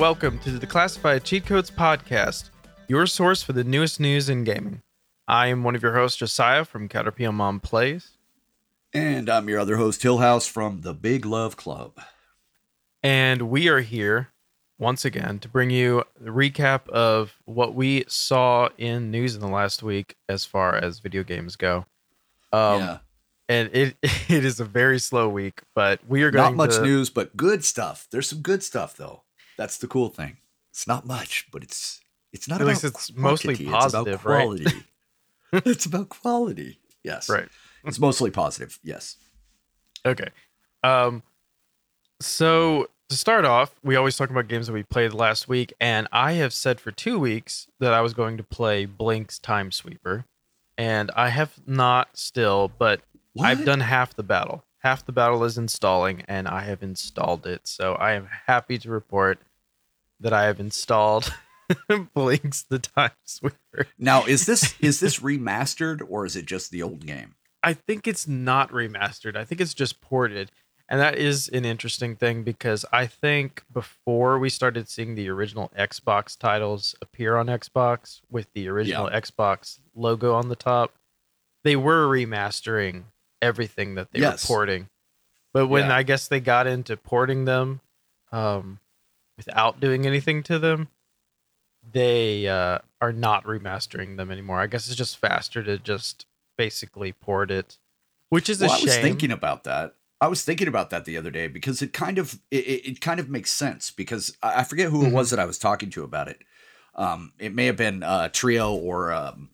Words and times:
Welcome 0.00 0.38
to 0.38 0.52
the 0.52 0.66
Classified 0.66 1.24
Cheat 1.24 1.44
Codes 1.44 1.70
Podcast, 1.70 2.48
your 2.88 3.06
source 3.06 3.42
for 3.42 3.52
the 3.52 3.62
newest 3.62 4.00
news 4.00 4.30
in 4.30 4.44
gaming. 4.44 4.80
I 5.28 5.48
am 5.48 5.62
one 5.62 5.76
of 5.76 5.82
your 5.82 5.94
hosts, 5.94 6.16
Josiah 6.16 6.64
from 6.64 6.88
Caterpillar 6.88 7.32
Mom 7.32 7.60
Plays. 7.60 8.12
And 8.94 9.28
I'm 9.28 9.46
your 9.50 9.60
other 9.60 9.76
host, 9.76 10.00
Hillhouse 10.00 10.48
from 10.48 10.80
the 10.80 10.94
Big 10.94 11.26
Love 11.26 11.58
Club. 11.58 12.00
And 13.02 13.50
we 13.50 13.68
are 13.68 13.80
here 13.80 14.30
once 14.78 15.04
again 15.04 15.38
to 15.40 15.48
bring 15.50 15.68
you 15.68 16.04
the 16.18 16.30
recap 16.30 16.88
of 16.88 17.34
what 17.44 17.74
we 17.74 18.06
saw 18.08 18.70
in 18.78 19.10
news 19.10 19.34
in 19.34 19.42
the 19.42 19.48
last 19.48 19.82
week 19.82 20.16
as 20.30 20.46
far 20.46 20.76
as 20.76 21.00
video 21.00 21.22
games 21.22 21.56
go. 21.56 21.84
Um, 22.54 22.80
yeah. 22.80 22.98
And 23.50 23.68
it 23.74 23.96
it 24.02 24.46
is 24.46 24.60
a 24.60 24.64
very 24.64 24.98
slow 24.98 25.28
week, 25.28 25.60
but 25.74 26.00
we 26.08 26.22
are 26.22 26.30
going 26.30 26.56
Not 26.56 26.56
much 26.56 26.76
to, 26.76 26.82
news, 26.82 27.10
but 27.10 27.36
good 27.36 27.66
stuff. 27.66 28.08
There's 28.10 28.30
some 28.30 28.40
good 28.40 28.62
stuff 28.62 28.96
though. 28.96 29.24
That's 29.60 29.76
the 29.76 29.88
cool 29.88 30.08
thing. 30.08 30.38
It's 30.70 30.86
not 30.86 31.04
much, 31.06 31.46
but 31.52 31.62
it's 31.62 32.00
it's 32.32 32.48
not 32.48 32.54
At 32.54 32.60
about 32.62 32.68
least 32.70 32.84
it's 32.84 33.14
mostly 33.14 33.66
positive, 33.66 34.14
it's 34.14 34.24
right? 34.24 34.42
about 34.42 34.56
quality. 34.56 34.84
it's 35.52 35.84
about 35.84 36.08
quality. 36.08 36.78
Yes. 37.04 37.28
Right. 37.28 37.46
It's 37.84 37.98
mostly 37.98 38.30
positive. 38.30 38.78
Yes. 38.82 39.18
Okay. 40.06 40.28
Um 40.82 41.22
so 42.22 42.88
to 43.10 43.16
start 43.16 43.44
off, 43.44 43.74
we 43.84 43.96
always 43.96 44.16
talk 44.16 44.30
about 44.30 44.48
games 44.48 44.66
that 44.66 44.72
we 44.72 44.82
played 44.82 45.12
last 45.12 45.46
week, 45.46 45.74
and 45.78 46.08
I 46.10 46.32
have 46.32 46.54
said 46.54 46.80
for 46.80 46.90
two 46.90 47.18
weeks 47.18 47.66
that 47.80 47.92
I 47.92 48.00
was 48.00 48.14
going 48.14 48.38
to 48.38 48.42
play 48.42 48.86
Blinx 48.86 49.38
Time 49.38 49.70
Sweeper. 49.70 50.24
And 50.78 51.10
I 51.14 51.28
have 51.28 51.52
not 51.66 52.16
still, 52.16 52.72
but 52.78 53.02
I've 53.38 53.66
done 53.66 53.80
half 53.80 54.14
the 54.16 54.22
battle. 54.22 54.64
Half 54.78 55.04
the 55.04 55.12
battle 55.12 55.44
is 55.44 55.58
installing, 55.58 56.22
and 56.28 56.48
I 56.48 56.60
have 56.62 56.82
installed 56.82 57.46
it. 57.46 57.66
So 57.66 57.92
I 57.96 58.12
am 58.12 58.26
happy 58.46 58.78
to 58.78 58.90
report 58.90 59.40
that 60.20 60.32
I 60.32 60.44
have 60.44 60.60
installed 60.60 61.32
Blinx 61.90 62.66
the 62.68 62.78
Time 62.78 63.10
Sweeper. 63.24 63.86
Now, 63.98 64.24
is 64.24 64.46
this 64.46 64.74
is 64.80 65.00
this 65.00 65.20
remastered 65.20 66.00
or 66.08 66.26
is 66.26 66.36
it 66.36 66.46
just 66.46 66.70
the 66.70 66.82
old 66.82 67.06
game? 67.06 67.34
I 67.62 67.74
think 67.74 68.06
it's 68.08 68.26
not 68.26 68.70
remastered. 68.70 69.36
I 69.36 69.44
think 69.44 69.60
it's 69.60 69.74
just 69.74 70.00
ported. 70.00 70.50
And 70.88 70.98
that 71.00 71.16
is 71.18 71.46
an 71.48 71.64
interesting 71.64 72.16
thing 72.16 72.42
because 72.42 72.84
I 72.92 73.06
think 73.06 73.62
before 73.72 74.40
we 74.40 74.50
started 74.50 74.88
seeing 74.88 75.14
the 75.14 75.28
original 75.28 75.70
Xbox 75.78 76.36
titles 76.36 76.96
appear 77.00 77.36
on 77.36 77.46
Xbox 77.46 78.20
with 78.28 78.48
the 78.54 78.66
original 78.68 79.08
Xbox 79.08 79.78
logo 79.94 80.34
on 80.34 80.48
the 80.48 80.56
top, 80.56 80.92
they 81.62 81.76
were 81.76 82.08
remastering 82.08 83.04
everything 83.40 83.94
that 83.94 84.10
they 84.10 84.18
Yes. 84.18 84.48
were 84.48 84.54
porting. 84.56 84.88
But 85.52 85.68
when 85.68 85.86
Yeah. 85.90 85.96
I 85.96 86.02
guess 86.02 86.26
they 86.26 86.40
got 86.40 86.66
into 86.66 86.96
porting 86.96 87.44
them 87.44 87.80
um, 88.32 88.80
without 89.46 89.80
doing 89.80 90.06
anything 90.06 90.42
to 90.44 90.58
them, 90.58 90.88
they 91.92 92.46
uh, 92.46 92.78
are 93.00 93.12
not 93.12 93.44
remastering 93.44 94.16
them 94.16 94.30
anymore. 94.30 94.60
I 94.60 94.66
guess 94.66 94.86
it's 94.86 94.96
just 94.96 95.16
faster 95.16 95.62
to 95.62 95.78
just 95.78 96.26
basically 96.58 97.12
port 97.12 97.50
it, 97.50 97.78
which 98.28 98.50
is 98.50 98.60
Well, 98.60 98.70
a 98.70 98.76
shame. 98.76 98.78
I 98.78 98.82
was 98.82 98.96
thinking 98.98 99.32
about 99.32 99.64
that. 99.64 99.94
I 100.20 100.28
was 100.28 100.44
thinking 100.44 100.68
about 100.68 100.90
that 100.90 101.06
the 101.06 101.16
other 101.16 101.30
day 101.30 101.48
because 101.48 101.80
it 101.80 101.94
kind 101.94 102.18
of 102.18 102.38
it, 102.50 102.56
it 102.86 103.00
kind 103.00 103.18
of 103.18 103.30
makes 103.30 103.50
sense 103.50 103.90
because 103.90 104.36
I 104.42 104.60
I 104.60 104.64
forget 104.64 104.90
who 104.90 105.04
it 105.06 105.06
Mm-hmm. 105.06 105.14
was 105.14 105.30
that 105.30 105.38
I 105.38 105.46
was 105.46 105.58
talking 105.58 105.88
to 105.90 106.04
about 106.04 106.28
it. 106.28 106.42
Um, 106.94 107.32
it 107.38 107.54
may 107.54 107.66
have 107.66 107.76
been 107.76 108.02
uh, 108.02 108.28
Trio 108.28 108.74
or 108.74 109.12
um, 109.12 109.50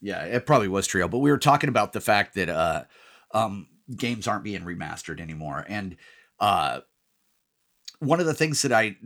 yeah, 0.00 0.24
it 0.24 0.46
probably 0.46 0.68
was 0.68 0.86
Trio, 0.88 1.06
but 1.06 1.18
we 1.18 1.30
were 1.30 1.38
talking 1.38 1.68
about 1.68 1.92
the 1.92 2.00
fact 2.00 2.34
that 2.34 2.48
uh, 2.48 2.84
um, 3.32 3.68
games 3.96 4.26
aren't 4.26 4.42
being 4.42 4.62
remastered 4.62 5.20
anymore, 5.20 5.64
and 5.68 5.96
uh, 6.40 6.80
one 8.00 8.20
of 8.20 8.26
the 8.26 8.34
things 8.34 8.62
that 8.62 8.72
I 8.72 8.96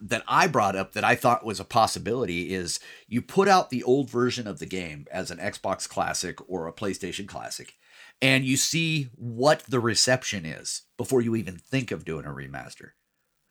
that 0.00 0.22
I 0.28 0.46
brought 0.46 0.76
up 0.76 0.92
that 0.92 1.04
I 1.04 1.14
thought 1.14 1.44
was 1.44 1.58
a 1.58 1.64
possibility 1.64 2.54
is 2.54 2.78
you 3.08 3.20
put 3.20 3.48
out 3.48 3.70
the 3.70 3.82
old 3.82 4.08
version 4.08 4.46
of 4.46 4.58
the 4.58 4.66
game 4.66 5.06
as 5.10 5.30
an 5.30 5.38
Xbox 5.38 5.88
Classic 5.88 6.38
or 6.48 6.66
a 6.66 6.72
PlayStation 6.72 7.26
Classic, 7.26 7.74
and 8.20 8.44
you 8.44 8.56
see 8.56 9.08
what 9.16 9.64
the 9.68 9.80
reception 9.80 10.46
is 10.46 10.82
before 10.96 11.20
you 11.20 11.34
even 11.34 11.56
think 11.56 11.90
of 11.90 12.04
doing 12.04 12.24
a 12.24 12.30
remaster. 12.30 12.90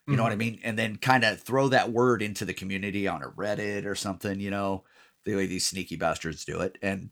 You 0.08 0.18
know 0.18 0.24
what 0.24 0.32
I 0.32 0.36
mm-hmm. 0.36 0.40
mean? 0.40 0.60
And 0.64 0.78
then 0.78 0.98
kind 0.98 1.24
of 1.24 1.40
throw 1.40 1.70
that 1.70 1.92
word 1.92 2.22
into 2.22 2.44
the 2.44 2.54
community 2.54 3.08
on 3.08 3.22
a 3.22 3.30
Reddit 3.30 3.86
or 3.86 3.96
something, 3.96 4.40
you 4.40 4.50
know, 4.50 4.84
the 5.26 5.36
way 5.36 5.46
these 5.46 5.66
sneaky 5.66 5.96
bastards 5.96 6.44
do 6.44 6.60
it. 6.62 6.78
And 6.82 7.12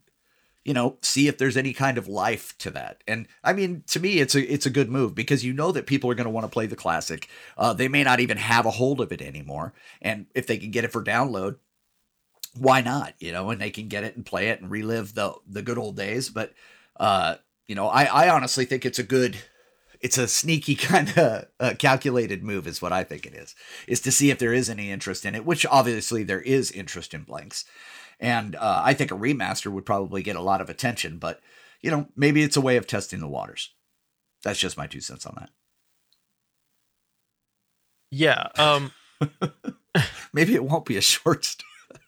you 0.70 0.76
know, 0.76 1.00
see 1.02 1.28
if 1.28 1.40
there's 1.40 1.58
any 1.58 1.74
kind 1.74 1.98
of 1.98 2.08
life 2.08 2.56
to 2.60 2.70
that. 2.70 3.04
And 3.08 3.28
I 3.44 3.54
mean, 3.54 3.84
to 3.88 4.00
me, 4.00 4.20
it's 4.20 4.36
a 4.36 4.54
it's 4.54 4.68
a 4.68 4.70
good 4.70 4.88
move 4.88 5.16
because 5.16 5.44
you 5.44 5.52
know 5.52 5.72
that 5.72 5.88
people 5.88 6.12
are 6.12 6.14
going 6.14 6.26
to 6.26 6.30
want 6.30 6.44
to 6.44 6.52
play 6.52 6.68
the 6.68 6.76
classic. 6.76 7.28
Uh, 7.58 7.74
they 7.74 7.88
may 7.88 8.04
not 8.04 8.20
even 8.20 8.38
have 8.38 8.68
a 8.68 8.70
hold 8.70 9.02
of 9.02 9.12
it 9.12 9.20
anymore, 9.20 9.74
and 10.00 10.28
if 10.36 10.46
they 10.46 10.60
can 10.60 10.70
get 10.70 10.84
it 10.84 10.92
for 10.92 11.04
download, 11.04 11.56
why 12.56 12.82
not? 12.82 13.16
You 13.18 13.32
know, 13.32 13.50
and 13.50 13.60
they 13.60 13.72
can 13.72 13.88
get 13.88 14.04
it 14.04 14.16
and 14.16 14.24
play 14.24 14.50
it 14.50 14.62
and 14.62 14.70
relive 14.70 15.16
the 15.16 15.34
the 15.48 15.64
good 15.64 15.80
old 15.80 15.98
days. 15.98 16.30
But 16.30 16.54
uh, 17.00 17.38
you 17.68 17.74
know, 17.74 17.88
I 17.88 18.04
I 18.04 18.30
honestly 18.30 18.66
think 18.66 18.86
it's 18.86 19.00
a 19.00 19.04
good. 19.04 19.38
It's 20.02 20.20
a 20.20 20.28
sneaky 20.28 20.76
kind 20.92 21.18
of 21.18 21.46
uh, 21.60 21.74
calculated 21.80 22.44
move, 22.44 22.68
is 22.68 22.80
what 22.80 22.94
I 22.94 23.04
think 23.04 23.26
it 23.26 23.34
is. 23.34 23.56
Is 23.88 24.02
to 24.02 24.12
see 24.12 24.30
if 24.30 24.38
there 24.38 24.54
is 24.54 24.70
any 24.70 24.92
interest 24.92 25.26
in 25.26 25.34
it, 25.34 25.48
which 25.48 25.66
obviously 25.66 26.22
there 26.22 26.42
is 26.42 26.70
interest 26.70 27.16
in 27.16 27.26
Blinx. 27.26 27.66
And 28.20 28.56
uh, 28.56 28.82
I 28.84 28.94
think 28.94 29.12
a 29.12 29.16
remaster 29.16 29.72
would 29.72 29.86
probably 29.86 30.22
get 30.24 30.36
a 30.36 30.42
lot 30.42 30.62
of 30.62 30.70
attention, 30.70 31.18
but 31.18 31.40
you 31.82 31.90
know, 31.90 32.08
maybe 32.16 32.44
it's 32.44 32.58
a 32.58 32.62
way 32.62 32.76
of 32.76 32.88
testing 32.88 33.20
the 33.20 33.28
waters. 33.28 33.70
That's 34.44 34.60
just 34.60 34.78
my 34.78 34.88
two 34.88 35.00
cents 35.00 35.26
on 35.26 35.36
that. 35.40 35.50
Yeah. 38.12 38.48
Um, 38.58 38.92
Maybe 40.34 40.56
it 40.56 40.64
won't 40.64 40.86
be 40.86 40.98
a 40.98 41.02
short, 41.02 41.56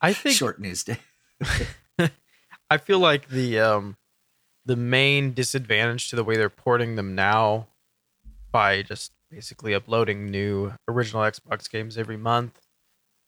I 0.01 0.13
think 0.13 0.35
short 0.35 0.59
news 0.59 0.83
day. 0.83 0.97
I 2.69 2.77
feel 2.77 2.99
like 2.99 3.29
the 3.29 3.59
um 3.59 3.97
the 4.65 4.75
main 4.75 5.33
disadvantage 5.33 6.09
to 6.09 6.15
the 6.15 6.23
way 6.23 6.35
they're 6.35 6.49
porting 6.49 6.95
them 6.95 7.15
now 7.15 7.67
by 8.51 8.83
just 8.83 9.11
basically 9.29 9.73
uploading 9.73 10.27
new 10.27 10.73
original 10.87 11.23
Xbox 11.23 11.69
games 11.69 11.97
every 11.97 12.17
month 12.17 12.59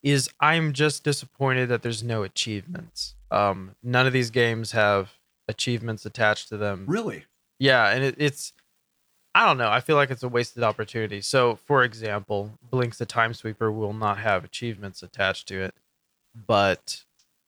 is 0.03 0.29
I'm 0.39 0.73
just 0.73 1.03
disappointed 1.03 1.69
that 1.69 1.81
there's 1.81 2.03
no 2.03 2.23
achievements. 2.23 3.15
Um 3.31 3.75
none 3.81 4.05
of 4.05 4.13
these 4.13 4.29
games 4.29 4.71
have 4.73 5.13
achievements 5.47 6.05
attached 6.05 6.49
to 6.49 6.57
them. 6.57 6.85
Really? 6.87 7.25
Yeah, 7.59 7.89
and 7.89 8.03
it, 8.03 8.15
it's 8.17 8.53
I 9.35 9.45
don't 9.45 9.57
know. 9.57 9.69
I 9.69 9.79
feel 9.79 9.95
like 9.95 10.11
it's 10.11 10.21
a 10.23 10.29
wasted 10.29 10.63
opportunity. 10.63 11.21
So, 11.21 11.55
for 11.55 11.83
example, 11.83 12.51
Blinx 12.71 12.97
the 12.97 13.05
Time 13.05 13.33
Sweeper 13.33 13.71
will 13.71 13.93
not 13.93 14.19
have 14.19 14.43
achievements 14.43 15.01
attached 15.01 15.47
to 15.47 15.59
it, 15.59 15.73
but 16.35 17.03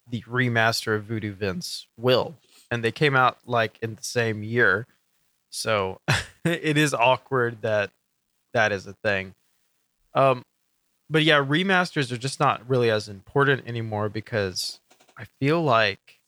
the 0.10 0.22
remaster 0.22 0.96
of 0.96 1.04
Voodoo 1.04 1.34
Vince 1.34 1.88
will, 1.96 2.36
and 2.72 2.84
they 2.84 2.92
came 2.92 3.16
out 3.16 3.38
like 3.46 3.78
in 3.84 3.96
the 3.96 4.04
same 4.04 4.42
year. 4.42 4.88
So, 5.52 6.02
it 6.46 6.78
is 6.78 6.94
awkward 6.94 7.62
that 7.62 7.92
that 8.54 8.72
is 8.72 8.88
a 8.88 8.94
thing. 8.94 9.36
Um, 10.16 10.44
but 11.10 11.24
yeah, 11.24 11.44
remasters 11.44 12.12
are 12.12 12.18
just 12.18 12.40
not 12.40 12.68
really 12.68 12.90
as 12.90 13.08
important 13.08 13.68
anymore 13.68 14.10
because 14.10 14.80
I 15.18 15.26
feel 15.40 15.62
like 15.62 16.20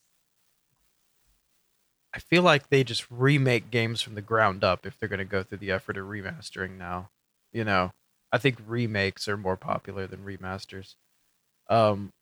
I 2.13 2.19
feel 2.19 2.41
like 2.41 2.69
they 2.69 2.83
just 2.83 3.05
remake 3.11 3.69
games 3.69 4.01
from 4.01 4.15
the 4.15 4.21
ground 4.21 4.63
up 4.63 4.85
if 4.85 4.97
they're 4.97 5.09
going 5.09 5.19
to 5.19 5.25
go 5.25 5.43
through 5.43 5.59
the 5.59 5.71
effort 5.71 5.97
of 5.97 6.05
remastering 6.05 6.77
now. 6.77 7.09
You 7.51 7.63
know, 7.63 7.91
I 8.31 8.37
think 8.37 8.57
remakes 8.65 9.27
are 9.27 9.37
more 9.37 9.57
popular 9.57 10.07
than 10.07 10.25
remasters. 10.25 10.95
Um, 11.69 12.13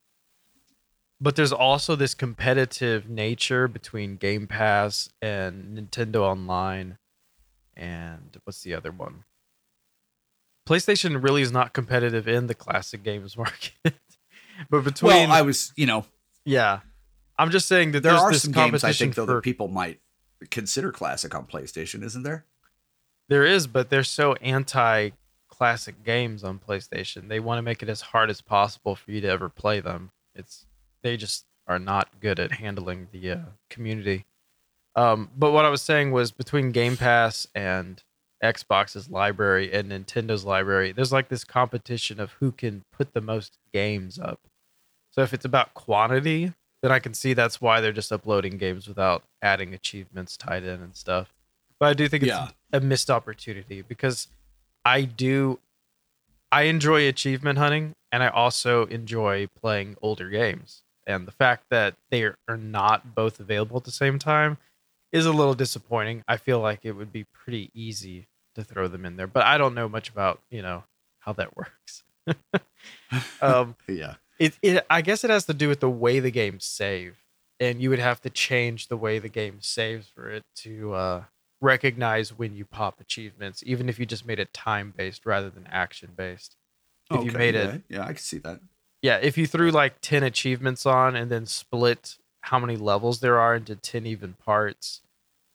but 1.21 1.35
there's 1.35 1.53
also 1.53 1.95
this 1.95 2.13
competitive 2.13 3.07
nature 3.09 3.67
between 3.67 4.17
Game 4.17 4.47
Pass 4.47 5.09
and 5.21 5.77
Nintendo 5.77 6.21
Online, 6.21 6.97
and 7.75 8.37
what's 8.43 8.63
the 8.63 8.73
other 8.73 8.91
one? 8.91 9.23
PlayStation 10.65 11.21
really 11.23 11.41
is 11.41 11.51
not 11.51 11.73
competitive 11.73 12.27
in 12.27 12.47
the 12.47 12.55
classic 12.55 13.03
games 13.03 13.37
market, 13.37 13.73
but 14.69 14.83
between 14.83 15.13
Well, 15.13 15.31
I 15.31 15.41
was, 15.41 15.71
you 15.75 15.85
know, 15.85 16.05
yeah, 16.43 16.79
I'm 17.37 17.51
just 17.51 17.67
saying 17.67 17.91
that 17.91 18.03
there 18.03 18.13
are 18.13 18.31
this 18.31 18.43
some 18.43 18.51
games 18.51 18.83
I 18.83 18.93
think 18.93 19.15
though 19.15 19.25
for 19.25 19.35
that 19.35 19.43
people 19.43 19.67
might 19.67 19.99
consider 20.49 20.91
classic 20.91 21.35
on 21.35 21.45
PlayStation, 21.45 22.03
isn't 22.03 22.23
there? 22.23 22.45
There 23.27 23.43
is, 23.43 23.67
but 23.67 23.89
they're 23.89 24.03
so 24.03 24.33
anti 24.35 25.11
classic 25.47 26.03
games 26.03 26.43
on 26.43 26.59
PlayStation. 26.59 27.29
They 27.29 27.39
want 27.39 27.57
to 27.59 27.61
make 27.61 27.81
it 27.81 27.89
as 27.89 28.01
hard 28.01 28.29
as 28.29 28.41
possible 28.41 28.95
for 28.95 29.11
you 29.11 29.21
to 29.21 29.27
ever 29.27 29.49
play 29.49 29.79
them. 29.79 30.11
It's 30.33 30.65
they 31.01 31.17
just 31.17 31.45
are 31.67 31.79
not 31.79 32.19
good 32.19 32.39
at 32.39 32.53
handling 32.53 33.07
the 33.11 33.31
uh, 33.31 33.37
community. 33.69 34.25
Um, 34.95 35.29
but 35.35 35.51
what 35.51 35.65
I 35.65 35.69
was 35.69 35.81
saying 35.81 36.11
was 36.11 36.31
between 36.31 36.71
Game 36.71 36.95
Pass 36.95 37.47
and 37.53 38.01
Xbox's 38.53 39.09
library 39.09 39.71
and 39.73 39.91
Nintendo's 39.91 40.45
library, 40.45 40.91
there's 40.91 41.11
like 41.11 41.29
this 41.29 41.43
competition 41.43 42.19
of 42.19 42.31
who 42.33 42.51
can 42.51 42.83
put 42.91 43.13
the 43.13 43.21
most 43.21 43.57
games 43.73 44.19
up. 44.19 44.39
So 45.11 45.21
if 45.21 45.33
it's 45.33 45.45
about 45.45 45.73
quantity, 45.73 46.53
then 46.81 46.91
I 46.91 46.99
can 46.99 47.13
see 47.13 47.33
that's 47.33 47.59
why 47.61 47.81
they're 47.81 47.91
just 47.91 48.11
uploading 48.11 48.57
games 48.57 48.87
without 48.87 49.23
adding 49.41 49.73
achievements 49.73 50.37
tied 50.37 50.63
in 50.63 50.81
and 50.81 50.95
stuff. 50.95 51.33
But 51.79 51.89
I 51.89 51.93
do 51.93 52.07
think 52.07 52.23
it's 52.23 52.29
Yeah. 52.29 52.49
a 52.73 52.79
missed 52.79 53.09
opportunity 53.09 53.81
because 53.81 54.27
I 54.85 55.01
do 55.03 55.59
I 56.51 56.63
enjoy 56.63 57.07
achievement 57.07 57.57
hunting 57.57 57.93
and 58.11 58.23
I 58.23 58.27
also 58.29 58.85
enjoy 58.85 59.47
playing 59.59 59.97
older 60.01 60.29
games. 60.29 60.83
And 61.07 61.27
the 61.27 61.31
fact 61.31 61.65
that 61.69 61.95
they 62.11 62.23
are 62.23 62.57
not 62.57 63.13
both 63.13 63.39
available 63.39 63.77
at 63.77 63.83
the 63.83 63.91
same 63.91 64.19
time 64.19 64.57
is 65.11 65.25
a 65.25 65.31
little 65.31 65.53
disappointing. 65.53 66.23
I 66.27 66.37
feel 66.37 66.59
like 66.59 66.79
it 66.83 66.93
would 66.93 67.11
be 67.11 67.25
pretty 67.33 67.71
easy 67.73 68.27
to 68.55 68.63
throw 68.63 68.87
them 68.87 69.05
in 69.05 69.15
there, 69.17 69.27
but 69.27 69.43
I 69.43 69.57
don't 69.57 69.75
know 69.75 69.87
much 69.87 70.09
about, 70.09 70.41
you 70.49 70.61
know, 70.61 70.83
how 71.19 71.33
that 71.33 71.55
works. 71.55 72.03
um, 73.41 73.75
yeah. 73.87 74.15
It, 74.39 74.57
it 74.61 74.85
I 74.89 75.01
guess 75.01 75.23
it 75.23 75.29
has 75.29 75.45
to 75.45 75.53
do 75.53 75.69
with 75.69 75.79
the 75.79 75.89
way 75.89 76.19
the 76.19 76.31
game 76.31 76.59
save. 76.59 77.17
And 77.57 77.81
you 77.81 77.89
would 77.89 77.99
have 77.99 78.21
to 78.21 78.29
change 78.29 78.89
the 78.89 78.97
way 78.97 79.17
the 79.17 79.29
game 79.29 79.59
saves 79.61 80.09
for 80.09 80.29
it 80.29 80.43
to 80.57 80.93
uh, 80.93 81.23
recognize 81.61 82.37
when 82.37 82.53
you 82.53 82.65
pop 82.65 82.99
achievements, 82.99 83.63
even 83.65 83.87
if 83.87 83.97
you 83.97 84.05
just 84.05 84.25
made 84.25 84.39
it 84.39 84.53
time 84.53 84.93
based 84.95 85.25
rather 85.25 85.49
than 85.49 85.65
action 85.71 86.11
based. 86.17 86.57
If 87.09 87.17
okay, 87.17 87.25
you 87.25 87.31
made 87.31 87.55
yeah, 87.55 87.61
it, 87.61 87.81
yeah, 87.87 88.03
I 88.03 88.07
can 88.07 88.17
see 88.17 88.39
that. 88.39 88.59
yeah, 89.01 89.17
if 89.17 89.37
you 89.37 89.47
threw 89.47 89.71
like 89.71 90.01
10 90.01 90.23
achievements 90.23 90.85
on 90.85 91.15
and 91.15 91.31
then 91.31 91.45
split 91.45 92.17
how 92.41 92.59
many 92.59 92.75
levels 92.75 93.21
there 93.21 93.39
are 93.39 93.55
into 93.55 93.75
10 93.75 94.05
even 94.05 94.33
parts, 94.33 95.01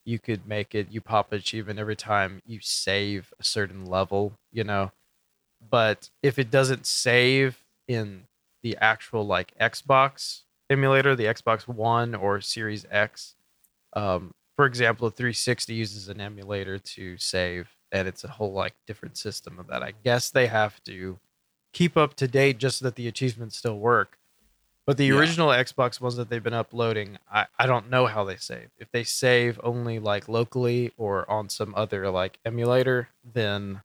you 0.05 0.19
could 0.19 0.47
make 0.47 0.75
it, 0.75 0.88
you 0.91 1.00
pop 1.00 1.32
achievement 1.32 1.79
every 1.79 1.97
time 1.97 2.41
you 2.47 2.58
save 2.61 3.32
a 3.38 3.44
certain 3.44 3.85
level, 3.85 4.32
you 4.52 4.64
know. 4.64 4.93
But 5.69 6.11
if 6.23 6.38
it 6.38 6.50
doesn't 6.50 6.87
save 6.87 7.62
in 7.87 8.25
the 8.62 8.76
actual 8.81 9.26
like 9.26 9.52
Xbox 9.61 10.43
emulator, 10.70 11.14
the 11.14 11.25
Xbox 11.25 11.69
One 11.69 12.14
or 12.14 12.41
Series 12.41 12.87
X, 12.91 13.35
um, 13.93 14.31
for 14.56 14.67
example, 14.67 15.08
a 15.08 15.11
360 15.11 15.75
uses 15.75 16.08
an 16.08 16.20
emulator 16.20 16.79
to 16.79 17.17
save, 17.17 17.69
and 17.93 18.06
it's 18.06 18.25
a 18.25 18.29
whole 18.29 18.52
like 18.52 18.75
different 18.87 19.17
system 19.17 19.58
of 19.58 19.67
that. 19.69 19.82
I 19.82 19.94
guess 20.05 20.31
they 20.31 20.47
have 20.47 20.82
to 20.85 21.19
keep 21.73 21.97
up 21.97 22.14
to 22.14 22.29
date 22.29 22.58
just 22.58 22.79
so 22.79 22.85
that 22.85 22.97
the 22.97 23.08
achievements 23.08 23.56
still 23.56 23.79
work. 23.79 24.19
But 24.87 24.97
the 24.97 25.06
Yeah. 25.06 25.19
original 25.19 25.49
Xbox 25.50 26.00
ones 26.00 26.17
that 26.17 26.31
they've 26.31 26.43
been 26.43 26.55
uploading, 26.55 27.19
I, 27.31 27.47
I 27.59 27.67
don't 27.67 27.91
know 27.91 28.06
how 28.06 28.25
they 28.25 28.37
save. 28.37 28.71
If 28.79 28.91
they 28.91 29.05
save 29.05 29.61
only 29.62 29.99
like 29.99 30.29
locally 30.29 30.93
or 30.97 31.31
on 31.31 31.49
some 31.49 31.75
other 31.77 32.11
like 32.11 32.38
emulator, 32.44 33.09
then 33.23 33.82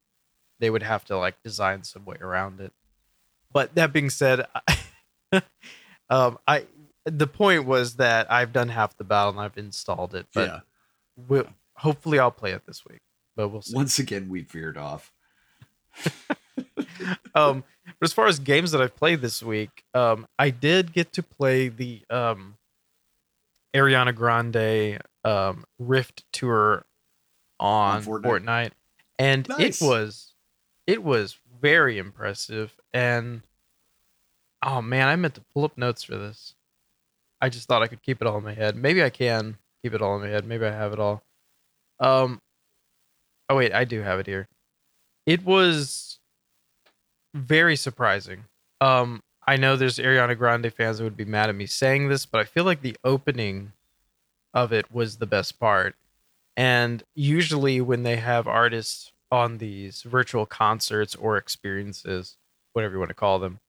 they 0.59 0.69
would 0.69 0.83
have 0.83 1.05
to 1.05 1.17
like 1.17 1.41
design 1.43 1.83
some 1.83 2.05
way 2.05 2.17
around 2.21 2.59
it. 2.61 2.73
But 3.51 3.75
that 3.75 3.93
being 3.93 4.09
said, 4.09 4.47
um, 6.09 6.37
I 6.47 6.65
the 7.05 7.27
point 7.27 7.65
was 7.65 7.95
that 7.97 8.31
I've 8.31 8.51
done 8.51 8.69
half 8.69 8.97
the 8.97 9.03
battle 9.03 9.31
and 9.31 9.39
I've 9.39 9.57
installed 9.57 10.15
it, 10.15 10.25
but 10.33 10.47
yeah. 10.47 10.59
we'll, 11.15 11.47
hopefully 11.75 12.19
I'll 12.19 12.31
play 12.31 12.51
it 12.51 12.65
this 12.65 12.83
week. 12.85 13.01
But 13.35 13.49
we'll 13.49 13.61
see. 13.61 13.75
Once 13.75 13.99
again, 13.99 14.27
we 14.27 14.41
veered 14.41 14.77
off. 14.77 15.11
um 17.35 17.63
but 18.05 18.09
as 18.11 18.13
far 18.13 18.27
as 18.27 18.37
games 18.37 18.69
that 18.71 18.81
i've 18.81 18.95
played 18.95 19.19
this 19.21 19.41
week 19.41 19.83
um 19.95 20.27
i 20.37 20.51
did 20.51 20.93
get 20.93 21.11
to 21.11 21.23
play 21.23 21.69
the 21.69 22.01
um 22.11 22.55
ariana 23.75 24.13
grande 24.13 24.99
um 25.23 25.65
rift 25.79 26.23
tour 26.31 26.85
on, 27.59 27.95
On 27.97 28.03
Fortnite? 28.03 28.21
fortnite. 28.43 28.71
and 29.17 29.47
Nice. 29.49 29.81
it 29.81 29.85
was 29.85 30.33
it 30.85 31.03
was 31.03 31.39
very 31.59 31.97
impressive 31.97 32.75
and 32.93 33.41
oh 34.61 34.81
man 34.83 35.07
i 35.07 35.15
meant 35.15 35.33
to 35.33 35.41
pull 35.53 35.63
up 35.65 35.75
notes 35.77 36.03
for 36.03 36.15
this 36.15 36.53
i 37.41 37.49
just 37.49 37.67
thought 37.67 37.81
i 37.81 37.87
could 37.87 38.03
keep 38.03 38.21
it 38.21 38.27
all 38.27 38.37
in 38.37 38.43
my 38.43 38.53
head 38.53 38.75
maybe 38.75 39.03
i 39.03 39.09
can 39.09 39.57
keep 39.81 39.93
it 39.95 40.01
all 40.01 40.15
in 40.15 40.21
my 40.21 40.27
head 40.27 40.45
maybe 40.45 40.63
i 40.65 40.71
have 40.71 40.93
it 40.93 40.99
all 40.99 41.23
um 41.99 42.39
oh 43.49 43.55
wait 43.55 43.73
i 43.73 43.83
do 43.83 44.01
have 44.01 44.19
it 44.19 44.27
here 44.27 44.47
it 45.25 45.43
was 45.43 46.14
very 47.35 47.75
surprising. 47.75 48.45
Um, 48.81 49.21
I 49.47 49.57
know 49.57 49.75
there's 49.75 49.99
Ariana 49.99 50.37
Grande 50.37 50.73
fans 50.73 50.97
that 50.97 51.03
would 51.03 51.17
be 51.17 51.25
mad 51.25 51.49
at 51.49 51.55
me 51.55 51.67
saying 51.67 52.09
this, 52.09 52.25
but 52.25 52.41
I 52.41 52.45
feel 52.45 52.63
like 52.63 52.81
the 52.81 52.97
opening 53.03 53.73
of 54.53 54.71
it 54.73 54.91
was 54.91 55.17
the 55.17 55.27
best 55.27 55.59
part. 55.59 55.95
And 56.57 57.03
usually, 57.13 57.81
when 57.81 58.03
they 58.03 58.15
have 58.15 58.47
artists 58.47 59.11
on 59.31 59.57
these 59.57 60.01
virtual 60.03 60.45
concerts 60.45 61.13
or 61.13 61.37
experiences, 61.37 62.37
whatever 62.73 62.93
you 62.93 62.99
want 62.99 63.09
to 63.09 63.15
call 63.15 63.39
them, 63.39 63.59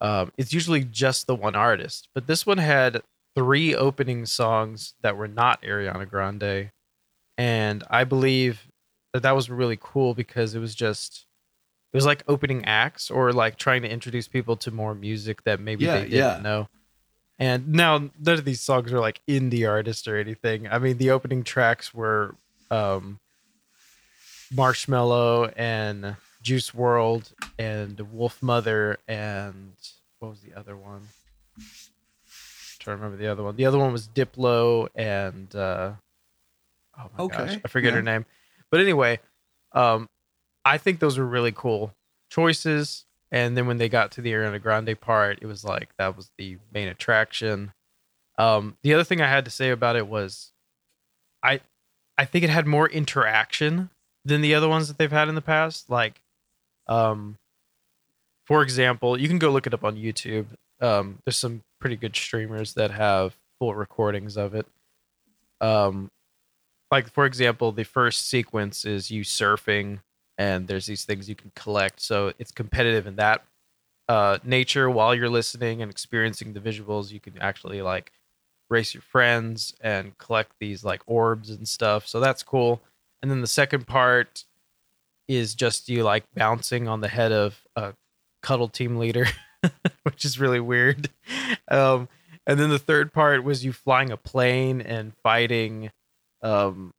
um, 0.00 0.30
it's 0.36 0.52
usually 0.52 0.84
just 0.84 1.26
the 1.26 1.34
one 1.34 1.56
artist. 1.56 2.08
But 2.14 2.26
this 2.26 2.46
one 2.46 2.58
had 2.58 3.02
three 3.34 3.74
opening 3.74 4.26
songs 4.26 4.94
that 5.02 5.16
were 5.16 5.28
not 5.28 5.62
Ariana 5.62 6.08
Grande. 6.08 6.70
And 7.38 7.84
I 7.88 8.04
believe 8.04 8.68
that 9.14 9.22
that 9.22 9.34
was 9.34 9.48
really 9.48 9.78
cool 9.80 10.14
because 10.14 10.54
it 10.54 10.60
was 10.60 10.74
just 10.74 11.26
it 11.92 11.96
was 11.96 12.06
like 12.06 12.22
opening 12.28 12.64
acts 12.64 13.10
or 13.10 13.32
like 13.32 13.56
trying 13.56 13.82
to 13.82 13.90
introduce 13.90 14.28
people 14.28 14.56
to 14.58 14.70
more 14.70 14.94
music 14.94 15.42
that 15.44 15.60
maybe 15.60 15.84
Yeah, 15.84 15.94
they 15.96 16.02
didn't 16.08 16.14
yeah. 16.14 16.40
know. 16.42 16.68
And 17.38 17.68
now 17.68 17.98
none 17.98 18.10
of 18.38 18.44
these 18.44 18.60
songs 18.60 18.92
are 18.92 19.00
like 19.00 19.20
indie 19.26 19.68
artists 19.68 20.06
or 20.06 20.16
anything. 20.16 20.68
I 20.68 20.78
mean, 20.78 20.98
the 20.98 21.10
opening 21.10 21.42
tracks 21.42 21.94
were 21.94 22.36
um, 22.70 23.18
Marshmello 24.54 25.52
and 25.56 26.16
Juice 26.42 26.72
WRLD 26.72 27.32
and 27.58 27.98
Wolf 28.12 28.42
Mother 28.42 28.98
and 29.08 29.72
what 30.18 30.30
was 30.30 30.40
the 30.40 30.54
other 30.58 30.76
one? 30.76 31.08
trying 32.78 32.96
to 32.96 33.02
remember 33.02 33.22
the 33.22 33.30
other 33.30 33.42
one. 33.42 33.56
The 33.56 33.66
other 33.66 33.78
one 33.78 33.92
was 33.92 34.08
Diplo 34.08 34.88
and 34.94 35.54
uh, 35.54 35.92
oh 36.98 37.10
my 37.18 37.26
gosh, 37.36 37.58
I 37.64 37.68
forget 37.68 37.92
her 37.94 38.02
name. 38.02 38.24
But 38.70 38.80
anyway, 38.80 39.18
um, 39.72 40.08
I 40.64 40.78
think 40.78 40.98
those 40.98 41.18
were 41.18 41.26
really 41.26 41.52
cool 41.52 41.92
choices. 42.30 43.04
And 43.32 43.56
then 43.56 43.66
when 43.66 43.78
they 43.78 43.88
got 43.88 44.10
to 44.12 44.20
the 44.20 44.32
Ariana 44.32 44.60
Grande 44.60 45.00
part, 45.00 45.38
it 45.40 45.46
was 45.46 45.64
like 45.64 45.90
that 45.98 46.16
was 46.16 46.30
the 46.36 46.58
main 46.72 46.88
attraction. 46.88 47.72
Um, 48.38 48.76
the 48.82 48.94
other 48.94 49.04
thing 49.04 49.20
I 49.20 49.28
had 49.28 49.44
to 49.44 49.50
say 49.50 49.70
about 49.70 49.96
it 49.96 50.08
was, 50.08 50.52
I, 51.42 51.60
I 52.18 52.24
think 52.24 52.44
it 52.44 52.50
had 52.50 52.66
more 52.66 52.88
interaction 52.88 53.90
than 54.24 54.40
the 54.40 54.54
other 54.54 54.68
ones 54.68 54.88
that 54.88 54.98
they've 54.98 55.10
had 55.10 55.28
in 55.28 55.34
the 55.34 55.40
past. 55.40 55.88
Like, 55.88 56.20
um, 56.86 57.36
for 58.46 58.62
example, 58.62 59.18
you 59.18 59.28
can 59.28 59.38
go 59.38 59.50
look 59.50 59.66
it 59.66 59.74
up 59.74 59.84
on 59.84 59.96
YouTube. 59.96 60.46
Um, 60.80 61.18
there's 61.24 61.36
some 61.36 61.62
pretty 61.80 61.96
good 61.96 62.16
streamers 62.16 62.74
that 62.74 62.90
have 62.90 63.36
full 63.58 63.74
recordings 63.74 64.36
of 64.36 64.54
it. 64.54 64.66
Um, 65.60 66.10
like 66.90 67.12
for 67.12 67.26
example, 67.26 67.70
the 67.72 67.84
first 67.84 68.26
sequence 68.26 68.84
is 68.84 69.10
you 69.10 69.22
surfing, 69.22 70.00
and 70.40 70.66
there's 70.66 70.86
these 70.86 71.04
things 71.04 71.28
you 71.28 71.34
can 71.34 71.52
collect. 71.54 72.00
So 72.00 72.32
it's 72.38 72.50
competitive 72.50 73.06
in 73.06 73.16
that 73.16 73.44
uh, 74.08 74.38
nature. 74.42 74.88
While 74.88 75.14
you're 75.14 75.28
listening 75.28 75.82
and 75.82 75.90
experiencing 75.90 76.54
the 76.54 76.60
visuals, 76.60 77.12
you 77.12 77.20
can 77.20 77.36
actually 77.42 77.82
like 77.82 78.10
race 78.70 78.94
your 78.94 79.02
friends 79.02 79.74
and 79.82 80.16
collect 80.16 80.52
these 80.58 80.82
like 80.82 81.02
orbs 81.04 81.50
and 81.50 81.68
stuff. 81.68 82.08
So 82.08 82.20
that's 82.20 82.42
cool. 82.42 82.80
And 83.20 83.30
then 83.30 83.42
the 83.42 83.46
second 83.46 83.86
part 83.86 84.46
is 85.28 85.54
just 85.54 85.90
you 85.90 86.04
like 86.04 86.24
bouncing 86.34 86.88
on 86.88 87.02
the 87.02 87.08
head 87.08 87.32
of 87.32 87.62
a 87.76 87.92
cuddle 88.42 88.68
team 88.68 88.96
leader, 88.96 89.26
which 90.04 90.24
is 90.24 90.40
really 90.40 90.60
weird. 90.60 91.10
Um, 91.70 92.08
and 92.46 92.58
then 92.58 92.70
the 92.70 92.78
third 92.78 93.12
part 93.12 93.44
was 93.44 93.62
you 93.62 93.74
flying 93.74 94.10
a 94.10 94.16
plane 94.16 94.80
and 94.80 95.12
fighting. 95.22 95.90
Um, 96.40 96.94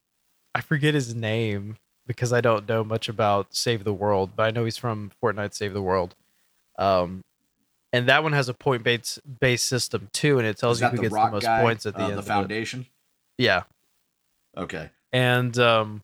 I 0.54 0.62
forget 0.62 0.94
his 0.94 1.16
name 1.16 1.78
because 2.12 2.34
I 2.34 2.42
don't 2.42 2.68
know 2.68 2.84
much 2.84 3.08
about 3.08 3.56
Save 3.56 3.86
the 3.86 3.94
World, 3.94 4.32
but 4.36 4.44
I 4.44 4.52
know 4.52 4.66
he's 4.66 4.76
from 4.78 5.12
Fortnite 5.24 5.54
Save 5.54 5.72
the 5.74 5.82
World. 5.82 6.14
Um, 6.78 7.22
and 7.94 8.08
that 8.10 8.24
one 8.24 8.34
has 8.34 8.50
a 8.50 8.54
point 8.54 8.84
based 8.84 9.20
based 9.40 9.66
system 9.66 10.10
too, 10.12 10.38
and 10.38 10.46
it 10.48 10.58
tells 10.58 10.82
you 10.82 10.88
who 10.88 10.98
the 10.98 11.04
gets 11.04 11.16
the 11.16 11.32
most 11.32 11.44
guy, 11.44 11.62
points 11.62 11.86
at 11.86 11.96
the 11.96 12.04
uh, 12.04 12.10
end. 12.10 12.18
the 12.18 12.24
foundation? 12.24 12.86
Yeah, 13.38 13.64
Okay. 14.58 14.90
and 15.14 15.58
um, 15.58 16.02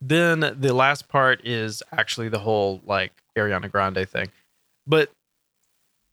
then 0.00 0.40
the 0.40 0.72
last 0.74 1.08
part 1.08 1.44
is 1.44 1.82
actually 1.92 2.28
the 2.28 2.38
whole 2.38 2.80
like 2.86 3.12
Ariana 3.36 3.70
Grande 3.70 4.08
thing, 4.08 4.28
but 4.86 5.10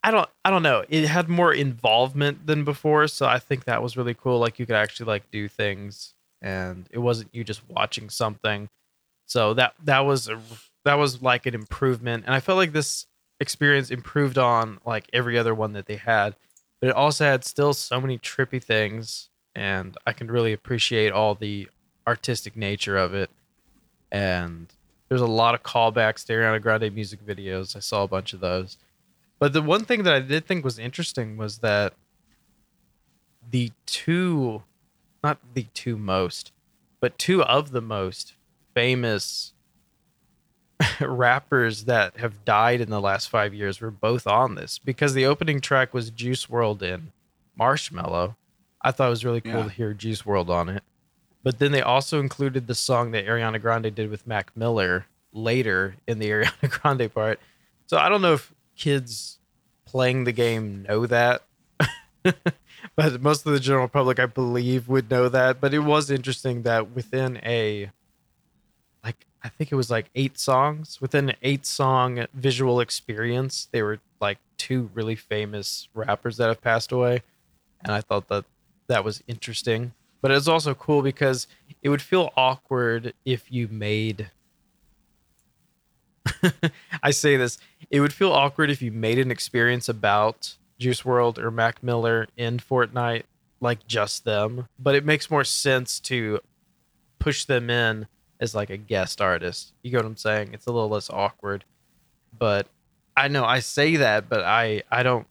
I 0.04 0.12
don't 0.12 0.30
I 0.44 0.50
don't 0.50 0.64
know. 0.64 0.84
It 0.90 1.06
had 1.08 1.30
more 1.30 1.54
involvement 1.54 2.46
than 2.48 2.64
before, 2.64 3.08
so 3.08 3.26
I 3.26 3.40
think 3.40 3.66
that 3.66 3.82
was 3.84 3.96
really 3.98 4.14
cool. 4.14 4.40
Like 4.40 4.60
you 4.60 4.66
could 4.66 4.76
actually 4.76 5.08
like 5.08 5.30
do 5.32 5.48
things, 5.48 6.14
and 6.42 6.88
it 6.92 7.00
wasn't 7.00 7.34
you 7.34 7.44
just 7.44 7.68
watching 7.70 8.10
something. 8.10 8.70
So 9.26 9.54
that 9.56 9.74
that 9.84 10.02
was 10.02 10.30
a, 10.30 10.40
that 10.84 10.96
was 10.96 11.22
like 11.22 11.46
an 11.46 11.56
improvement, 11.56 12.26
and 12.26 12.34
I 12.34 12.40
felt 12.40 12.58
like 12.58 12.74
this 12.74 13.08
experience 13.40 13.92
improved 13.92 14.38
on 14.38 14.80
like 14.86 15.10
every 15.12 15.38
other 15.38 15.54
one 15.54 15.74
that 15.74 15.88
they 15.88 15.98
had, 15.98 16.36
but 16.80 16.90
it 16.90 16.96
also 16.96 17.26
had 17.26 17.44
still 17.44 17.74
so 17.74 18.00
many 18.00 18.18
trippy 18.18 18.64
things, 18.64 19.30
and 19.56 19.98
I 20.06 20.14
can 20.14 20.28
really 20.28 20.54
appreciate 20.54 21.12
all 21.12 21.36
the 21.36 21.68
artistic 22.08 22.56
nature 22.56 22.98
of 22.98 23.14
it. 23.14 23.30
And 24.12 24.68
there's 25.10 25.22
a 25.22 25.28
lot 25.28 25.56
of 25.56 25.64
callbacks 25.64 26.26
to 26.26 26.34
Ariana 26.34 26.62
Grande 26.62 26.94
music 26.94 27.26
videos. 27.26 27.76
I 27.76 27.80
saw 27.80 28.04
a 28.04 28.08
bunch 28.08 28.34
of 28.34 28.40
those. 28.40 28.78
But 29.40 29.54
the 29.54 29.62
one 29.62 29.86
thing 29.86 30.04
that 30.04 30.14
I 30.14 30.20
did 30.20 30.46
think 30.46 30.64
was 30.64 30.80
interesting 30.80 31.38
was 31.38 31.60
that 31.60 31.94
the 33.52 33.72
two, 33.86 34.64
not 35.26 35.40
the 35.54 35.68
two 35.74 35.98
most, 35.98 36.52
but 37.00 37.18
two 37.18 37.44
of 37.44 37.72
the 37.72 37.82
most 37.82 38.34
famous 38.74 39.54
rappers 41.02 41.86
that 41.86 42.18
have 42.18 42.44
died 42.46 42.82
in 42.82 42.90
the 42.90 43.02
last 43.02 43.30
five 43.30 43.54
years 43.54 43.80
were 43.82 43.92
both 43.92 44.28
on 44.28 44.56
this 44.56 44.78
because 44.80 45.14
the 45.14 45.26
opening 45.26 45.62
track 45.62 45.94
was 45.94 46.10
Juice 46.12 46.46
WRLD 46.48 46.82
in 46.84 47.12
Marshmello. 47.60 48.36
I 48.82 48.92
thought 48.92 49.08
it 49.08 49.10
was 49.12 49.26
really 49.26 49.42
cool 49.42 49.54
Yeah. 49.54 49.64
to 49.64 49.70
hear 49.70 49.94
Juice 49.94 50.22
WRLD 50.24 50.50
on 50.50 50.70
it. 50.70 50.84
But 51.44 51.60
then 51.60 51.72
they 51.72 51.82
also 51.82 52.20
included 52.20 52.68
the 52.68 52.76
song 52.76 53.12
that 53.12 53.26
Ariana 53.26 53.62
Grande 53.62 53.94
did 53.94 54.10
with 54.10 54.28
Mac 54.28 54.56
Miller 54.56 55.06
later 55.32 55.96
in 56.08 56.20
the 56.20 56.30
Ariana 56.32 56.70
Grande 56.70 57.14
part. 57.14 57.40
So 57.88 57.98
I 57.98 58.10
don't 58.10 58.22
know 58.22 58.34
if 58.34 58.54
kids 58.76 59.40
playing 59.86 60.24
the 60.26 60.32
game 60.34 60.84
know 60.88 61.06
that. 61.06 61.44
but 62.96 63.22
most 63.22 63.46
of 63.46 63.54
the 63.54 63.60
general 63.60 63.88
public, 63.88 64.20
I 64.20 64.26
believe, 64.26 64.88
would 64.88 65.10
know 65.10 65.30
that. 65.30 65.60
But 65.60 65.74
it 65.74 65.80
was 65.80 66.12
interesting 66.12 66.64
that 66.64 66.92
within 66.92 67.38
a 67.44 67.92
like 69.04 69.26
I 69.44 69.50
think 69.50 69.72
it 69.72 69.76
was 69.76 69.90
like 69.90 70.10
eight 70.16 70.38
songs 70.38 71.00
within 71.00 71.30
an 71.30 71.36
eight 71.42 71.66
song 71.66 72.26
visual 72.34 72.80
experience. 72.80 73.68
They 73.72 73.82
were 73.82 74.00
like 74.20 74.40
two 74.58 74.90
really 74.94 75.16
famous 75.16 75.88
rappers 75.94 76.38
that 76.38 76.48
have 76.48 76.62
passed 76.62 76.92
away, 76.92 77.22
and 77.84 77.94
I 77.94 78.02
thought 78.02 78.28
that 78.30 78.46
that 78.88 79.04
was 79.04 79.24
interesting. 79.28 79.94
But 80.22 80.32
it 80.32 80.36
was 80.36 80.48
also 80.48 80.74
cool 80.74 81.02
because 81.02 81.48
it 81.84 81.90
would 81.90 82.02
feel 82.02 82.34
awkward 82.36 83.14
if 83.26 83.52
you 83.52 83.68
made. 83.68 84.32
I 87.04 87.12
say 87.12 87.38
this, 87.38 87.60
it 87.92 88.00
would 88.00 88.14
feel 88.14 88.32
awkward 88.32 88.72
if 88.72 88.82
you 88.82 88.92
made 88.92 89.20
an 89.20 89.30
experience 89.30 89.88
about 89.88 90.56
Juice 90.80 91.02
WRLD 91.02 91.38
or 91.38 91.52
Mac 91.52 91.82
Miller 91.82 92.28
in 92.38 92.58
Fortnite, 92.58 93.24
like 93.62 93.86
just 93.88 94.26
them. 94.26 94.68
But 94.78 94.96
it 94.96 95.06
makes 95.06 95.32
more 95.32 95.44
sense 95.44 96.00
to 96.02 96.40
push 97.20 97.46
them 97.46 97.70
in 97.70 98.08
as 98.40 98.54
like 98.54 98.70
a 98.70 98.78
guest 98.78 99.22
artist. 99.22 99.74
You 99.82 99.92
get 99.92 99.98
what 99.98 100.06
I'm 100.06 100.18
saying? 100.18 100.54
It's 100.54 100.68
a 100.68 100.72
little 100.72 100.90
less 100.90 101.10
awkward. 101.10 101.64
But 102.38 102.68
I 103.16 103.28
know 103.28 103.46
I 103.46 103.60
say 103.60 103.96
that, 103.98 104.28
but 104.30 104.42
I 104.42 104.84
I 104.92 105.04
don't 105.04 105.28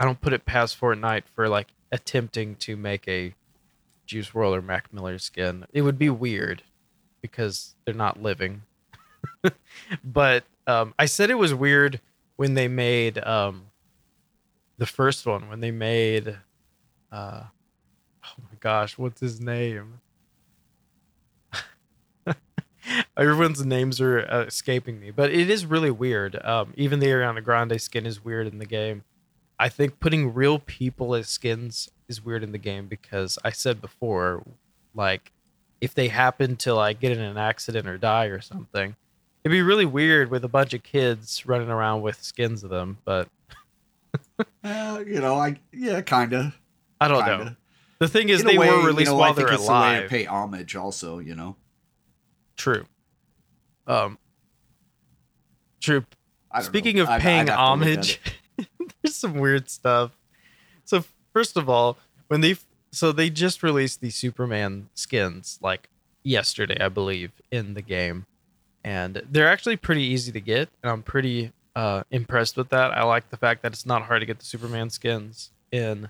I 0.00 0.04
don't 0.04 0.20
put 0.20 0.32
it 0.32 0.46
past 0.46 0.80
Fortnite 0.80 1.24
for 1.34 1.48
like 1.48 1.68
attempting 1.92 2.56
to 2.56 2.76
make 2.76 3.06
a 3.08 3.34
Juice 4.06 4.30
WRLD 4.30 4.56
or 4.56 4.62
Mac 4.62 4.92
Miller 4.92 5.18
skin. 5.18 5.66
It 5.72 5.82
would 5.82 5.98
be 5.98 6.10
weird 6.10 6.62
because 7.20 7.74
they're 7.84 7.94
not 7.94 8.22
living. 8.22 8.62
but 10.04 10.44
um, 10.66 10.94
I 10.98 11.06
said 11.06 11.30
it 11.30 11.38
was 11.38 11.54
weird 11.54 12.00
when 12.36 12.54
they 12.54 12.68
made 12.68 13.18
um, 13.18 13.66
the 14.78 14.86
first 14.86 15.26
one 15.26 15.48
when 15.48 15.60
they 15.60 15.70
made 15.70 16.36
uh, 17.12 17.44
oh 18.24 18.42
my 18.42 18.56
gosh, 18.60 18.98
what's 18.98 19.20
his 19.20 19.40
name? 19.40 20.00
Everyone's 23.16 23.64
names 23.64 24.00
are 24.00 24.20
uh, 24.30 24.44
escaping 24.44 25.00
me, 25.00 25.10
but 25.10 25.30
it 25.30 25.48
is 25.50 25.66
really 25.66 25.90
weird. 25.90 26.42
Um, 26.44 26.72
even 26.76 27.00
the 27.00 27.06
Ariana 27.06 27.42
Grande 27.42 27.80
skin 27.80 28.06
is 28.06 28.24
weird 28.24 28.46
in 28.46 28.58
the 28.58 28.66
game. 28.66 29.04
I 29.58 29.68
think 29.68 30.00
putting 30.00 30.34
real 30.34 30.58
people 30.58 31.14
as 31.14 31.28
skins 31.28 31.90
is 32.08 32.24
weird 32.24 32.42
in 32.42 32.52
the 32.52 32.58
game 32.58 32.86
because 32.86 33.38
I 33.42 33.50
said 33.50 33.80
before, 33.80 34.42
like, 34.94 35.32
if 35.80 35.94
they 35.94 36.08
happen 36.08 36.56
to 36.56 36.74
like 36.74 37.00
get 37.00 37.12
in 37.12 37.20
an 37.20 37.38
accident 37.38 37.86
or 37.86 37.98
die 37.98 38.26
or 38.26 38.40
something, 38.40 38.96
it'd 39.44 39.52
be 39.52 39.62
really 39.62 39.86
weird 39.86 40.30
with 40.30 40.44
a 40.44 40.48
bunch 40.48 40.74
of 40.74 40.82
kids 40.82 41.46
running 41.46 41.70
around 41.70 42.02
with 42.02 42.22
skins 42.22 42.64
of 42.64 42.70
them. 42.70 42.98
But 43.04 43.28
Uh, 44.64 45.02
you 45.06 45.20
know, 45.20 45.34
I 45.36 45.58
yeah, 45.72 46.00
kinda. 46.02 46.54
I 47.00 47.08
don't 47.08 47.24
know. 47.26 47.36
kinda. 47.38 47.56
The 47.98 48.08
thing 48.08 48.28
is, 48.28 48.40
In 48.40 48.46
they 48.46 48.58
way, 48.58 48.68
were 48.68 48.80
you 48.80 48.86
released 48.86 49.10
know, 49.10 49.16
I 49.16 49.20
while 49.20 49.34
they're 49.34 49.52
it's 49.52 49.56
a 49.56 49.60
way 49.62 49.66
to 49.66 49.72
alive. 50.00 50.10
pay 50.10 50.24
homage, 50.26 50.76
also. 50.76 51.18
You 51.18 51.34
know, 51.34 51.56
True. 52.56 52.86
Um. 53.86 54.18
True. 55.80 56.04
Speaking 56.60 56.96
know. 56.96 57.02
of 57.04 57.08
I'd- 57.08 57.14
I'd 57.16 57.20
paying 57.22 57.46
have 57.46 57.46
to 57.46 57.52
look 57.52 57.58
at 57.58 57.58
homage, 57.58 58.20
there's 59.02 59.14
some 59.16 59.34
weird 59.34 59.68
stuff. 59.70 60.12
So 60.84 61.04
first 61.32 61.56
of 61.56 61.68
all, 61.68 61.98
when 62.28 62.40
they 62.40 62.56
so 62.92 63.12
they 63.12 63.30
just 63.30 63.62
released 63.62 64.00
the 64.00 64.10
Superman 64.10 64.88
skins 64.94 65.58
like 65.62 65.88
yesterday, 66.22 66.78
I 66.80 66.88
believe, 66.88 67.30
in 67.50 67.74
the 67.74 67.82
game, 67.82 68.26
and 68.82 69.22
they're 69.30 69.48
actually 69.48 69.76
pretty 69.76 70.02
easy 70.02 70.32
to 70.32 70.40
get, 70.40 70.70
and 70.82 70.90
I'm 70.90 71.02
pretty 71.02 71.52
uh, 71.76 72.02
impressed 72.10 72.56
with 72.56 72.70
that. 72.70 72.90
I 72.92 73.04
like 73.04 73.28
the 73.28 73.36
fact 73.36 73.62
that 73.62 73.72
it's 73.72 73.84
not 73.84 74.02
hard 74.02 74.22
to 74.22 74.26
get 74.26 74.38
the 74.38 74.46
Superman 74.46 74.88
skins 74.88 75.50
in 75.70 76.08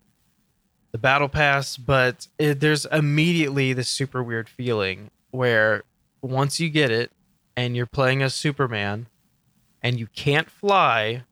the 0.92 0.99
battle 0.99 1.28
pass, 1.28 1.76
but 1.76 2.28
it, 2.38 2.61
there's 2.61 2.87
immediately 2.87 3.73
this 3.73 3.88
super 3.88 4.23
weird 4.23 4.49
feeling 4.49 5.11
where 5.32 5.82
once 6.23 6.61
you 6.61 6.70
get 6.70 6.92
it 6.92 7.11
and 7.56 7.76
you're 7.76 7.85
playing 7.85 8.23
as 8.23 8.32
Superman 8.32 9.08
and 9.82 9.99
you 9.99 10.06
can't 10.06 10.49
fly 10.49 11.25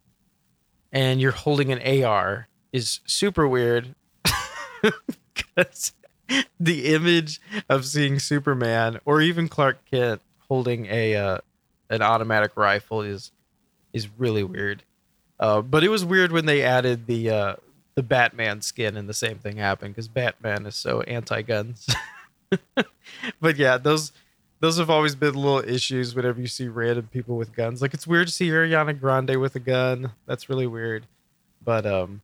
and 0.93 1.21
you're 1.21 1.31
holding 1.31 1.71
an 1.71 2.05
AR 2.05 2.49
is 2.73 3.01
super 3.07 3.47
weird 3.47 3.95
because 4.83 5.93
the 6.59 6.93
image 6.93 7.41
of 7.69 7.87
seeing 7.87 8.19
Superman 8.19 8.99
or 9.05 9.21
even 9.21 9.49
Clark 9.49 9.79
Kent 9.89 10.23
holding 10.49 10.87
a 10.87 11.15
uh, 11.15 11.39
an 11.89 12.03
automatic 12.03 12.57
rifle 12.57 13.01
is 13.01 13.31
is 13.95 14.09
really 14.19 14.45
weird. 14.45 14.83
Uh, 15.41 15.63
but 15.63 15.83
it 15.83 15.89
was 15.89 16.05
weird 16.05 16.33
when 16.33 16.45
they 16.45 16.63
added 16.63 17.07
the 17.07 17.31
uh, 17.31 17.55
the 17.95 18.03
Batman 18.03 18.61
skin 18.61 18.97
and 18.97 19.09
the 19.09 19.15
same 19.15 19.39
thing 19.39 19.57
happened 19.57 19.95
because 19.95 20.09
Batman 20.09 20.67
is 20.67 20.75
so 20.75 21.01
anti 21.03 21.41
guns. 21.41 21.89
but 23.41 23.57
yeah, 23.57 23.79
those 23.79 24.13
those 24.61 24.79
have 24.79 24.91
always 24.91 25.15
been 25.15 25.35
little 25.35 25.67
issues 25.67 26.15
whenever 26.15 26.41
you 26.41 26.47
see 26.47 26.69
random 26.69 27.09
people 27.13 27.37
with 27.37 27.55
guns. 27.55 27.81
Like 27.81 27.95
it's 27.95 28.07
weird 28.07 28.29
to 28.29 28.33
see 28.33 28.49
Ariana 28.49 28.99
Grande 28.99 29.37
with 29.41 29.57
a 29.57 29.61
gun. 29.61 30.13
That's 30.27 30.49
really 30.49 30.67
weird. 30.67 31.07
But 31.65 31.87
um 31.87 32.23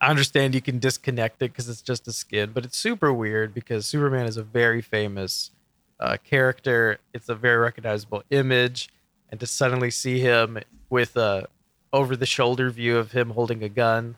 I 0.00 0.10
understand 0.10 0.56
you 0.56 0.60
can 0.60 0.80
disconnect 0.80 1.36
it 1.36 1.52
because 1.52 1.68
it's 1.68 1.80
just 1.80 2.08
a 2.08 2.12
skin, 2.12 2.50
but 2.52 2.64
it's 2.64 2.76
super 2.76 3.12
weird 3.12 3.54
because 3.54 3.86
Superman 3.86 4.26
is 4.26 4.36
a 4.36 4.42
very 4.42 4.82
famous 4.82 5.52
uh, 6.00 6.16
character. 6.24 6.98
It's 7.14 7.28
a 7.28 7.36
very 7.36 7.58
recognizable 7.58 8.24
image, 8.30 8.88
and 9.32 9.40
to 9.40 9.46
suddenly 9.46 9.90
see 9.90 10.20
him 10.20 10.58
with 10.90 11.16
a 11.16 11.48
over 11.92 12.14
the 12.14 12.26
shoulder 12.26 12.70
view 12.70 12.98
of 12.98 13.12
him 13.12 13.30
holding 13.30 13.64
a 13.64 13.68
gun 13.68 14.14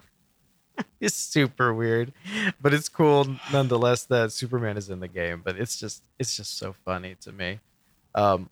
is 1.00 1.14
super 1.14 1.72
weird. 1.72 2.12
But 2.60 2.74
it's 2.74 2.88
cool 2.88 3.36
nonetheless 3.52 4.04
that 4.04 4.32
Superman 4.32 4.76
is 4.76 4.90
in 4.90 5.00
the 5.00 5.08
game. 5.08 5.40
But 5.42 5.56
it's 5.56 5.78
just 5.78 6.04
it's 6.18 6.36
just 6.36 6.58
so 6.58 6.74
funny 6.84 7.14
to 7.20 7.32
me. 7.32 7.60
Um, 8.14 8.50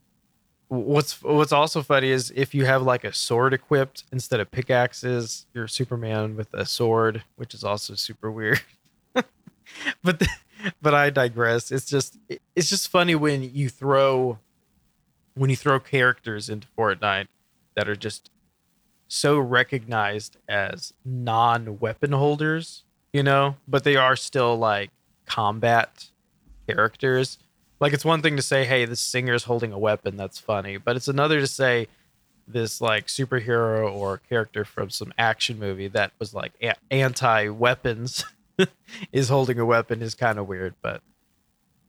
what's 0.69 1.21
what's 1.23 1.53
also 1.53 1.83
funny 1.83 2.11
is 2.11 2.33
if 2.35 2.55
you 2.55 2.65
have 2.65 2.83
like 2.83 3.05
a 3.05 3.13
sword 3.13 3.53
equipped 3.53 4.05
instead 4.13 4.41
of 4.41 4.51
pickaxes, 4.51 5.47
you're 5.53 5.69
Superman 5.69 6.37
with 6.37 6.55
a 6.55 6.65
sword, 6.65 7.25
which 7.37 7.55
is 7.55 7.65
also 7.65 7.95
super 7.95 8.31
weird. 8.31 8.61
but 9.15 9.27
the, 10.21 10.29
but 10.81 10.95
I 10.95 11.11
digress. 11.11 11.73
It's 11.73 11.87
just 11.87 12.19
it's 12.55 12.71
just 12.71 12.89
funny 12.89 13.17
when 13.17 13.43
you 13.43 13.69
throw 13.69 14.39
when 15.35 15.51
you 15.51 15.57
throw 15.57 15.81
characters 15.81 16.49
into 16.49 16.67
Fortnite 16.79 17.29
that 17.75 17.89
are 17.89 17.97
just 17.97 18.31
so 19.09 19.39
recognized 19.39 20.37
as 20.49 20.93
non-weapon 21.05 22.13
holders, 22.13 22.85
you 23.13 23.23
know, 23.23 23.57
but 23.69 23.85
they 23.85 23.97
are 23.97 24.17
still 24.17 24.57
like 24.57 24.91
combat 25.27 26.09
characters. 26.67 27.39
Like 27.81 27.93
it's 27.93 28.05
one 28.05 28.23
thing 28.23 28.37
to 28.37 28.43
say, 28.43 28.65
"Hey, 28.65 28.85
this 28.85 29.01
singer's 29.01 29.45
holding 29.45 29.73
a 29.73 29.79
weapon." 29.79 30.17
That's 30.17 30.39
funny, 30.39 30.77
but 30.77 30.97
it's 30.97 31.09
another 31.09 31.41
to 31.41 31.47
say 31.47 31.89
this 32.47 32.81
like 32.81 33.07
superhero 33.07 33.93
or 33.93 34.19
character 34.19 34.65
from 34.65 34.91
some 34.91 35.13
action 35.19 35.59
movie 35.59 35.89
that 35.89 36.13
was 36.19 36.35
like 36.35 36.53
a- 36.63 36.75
anti-weapons 36.91 38.25
is 39.13 39.29
holding 39.29 39.59
a 39.59 39.65
weapon 39.65 40.03
is 40.03 40.15
kind 40.15 40.39
of 40.39 40.49
weird. 40.49 40.75
But 40.83 41.03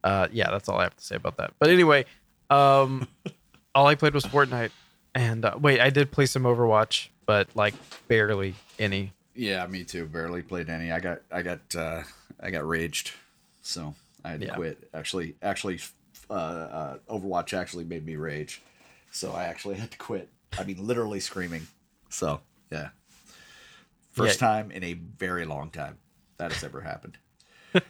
uh, 0.04 0.28
yeah, 0.32 0.50
that's 0.52 0.68
all 0.68 0.78
I 0.78 0.84
have 0.84 0.96
to 0.98 1.04
say 1.04 1.16
about 1.16 1.38
that. 1.38 1.54
But 1.60 1.70
anyway, 1.70 2.06
um, 2.50 3.08
all 3.76 3.88
I 3.88 3.96
played 3.96 4.14
was 4.14 4.24
Fortnite, 4.26 4.72
and 5.16 5.46
uh, 5.46 5.58
wait, 5.60 5.80
I 5.80 5.90
did 5.90 6.12
play 6.12 6.26
some 6.26 6.44
Overwatch, 6.44 7.10
but 7.26 7.48
like 7.56 7.74
barely 8.08 8.56
any. 8.80 9.12
Yeah, 9.36 9.66
me 9.68 9.84
too. 9.84 10.06
Barely 10.06 10.42
played 10.42 10.70
any. 10.70 10.92
I 10.92 11.00
got 11.00 11.22
I 11.32 11.42
got 11.42 11.76
uh 11.76 12.04
I 12.40 12.52
got 12.52 12.68
raged. 12.68 13.12
So 13.62 13.96
I 14.24 14.30
had 14.32 14.42
to 14.42 14.48
Yeah. 14.48 14.56
quit. 14.56 14.90
Actually 14.94 15.36
actually 15.42 15.80
uh, 16.30 16.34
uh 16.34 16.98
Overwatch 17.10 17.54
actually 17.58 17.84
made 17.84 18.06
me 18.06 18.16
rage. 18.16 18.62
So 19.12 19.32
I 19.32 19.46
actually 19.46 19.76
had 19.76 19.92
to 19.92 19.98
quit. 19.98 20.30
I 20.58 20.64
mean 20.64 20.86
literally 20.86 21.20
screaming. 21.20 21.68
So, 22.10 22.42
yeah. 22.72 22.90
First 24.12 24.40
Yeah. 24.40 24.48
time 24.48 24.72
in 24.72 24.84
a 24.84 24.94
very 24.94 25.46
long 25.46 25.72
time 25.72 25.98
that 26.38 26.52
has 26.52 26.64
ever 26.64 26.82
happened. 26.82 27.18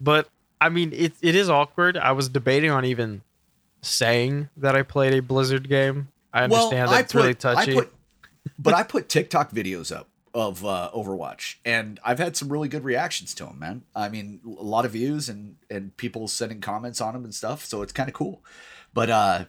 But 0.00 0.28
I 0.60 0.68
mean, 0.68 0.92
it 0.92 1.12
it 1.22 1.34
is 1.34 1.48
awkward. 1.50 1.96
I 1.96 2.12
was 2.12 2.28
debating 2.28 2.70
on 2.70 2.84
even 2.84 3.22
saying 3.82 4.48
that 4.56 4.74
I 4.76 4.82
played 4.82 5.12
a 5.14 5.20
Blizzard 5.20 5.68
game. 5.68 6.08
I 6.32 6.44
understand 6.44 6.88
I 6.90 6.96
that's 6.96 7.14
really 7.14 7.34
put- 7.34 7.44
I 7.44 7.54
touchy. 7.54 7.74
put- 7.74 7.94
but 8.58 8.74
I 8.74 8.82
put 8.82 9.08
TikTok 9.08 9.52
videos 9.52 9.94
up 9.94 10.08
of 10.34 10.64
uh, 10.64 10.90
Overwatch, 10.94 11.56
and 11.64 12.00
I've 12.04 12.18
had 12.18 12.36
some 12.36 12.50
really 12.50 12.68
good 12.68 12.84
reactions 12.84 13.34
to 13.34 13.44
them, 13.44 13.58
man. 13.58 13.82
I 13.94 14.08
mean, 14.08 14.40
a 14.46 14.62
lot 14.62 14.84
of 14.86 14.92
views 14.92 15.28
and 15.28 15.56
and 15.70 15.96
people 15.96 16.26
sending 16.28 16.60
comments 16.60 17.00
on 17.00 17.12
them 17.14 17.24
and 17.24 17.34
stuff, 17.34 17.64
so 17.64 17.82
it's 17.82 17.92
kind 17.92 18.08
of 18.08 18.14
cool. 18.14 18.42
But 18.94 19.10
uh, 19.10 19.44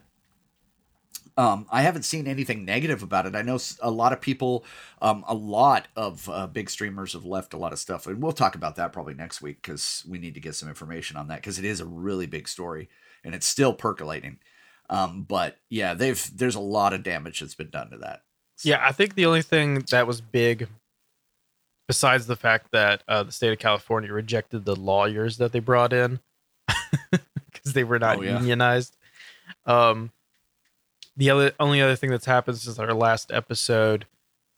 Um, 1.36 1.66
I 1.68 1.82
haven't 1.82 2.04
seen 2.04 2.28
anything 2.28 2.64
negative 2.64 3.02
about 3.02 3.26
it. 3.26 3.34
I 3.34 3.42
know 3.42 3.58
a 3.82 3.90
lot 3.90 4.12
of 4.12 4.20
people, 4.20 4.64
um, 5.02 5.24
a 5.26 5.34
lot 5.34 5.88
of 5.96 6.28
uh, 6.28 6.46
big 6.46 6.70
streamers 6.70 7.12
have 7.14 7.24
left 7.24 7.54
a 7.54 7.56
lot 7.56 7.72
of 7.72 7.80
stuff, 7.80 8.06
and 8.06 8.22
we'll 8.22 8.30
talk 8.32 8.54
about 8.54 8.76
that 8.76 8.92
probably 8.92 9.14
next 9.14 9.42
week 9.42 9.60
because 9.60 10.04
we 10.08 10.18
need 10.18 10.34
to 10.34 10.40
get 10.40 10.54
some 10.54 10.68
information 10.68 11.16
on 11.16 11.26
that 11.28 11.36
because 11.40 11.58
it 11.58 11.64
is 11.64 11.80
a 11.80 11.86
really 11.86 12.26
big 12.26 12.46
story 12.46 12.88
and 13.24 13.34
it's 13.34 13.46
still 13.46 13.72
percolating. 13.72 14.38
Um, 14.90 15.22
but 15.22 15.56
yeah, 15.70 15.94
they've 15.94 16.30
there's 16.36 16.54
a 16.54 16.60
lot 16.60 16.92
of 16.92 17.02
damage 17.02 17.40
that's 17.40 17.54
been 17.54 17.70
done 17.70 17.90
to 17.90 17.98
that. 17.98 18.22
So. 18.56 18.68
Yeah, 18.68 18.84
I 18.86 18.92
think 18.92 19.14
the 19.14 19.26
only 19.26 19.42
thing 19.42 19.84
that 19.90 20.06
was 20.06 20.20
big, 20.20 20.68
besides 21.88 22.26
the 22.26 22.36
fact 22.36 22.68
that 22.72 23.02
uh, 23.08 23.24
the 23.24 23.32
state 23.32 23.52
of 23.52 23.58
California 23.58 24.12
rejected 24.12 24.64
the 24.64 24.76
lawyers 24.76 25.38
that 25.38 25.52
they 25.52 25.58
brought 25.58 25.92
in 25.92 26.20
because 27.10 27.72
they 27.72 27.84
were 27.84 27.98
not 27.98 28.18
oh, 28.18 28.22
yeah. 28.22 28.38
unionized. 28.38 28.96
Um, 29.66 30.12
the 31.16 31.30
other 31.30 31.52
only 31.58 31.80
other 31.80 31.96
thing 31.96 32.10
that's 32.10 32.26
happened 32.26 32.58
since 32.58 32.78
our 32.78 32.92
last 32.92 33.32
episode 33.32 34.06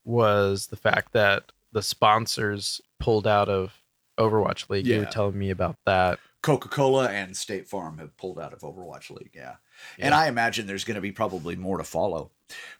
was 0.04 0.68
the 0.68 0.76
fact 0.76 1.12
that 1.12 1.52
the 1.72 1.82
sponsors 1.82 2.80
pulled 2.98 3.26
out 3.26 3.48
of 3.48 3.82
Overwatch 4.18 4.70
League. 4.70 4.86
Yeah. 4.86 4.96
You 4.96 5.00
were 5.02 5.06
telling 5.06 5.38
me 5.38 5.50
about 5.50 5.76
that. 5.84 6.18
Coca 6.46 6.68
Cola 6.68 7.08
and 7.08 7.36
State 7.36 7.66
Farm 7.66 7.98
have 7.98 8.16
pulled 8.16 8.38
out 8.38 8.52
of 8.52 8.60
Overwatch 8.60 9.10
League. 9.10 9.32
Yeah. 9.34 9.56
yeah. 9.98 10.06
And 10.06 10.14
I 10.14 10.28
imagine 10.28 10.68
there's 10.68 10.84
going 10.84 10.94
to 10.94 11.00
be 11.00 11.10
probably 11.10 11.56
more 11.56 11.76
to 11.76 11.82
follow. 11.82 12.30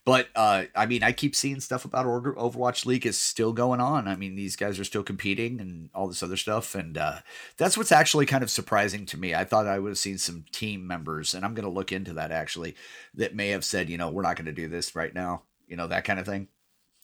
But 0.04 0.28
uh, 0.36 0.66
I 0.76 0.86
mean, 0.86 1.02
I 1.02 1.10
keep 1.10 1.34
seeing 1.34 1.58
stuff 1.58 1.84
about 1.84 2.06
Overwatch 2.06 2.86
League 2.86 3.04
is 3.04 3.18
still 3.18 3.52
going 3.52 3.80
on. 3.80 4.06
I 4.06 4.14
mean, 4.14 4.36
these 4.36 4.54
guys 4.54 4.78
are 4.78 4.84
still 4.84 5.02
competing 5.02 5.60
and 5.60 5.90
all 5.92 6.06
this 6.06 6.22
other 6.22 6.36
stuff. 6.36 6.76
And 6.76 6.96
uh, 6.96 7.16
that's 7.56 7.76
what's 7.76 7.90
actually 7.90 8.24
kind 8.24 8.44
of 8.44 8.52
surprising 8.52 9.04
to 9.06 9.18
me. 9.18 9.34
I 9.34 9.42
thought 9.42 9.66
I 9.66 9.80
would 9.80 9.88
have 9.88 9.98
seen 9.98 10.18
some 10.18 10.44
team 10.52 10.86
members, 10.86 11.34
and 11.34 11.44
I'm 11.44 11.54
going 11.54 11.66
to 11.66 11.74
look 11.74 11.90
into 11.90 12.12
that 12.12 12.30
actually, 12.30 12.76
that 13.14 13.34
may 13.34 13.48
have 13.48 13.64
said, 13.64 13.90
you 13.90 13.98
know, 13.98 14.10
we're 14.10 14.22
not 14.22 14.36
going 14.36 14.46
to 14.46 14.52
do 14.52 14.68
this 14.68 14.94
right 14.94 15.12
now, 15.12 15.42
you 15.66 15.76
know, 15.76 15.88
that 15.88 16.04
kind 16.04 16.20
of 16.20 16.26
thing. 16.26 16.46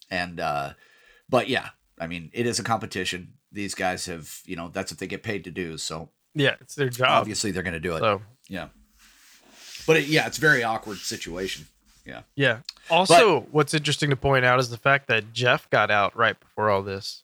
And, 0.09 0.39
uh, 0.39 0.75
but 1.27 1.49
yeah, 1.49 1.71
I 1.99 2.07
mean, 2.07 2.29
it 2.31 2.47
is 2.47 2.57
a 2.57 2.63
competition. 2.63 3.33
These 3.51 3.75
guys 3.75 4.05
have, 4.05 4.39
you 4.45 4.55
know, 4.55 4.69
that's 4.69 4.93
what 4.93 4.99
they 4.99 5.07
get 5.07 5.23
paid 5.23 5.43
to 5.43 5.51
do. 5.51 5.77
So 5.77 6.07
yeah, 6.35 6.55
it's 6.61 6.75
their 6.75 6.89
job. 6.89 7.09
Obviously, 7.09 7.51
they're 7.51 7.63
going 7.63 7.73
to 7.73 7.79
do 7.79 7.95
it. 7.95 7.99
So 7.99 8.21
yeah, 8.47 8.67
but 9.85 9.97
it, 9.97 10.07
yeah, 10.07 10.27
it's 10.27 10.37
a 10.37 10.41
very 10.41 10.63
awkward 10.63 10.97
situation. 10.97 11.67
Yeah. 12.05 12.21
Yeah. 12.35 12.59
Also, 12.89 13.41
but, 13.41 13.53
what's 13.53 13.73
interesting 13.73 14.09
to 14.09 14.15
point 14.15 14.45
out 14.45 14.59
is 14.59 14.69
the 14.69 14.77
fact 14.77 15.07
that 15.07 15.33
Jeff 15.33 15.69
got 15.69 15.89
out 15.89 16.15
right 16.15 16.39
before 16.39 16.69
all 16.69 16.83
this. 16.83 17.23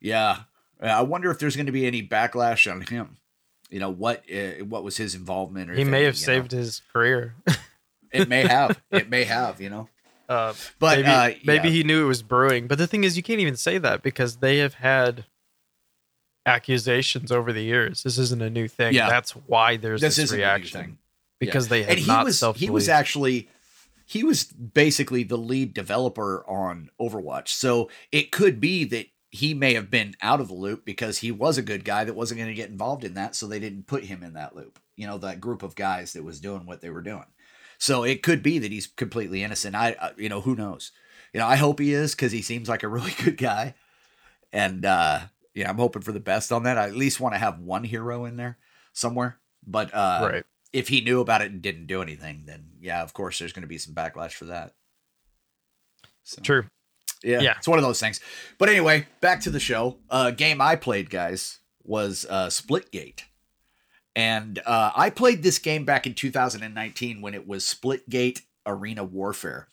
Yeah. 0.00 0.40
I 0.80 1.02
wonder 1.02 1.30
if 1.30 1.38
there's 1.38 1.56
going 1.56 1.66
to 1.66 1.72
be 1.72 1.86
any 1.86 2.06
backlash 2.06 2.70
on 2.70 2.82
him. 2.82 3.18
You 3.70 3.80
know 3.80 3.90
what? 3.90 4.24
Uh, 4.30 4.64
what 4.64 4.82
was 4.82 4.96
his 4.96 5.14
involvement? 5.14 5.70
Or 5.70 5.74
he 5.74 5.84
may 5.84 6.04
have 6.04 6.16
saved 6.16 6.52
know. 6.52 6.58
his 6.58 6.82
career. 6.92 7.34
it 8.12 8.28
may 8.28 8.42
have. 8.42 8.80
It 8.90 9.08
may 9.08 9.24
have. 9.24 9.60
You 9.60 9.70
know. 9.70 9.88
Uh, 10.28 10.54
but 10.78 10.98
maybe, 10.98 11.08
uh, 11.08 11.30
maybe 11.44 11.70
he 11.70 11.82
knew 11.82 12.04
it 12.04 12.08
was 12.08 12.22
brewing. 12.22 12.66
But 12.66 12.78
the 12.78 12.86
thing 12.86 13.04
is, 13.04 13.16
you 13.16 13.22
can't 13.22 13.40
even 13.40 13.56
say 13.56 13.78
that 13.78 14.02
because 14.02 14.36
they 14.36 14.58
have 14.58 14.74
had 14.74 15.24
accusations 16.50 17.32
over 17.32 17.52
the 17.52 17.62
years. 17.62 18.02
This 18.02 18.18
isn't 18.18 18.42
a 18.42 18.50
new 18.50 18.68
thing. 18.68 18.94
Yeah. 18.94 19.08
That's 19.08 19.32
why 19.32 19.76
there's 19.76 20.00
this, 20.00 20.16
this 20.16 20.32
reaction 20.32 20.98
because 21.38 21.66
yeah. 21.66 21.70
they 21.70 21.80
have 21.82 21.90
and 21.90 21.98
he 21.98 22.06
not 22.06 22.24
was 22.24 22.42
he 22.56 22.70
was 22.70 22.88
actually 22.88 23.48
he 24.10 24.24
was 24.24 24.44
basically 24.44 25.22
the 25.22 25.38
lead 25.38 25.72
developer 25.72 26.44
on 26.48 26.90
Overwatch. 27.00 27.48
So 27.48 27.88
it 28.10 28.32
could 28.32 28.60
be 28.60 28.84
that 28.86 29.06
he 29.30 29.54
may 29.54 29.74
have 29.74 29.88
been 29.88 30.16
out 30.20 30.40
of 30.40 30.48
the 30.48 30.54
loop 30.54 30.84
because 30.84 31.18
he 31.18 31.30
was 31.30 31.56
a 31.56 31.62
good 31.62 31.84
guy 31.84 32.02
that 32.02 32.14
wasn't 32.14 32.38
going 32.38 32.50
to 32.50 32.54
get 32.54 32.70
involved 32.70 33.04
in 33.04 33.14
that, 33.14 33.36
so 33.36 33.46
they 33.46 33.60
didn't 33.60 33.86
put 33.86 34.02
him 34.02 34.24
in 34.24 34.32
that 34.32 34.56
loop. 34.56 34.80
You 34.96 35.06
know, 35.06 35.18
that 35.18 35.40
group 35.40 35.62
of 35.62 35.76
guys 35.76 36.12
that 36.14 36.24
was 36.24 36.40
doing 36.40 36.66
what 36.66 36.80
they 36.80 36.90
were 36.90 37.02
doing. 37.02 37.26
So 37.78 38.02
it 38.02 38.24
could 38.24 38.42
be 38.42 38.58
that 38.58 38.72
he's 38.72 38.88
completely 38.88 39.44
innocent. 39.44 39.76
I, 39.76 39.94
I 40.00 40.10
you 40.16 40.28
know, 40.28 40.40
who 40.40 40.56
knows? 40.56 40.90
You 41.32 41.38
know, 41.38 41.46
I 41.46 41.54
hope 41.54 41.78
he 41.78 41.94
is 41.94 42.14
because 42.14 42.32
he 42.32 42.42
seems 42.42 42.68
like 42.68 42.82
a 42.82 42.88
really 42.96 43.14
good 43.22 43.36
guy, 43.36 43.74
and 44.52 44.84
uh, 44.84 45.20
yeah, 45.54 45.68
I'm 45.68 45.78
hoping 45.78 46.02
for 46.02 46.12
the 46.12 46.20
best 46.20 46.52
on 46.52 46.64
that. 46.64 46.78
I 46.78 46.86
at 46.86 46.96
least 46.96 47.20
want 47.20 47.34
to 47.34 47.38
have 47.38 47.58
one 47.58 47.84
hero 47.84 48.24
in 48.24 48.36
there 48.36 48.58
somewhere. 48.92 49.38
But 49.66 49.92
uh, 49.94 50.28
right. 50.32 50.44
if 50.72 50.88
he 50.88 51.00
knew 51.00 51.20
about 51.20 51.42
it 51.42 51.50
and 51.50 51.62
didn't 51.62 51.86
do 51.86 52.02
anything, 52.02 52.44
then 52.46 52.70
yeah, 52.80 53.02
of 53.02 53.12
course, 53.12 53.38
there's 53.38 53.52
going 53.52 53.62
to 53.62 53.68
be 53.68 53.78
some 53.78 53.94
backlash 53.94 54.32
for 54.32 54.46
that. 54.46 54.74
So, 56.24 56.40
True. 56.42 56.64
Yeah, 57.22 57.40
yeah, 57.40 57.54
it's 57.58 57.68
one 57.68 57.78
of 57.78 57.84
those 57.84 58.00
things. 58.00 58.20
But 58.58 58.70
anyway, 58.70 59.06
back 59.20 59.42
to 59.42 59.50
the 59.50 59.60
show. 59.60 59.98
Uh, 60.08 60.30
game 60.30 60.60
I 60.60 60.76
played, 60.76 61.10
guys, 61.10 61.58
was 61.84 62.24
uh, 62.30 62.46
Splitgate. 62.46 63.22
And 64.16 64.58
uh, 64.64 64.90
I 64.96 65.10
played 65.10 65.42
this 65.42 65.58
game 65.58 65.84
back 65.84 66.06
in 66.06 66.14
2019 66.14 67.20
when 67.20 67.34
it 67.34 67.46
was 67.46 67.64
Splitgate 67.64 68.40
Arena 68.66 69.04
Warfare. 69.04 69.68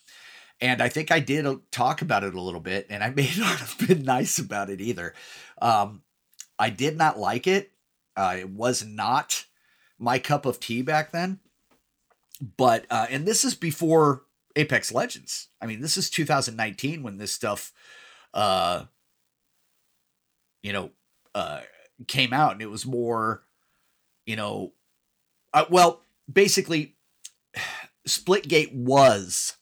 And 0.60 0.82
I 0.82 0.90
think 0.90 1.12
I 1.12 1.20
did 1.20 1.46
talk 1.72 2.02
about 2.02 2.24
it 2.24 2.34
a 2.34 2.42
little 2.42 2.60
bit, 2.60 2.88
and 2.90 3.04
I 3.04 3.10
may 3.16 3.30
not 3.38 3.60
have 3.60 3.78
been 3.88 4.04
nice 4.04 4.40
about 4.40 4.70
it 4.70 4.82
either. 4.82 5.14
Um, 5.62 6.02
I 6.60 6.70
did 6.70 6.98
not 6.98 7.20
like 7.20 7.48
it. 7.48 7.72
Uh, 8.16 8.36
it 8.40 8.50
was 8.50 8.84
not 8.84 9.46
my 10.00 10.20
cup 10.20 10.46
of 10.46 10.60
tea 10.60 10.82
back 10.82 11.12
then. 11.12 11.40
But 12.58 12.86
uh, 12.90 13.08
and 13.10 13.26
this 13.26 13.44
is 13.44 13.56
before 13.56 14.24
Apex 14.56 14.92
Legends. 14.92 15.50
I 15.62 15.66
mean, 15.66 15.82
this 15.82 15.98
is 15.98 16.10
2019 16.10 17.04
when 17.04 17.18
this 17.18 17.32
stuff, 17.32 17.72
uh, 18.34 18.86
you 20.62 20.74
know, 20.74 20.92
uh, 21.34 21.62
came 22.08 22.34
out, 22.34 22.54
and 22.54 22.62
it 22.62 22.70
was 22.70 22.86
more, 22.86 23.44
you 24.26 24.36
know, 24.36 24.74
uh, 25.54 25.66
well, 25.70 26.02
basically, 26.32 26.96
Splitgate 28.08 28.74
was 28.74 29.57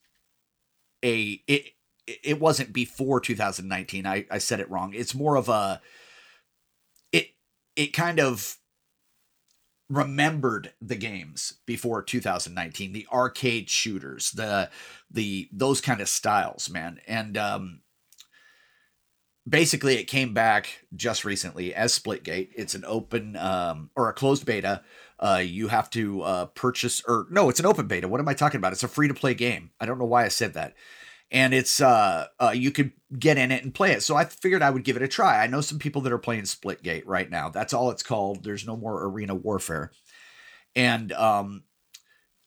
a 1.06 1.42
it 1.48 1.68
it 2.08 2.40
wasn't 2.40 2.74
before 2.74 3.20
2019. 3.20 4.06
I 4.06 4.26
I 4.30 4.40
said 4.40 4.60
it 4.60 4.70
wrong. 4.70 4.94
It's 4.94 5.16
more 5.16 5.36
of 5.36 5.48
a 5.48 5.82
it 7.12 7.30
it 7.76 7.94
kind 7.94 8.20
of 8.20 8.58
remembered 9.88 10.74
the 10.82 10.96
games 10.96 11.60
before 11.68 12.02
2019 12.02 12.92
the 12.92 13.06
arcade 13.14 13.70
shooters 13.70 14.32
the 14.32 14.68
the 15.12 15.48
those 15.54 15.80
kind 15.80 16.02
of 16.02 16.10
styles 16.10 16.72
man 16.72 17.00
and 17.06 17.38
um 17.38 17.82
basically 19.48 19.96
it 19.98 20.06
came 20.06 20.34
back 20.34 20.86
just 20.96 21.24
recently 21.24 21.74
as 21.74 21.98
splitgate 21.98 22.50
it's 22.56 22.74
an 22.74 22.84
open 22.86 23.36
um 23.38 23.90
or 23.96 24.10
a 24.10 24.14
closed 24.14 24.46
beta 24.46 24.82
uh 25.20 25.42
you 25.44 25.68
have 25.68 25.90
to 25.90 26.22
uh 26.24 26.46
purchase 26.48 27.04
or 27.08 27.28
no 27.30 27.50
it's 27.50 27.60
an 27.60 27.66
open 27.66 27.88
beta 27.88 28.08
what 28.08 28.20
am 28.20 28.28
i 28.28 28.34
talking 28.34 28.58
about 28.58 28.74
it's 28.74 28.84
a 28.84 28.88
free 28.88 29.08
to 29.08 29.14
play 29.14 29.34
game 29.34 29.70
i 29.80 29.86
don't 29.86 30.00
know 30.00 30.06
why 30.06 30.26
i 30.26 30.30
said 30.30 30.54
that 30.54 30.74
and 31.32 31.54
it's 31.54 31.82
uh, 31.82 32.28
uh 32.40 32.54
you 32.56 32.72
could 32.72 32.92
get 33.18 33.38
in 33.38 33.52
it 33.52 33.64
and 33.64 33.74
play 33.74 33.92
it. 33.92 34.04
So 34.04 34.16
I 34.16 34.26
figured 34.26 34.62
I 34.62 34.70
would 34.70 34.84
give 34.84 34.96
it 34.96 35.02
a 35.02 35.08
try. 35.08 35.44
I 35.44 35.48
know 35.48 35.62
some 35.62 35.80
people 35.80 36.02
that 36.02 36.14
are 36.14 36.18
playing 36.18 36.44
Splitgate 36.44 37.04
right 37.06 37.30
now. 37.30 37.50
That's 37.50 37.74
all 37.74 37.92
it's 37.92 38.04
called. 38.04 38.44
There's 38.44 38.68
no 38.68 38.78
more 38.78 39.06
arena 39.06 39.36
warfare. 39.36 39.92
And 40.76 41.12
um 41.14 41.64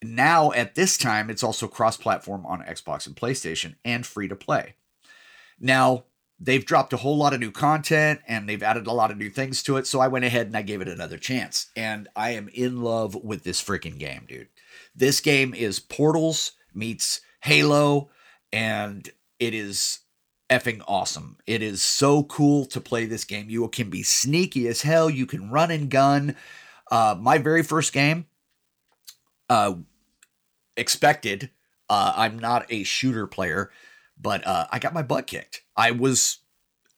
now 0.02 0.52
at 0.52 0.74
this 0.74 0.96
time 0.96 1.30
it's 1.30 1.42
also 1.42 1.66
cross-platform 1.66 2.46
on 2.46 2.62
Xbox 2.62 3.06
and 3.06 3.16
PlayStation 3.16 3.76
and 3.84 4.06
free 4.06 4.28
to 4.28 4.36
play. 4.36 4.74
Now, 5.60 6.04
they've 6.40 6.64
dropped 6.64 6.92
a 6.92 6.98
whole 6.98 7.16
lot 7.16 7.34
of 7.34 7.40
new 7.40 7.50
content 7.50 8.20
and 8.26 8.48
they've 8.48 8.62
added 8.62 8.86
a 8.86 8.92
lot 8.92 9.10
of 9.10 9.18
new 9.18 9.30
things 9.30 9.62
to 9.64 9.76
it, 9.76 9.86
so 9.86 10.00
I 10.00 10.08
went 10.08 10.24
ahead 10.24 10.46
and 10.46 10.56
I 10.56 10.62
gave 10.62 10.80
it 10.80 10.88
another 10.88 11.18
chance. 11.18 11.66
And 11.76 12.08
I 12.14 12.30
am 12.30 12.48
in 12.48 12.82
love 12.82 13.14
with 13.14 13.44
this 13.44 13.62
freaking 13.62 13.98
game, 13.98 14.24
dude. 14.28 14.48
This 14.94 15.20
game 15.20 15.54
is 15.54 15.80
Portals 15.80 16.52
meets 16.74 17.20
Halo 17.42 18.10
and 18.52 19.08
it 19.38 19.54
is 19.54 20.00
effing 20.50 20.82
awesome. 20.88 21.36
It 21.46 21.62
is 21.62 21.82
so 21.82 22.22
cool 22.24 22.64
to 22.66 22.80
play 22.80 23.04
this 23.04 23.24
game. 23.24 23.50
You 23.50 23.68
can 23.68 23.90
be 23.90 24.02
sneaky 24.02 24.66
as 24.68 24.82
hell. 24.82 25.10
You 25.10 25.26
can 25.26 25.50
run 25.50 25.70
and 25.70 25.90
gun. 25.90 26.36
Uh, 26.90 27.16
my 27.18 27.38
very 27.38 27.62
first 27.62 27.92
game, 27.92 28.26
uh, 29.50 29.74
expected. 30.76 31.50
Uh, 31.90 32.12
I'm 32.16 32.38
not 32.38 32.66
a 32.70 32.82
shooter 32.84 33.26
player, 33.26 33.70
but 34.20 34.46
uh, 34.46 34.66
I 34.70 34.78
got 34.78 34.94
my 34.94 35.02
butt 35.02 35.26
kicked. 35.26 35.62
I 35.76 35.90
was 35.90 36.38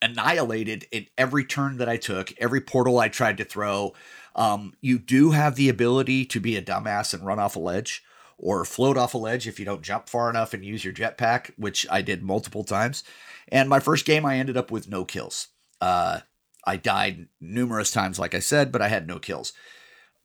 annihilated 0.03 0.87
in 0.91 1.07
every 1.19 1.45
turn 1.45 1.77
that 1.79 1.89
I 1.89 1.97
took, 1.97 2.33
every 2.39 2.61
portal 2.61 2.99
I 2.99 3.09
tried 3.09 3.37
to 3.39 3.45
throw. 3.45 3.93
Um, 4.35 4.75
you 4.81 4.99
do 4.99 5.33
have 5.33 5.57
the 5.57 5.69
ability 5.69 6.25
to 6.27 6.41
be 6.41 6.57
a 6.57 6.63
dumbass 6.63 7.13
and 7.13 7.27
run 7.27 7.39
off 7.39 7.57
a 7.57 7.61
ledge 7.61 8.03
or 8.39 8.65
float 8.65 8.97
off 8.97 9.15
a 9.15 9.19
ledge 9.19 9.47
if 9.47 9.59
you 9.59 9.67
don't 9.67 9.83
jump 9.83 10.09
far 10.09 10.31
enough 10.31 10.55
and 10.55 10.65
use 10.65 10.85
your 10.85 10.95
jetpack, 10.95 11.53
which 11.57 11.87
I 11.91 12.01
did 12.01 12.23
multiple 12.23 12.65
times. 12.65 13.05
And 13.49 13.69
my 13.69 13.81
first 13.81 14.07
game, 14.07 14.25
I 14.25 14.39
ended 14.39 14.57
up 14.57 14.71
with 14.71 14.89
no 14.89 15.05
kills. 15.05 15.49
Uh, 15.81 16.21
I 16.65 16.77
died 16.77 17.29
numerous 17.41 17.91
times, 17.91 18.19
like 18.19 18.35
I 18.35 18.39
said, 18.39 18.73
but 18.73 18.83
I 18.83 18.89
had 18.89 19.07
no 19.07 19.19
kills. 19.19 19.53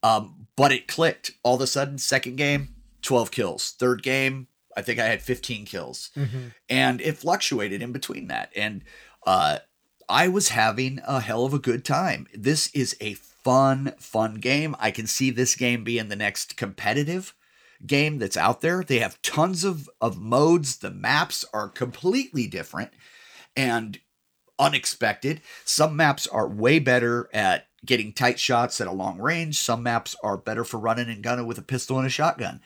Um, 0.03 0.47
but 0.55 0.71
it 0.71 0.88
clicked 0.88 1.31
all 1.43 1.55
of 1.55 1.62
a 1.62 1.67
sudden. 1.67 1.97
Second 1.97 2.38
game, 2.38 2.75
12 3.01 3.31
kills. 3.31 3.71
Third 3.71 4.03
game, 4.03 4.47
I 4.75 4.81
think 4.81 4.99
I 4.99 5.05
had 5.05 5.21
15 5.21 5.65
kills. 5.65 6.11
Mm-hmm. 6.15 6.47
And 6.69 7.01
it 7.01 7.17
fluctuated 7.17 7.81
in 7.81 7.91
between 7.91 8.27
that. 8.27 8.51
And 8.55 8.83
uh, 9.25 9.59
I 10.09 10.27
was 10.27 10.49
having 10.49 10.99
a 11.05 11.21
hell 11.21 11.45
of 11.45 11.53
a 11.53 11.59
good 11.59 11.85
time. 11.85 12.27
This 12.33 12.69
is 12.73 12.95
a 12.99 13.13
fun, 13.13 13.93
fun 13.99 14.35
game. 14.35 14.75
I 14.79 14.91
can 14.91 15.07
see 15.07 15.31
this 15.31 15.55
game 15.55 15.83
being 15.83 16.09
the 16.09 16.15
next 16.15 16.57
competitive 16.57 17.33
game 17.85 18.17
that's 18.17 18.38
out 18.38 18.61
there. 18.61 18.83
They 18.83 18.99
have 18.99 19.21
tons 19.21 19.63
of, 19.63 19.89
of 20.01 20.17
modes. 20.17 20.77
The 20.77 20.91
maps 20.91 21.45
are 21.53 21.69
completely 21.69 22.47
different 22.47 22.91
and 23.55 23.99
unexpected. 24.57 25.41
Some 25.63 25.95
maps 25.95 26.27
are 26.27 26.47
way 26.47 26.79
better 26.79 27.29
at 27.33 27.67
getting 27.85 28.13
tight 28.13 28.39
shots 28.39 28.81
at 28.81 28.88
a 28.88 28.91
long 28.91 29.19
range. 29.19 29.57
Some 29.57 29.83
maps 29.83 30.15
are 30.23 30.38
better 30.38 30.63
for 30.63 30.79
running 30.79 31.09
and 31.09 31.21
gunning 31.21 31.45
with 31.45 31.57
a 31.57 31.63
pistol 31.63 31.97
and 31.97 32.07
a 32.07 32.09
shotgun. 32.09 32.61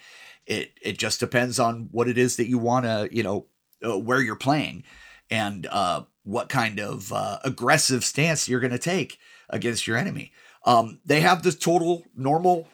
It 0.50 0.74
it 0.82 0.98
just 0.98 1.22
depends 1.22 1.60
on 1.60 1.88
what 1.92 2.10
it 2.10 2.18
is 2.18 2.36
that 2.36 2.50
you 2.50 2.58
want 2.58 2.86
to, 2.86 3.08
you 3.12 3.24
know, 3.24 3.46
uh, 3.86 3.98
where 3.98 4.22
you're 4.22 4.36
playing 4.36 4.84
and 5.30 5.68
uh, 5.68 6.04
what 6.24 6.50
kind 6.50 6.80
of 6.80 7.14
uh, 7.14 7.40
aggressive 7.46 8.04
stance 8.04 8.50
you're 8.50 8.60
going 8.60 8.72
to 8.72 8.80
take 8.80 9.20
against 9.50 9.88
your 9.88 9.96
enemy. 9.96 10.34
Um, 10.66 11.00
they 11.06 11.22
have 11.22 11.44
the 11.44 11.52
total 11.52 12.04
normal 12.16 12.68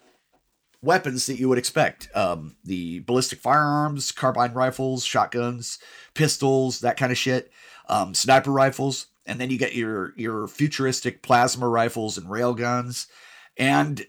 weapons 0.81 1.25
that 1.25 1.37
you 1.37 1.49
would 1.49 1.57
expect 1.57 2.09
um, 2.15 2.55
the 2.63 2.99
ballistic 2.99 3.39
firearms, 3.39 4.11
carbine 4.11 4.53
rifles, 4.53 5.03
shotguns, 5.03 5.79
pistols, 6.13 6.79
that 6.79 6.97
kind 6.97 7.11
of 7.11 7.17
shit, 7.17 7.51
um, 7.89 8.13
sniper 8.13 8.51
rifles. 8.51 9.07
And 9.25 9.39
then 9.39 9.49
you 9.49 9.57
get 9.57 9.75
your 9.75 10.13
your 10.15 10.47
futuristic 10.47 11.21
plasma 11.23 11.67
rifles 11.67 12.17
and 12.17 12.27
railguns, 12.27 13.07
and 13.57 14.05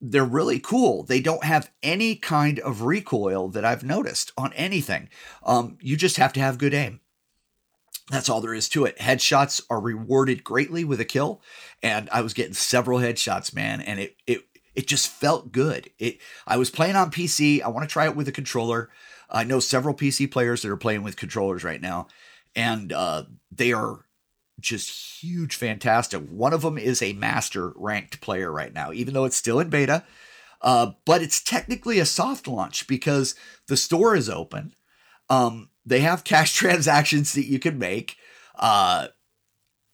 they're 0.00 0.24
really 0.24 0.58
cool. 0.58 1.02
They 1.02 1.20
don't 1.20 1.44
have 1.44 1.70
any 1.82 2.16
kind 2.16 2.58
of 2.60 2.82
recoil 2.82 3.48
that 3.48 3.64
I've 3.64 3.84
noticed 3.84 4.32
on 4.36 4.52
anything. 4.52 5.08
Um, 5.44 5.78
you 5.80 5.96
just 5.96 6.16
have 6.16 6.32
to 6.34 6.40
have 6.40 6.58
good 6.58 6.74
aim. 6.74 7.00
That's 8.10 8.28
all 8.28 8.40
there 8.40 8.54
is 8.54 8.68
to 8.70 8.84
it. 8.84 8.98
Headshots 8.98 9.62
are 9.68 9.80
rewarded 9.80 10.44
greatly 10.44 10.84
with 10.84 11.00
a 11.00 11.04
kill, 11.04 11.42
and 11.82 12.08
I 12.12 12.20
was 12.20 12.34
getting 12.34 12.54
several 12.54 13.00
headshots, 13.00 13.52
man, 13.52 13.80
and 13.80 13.98
it 13.98 14.16
it 14.28 14.42
it 14.76 14.86
just 14.86 15.08
felt 15.08 15.50
good. 15.50 15.90
It 15.98 16.18
I 16.46 16.56
was 16.56 16.70
playing 16.70 16.94
on 16.94 17.10
PC. 17.10 17.62
I 17.62 17.68
want 17.68 17.88
to 17.88 17.92
try 17.92 18.04
it 18.04 18.14
with 18.14 18.28
a 18.28 18.32
controller. 18.32 18.90
I 19.28 19.42
know 19.42 19.58
several 19.58 19.92
PC 19.92 20.30
players 20.30 20.62
that 20.62 20.70
are 20.70 20.76
playing 20.76 21.02
with 21.02 21.16
controllers 21.16 21.64
right 21.64 21.80
now, 21.80 22.06
and 22.54 22.92
uh, 22.92 23.24
they 23.50 23.72
are 23.72 24.05
just 24.60 25.20
huge, 25.20 25.56
fantastic. 25.56 26.26
One 26.28 26.52
of 26.52 26.62
them 26.62 26.78
is 26.78 27.02
a 27.02 27.12
master 27.12 27.72
ranked 27.76 28.20
player 28.20 28.50
right 28.50 28.72
now, 28.72 28.92
even 28.92 29.14
though 29.14 29.24
it's 29.24 29.36
still 29.36 29.60
in 29.60 29.68
beta. 29.68 30.04
Uh, 30.62 30.92
but 31.04 31.22
it's 31.22 31.42
technically 31.42 31.98
a 31.98 32.06
soft 32.06 32.48
launch 32.48 32.86
because 32.86 33.34
the 33.68 33.76
store 33.76 34.16
is 34.16 34.30
open. 34.30 34.74
Um, 35.28 35.70
they 35.84 36.00
have 36.00 36.24
cash 36.24 36.52
transactions 36.54 37.34
that 37.34 37.46
you 37.46 37.58
can 37.58 37.78
make. 37.78 38.16
Uh, 38.58 39.08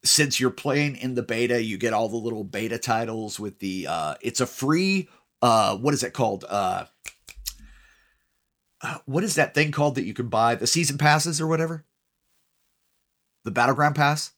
since 0.04 0.40
you're 0.40 0.50
playing 0.50 0.96
in 0.96 1.14
the 1.14 1.22
beta, 1.22 1.62
you 1.62 1.78
get 1.78 1.92
all 1.92 2.08
the 2.08 2.16
little 2.16 2.44
beta 2.44 2.78
titles 2.78 3.38
with 3.38 3.58
the. 3.58 3.86
Uh, 3.88 4.14
it's 4.20 4.40
a 4.40 4.46
free. 4.46 5.08
Uh, 5.40 5.76
what 5.76 5.94
is 5.94 6.02
it 6.02 6.12
called? 6.12 6.44
Uh, 6.48 6.86
uh, 8.80 8.98
what 9.06 9.24
is 9.24 9.36
that 9.36 9.54
thing 9.54 9.70
called 9.70 9.94
that 9.94 10.04
you 10.04 10.14
can 10.14 10.28
buy? 10.28 10.54
The 10.54 10.66
season 10.66 10.98
passes 10.98 11.40
or 11.40 11.46
whatever. 11.46 11.84
The 13.44 13.50
battleground 13.50 13.94
pass. 13.94 14.32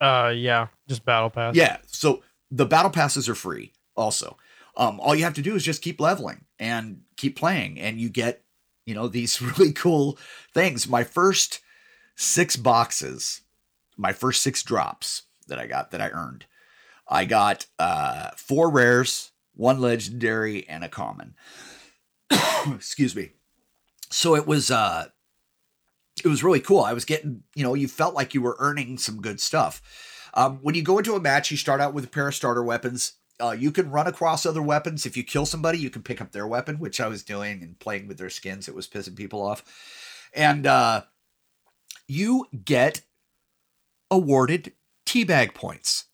Uh, 0.00 0.32
yeah, 0.34 0.68
just 0.88 1.04
battle 1.04 1.30
pass. 1.30 1.54
Yeah, 1.54 1.78
so 1.86 2.22
the 2.50 2.66
battle 2.66 2.90
passes 2.90 3.28
are 3.28 3.34
free. 3.34 3.72
Also, 3.96 4.36
um, 4.76 4.98
all 5.00 5.14
you 5.14 5.24
have 5.24 5.34
to 5.34 5.42
do 5.42 5.54
is 5.54 5.64
just 5.64 5.82
keep 5.82 6.00
leveling 6.00 6.44
and 6.58 7.02
keep 7.16 7.36
playing, 7.36 7.78
and 7.78 8.00
you 8.00 8.08
get 8.08 8.42
you 8.86 8.94
know 8.94 9.08
these 9.08 9.40
really 9.58 9.72
cool 9.72 10.18
things. 10.54 10.88
My 10.88 11.04
first 11.04 11.60
six 12.16 12.56
boxes, 12.56 13.42
my 13.96 14.12
first 14.12 14.42
six 14.42 14.62
drops 14.62 15.22
that 15.48 15.58
I 15.58 15.66
got 15.66 15.90
that 15.90 16.00
I 16.00 16.08
earned, 16.10 16.46
I 17.06 17.24
got 17.24 17.66
uh, 17.78 18.30
four 18.36 18.70
rares, 18.70 19.32
one 19.54 19.80
legendary, 19.80 20.66
and 20.68 20.82
a 20.82 20.88
common. 20.88 21.34
Excuse 22.74 23.14
me. 23.14 23.32
So 24.10 24.34
it 24.34 24.46
was 24.46 24.70
uh 24.70 25.08
it 26.24 26.28
was 26.28 26.44
really 26.44 26.60
cool. 26.60 26.80
I 26.80 26.92
was 26.92 27.04
getting, 27.04 27.42
you 27.54 27.62
know, 27.62 27.74
you 27.74 27.88
felt 27.88 28.14
like 28.14 28.34
you 28.34 28.42
were 28.42 28.56
earning 28.58 28.98
some 28.98 29.20
good 29.20 29.40
stuff. 29.40 29.82
Um, 30.34 30.58
when 30.62 30.74
you 30.74 30.82
go 30.82 30.98
into 30.98 31.14
a 31.14 31.20
match, 31.20 31.50
you 31.50 31.56
start 31.56 31.80
out 31.80 31.94
with 31.94 32.04
a 32.04 32.08
pair 32.08 32.28
of 32.28 32.34
starter 32.34 32.62
weapons. 32.62 33.14
Uh, 33.40 33.52
you 33.52 33.72
can 33.72 33.90
run 33.90 34.06
across 34.06 34.44
other 34.44 34.62
weapons. 34.62 35.06
If 35.06 35.16
you 35.16 35.24
kill 35.24 35.46
somebody, 35.46 35.78
you 35.78 35.90
can 35.90 36.02
pick 36.02 36.20
up 36.20 36.32
their 36.32 36.46
weapon, 36.46 36.78
which 36.78 37.00
I 37.00 37.08
was 37.08 37.22
doing 37.22 37.62
and 37.62 37.78
playing 37.78 38.06
with 38.06 38.18
their 38.18 38.30
skins. 38.30 38.68
It 38.68 38.74
was 38.74 38.86
pissing 38.86 39.16
people 39.16 39.42
off. 39.42 39.64
And 40.34 40.66
uh, 40.66 41.02
you 42.06 42.46
get 42.64 43.02
awarded 44.10 44.72
teabag 45.06 45.54
points, 45.54 46.06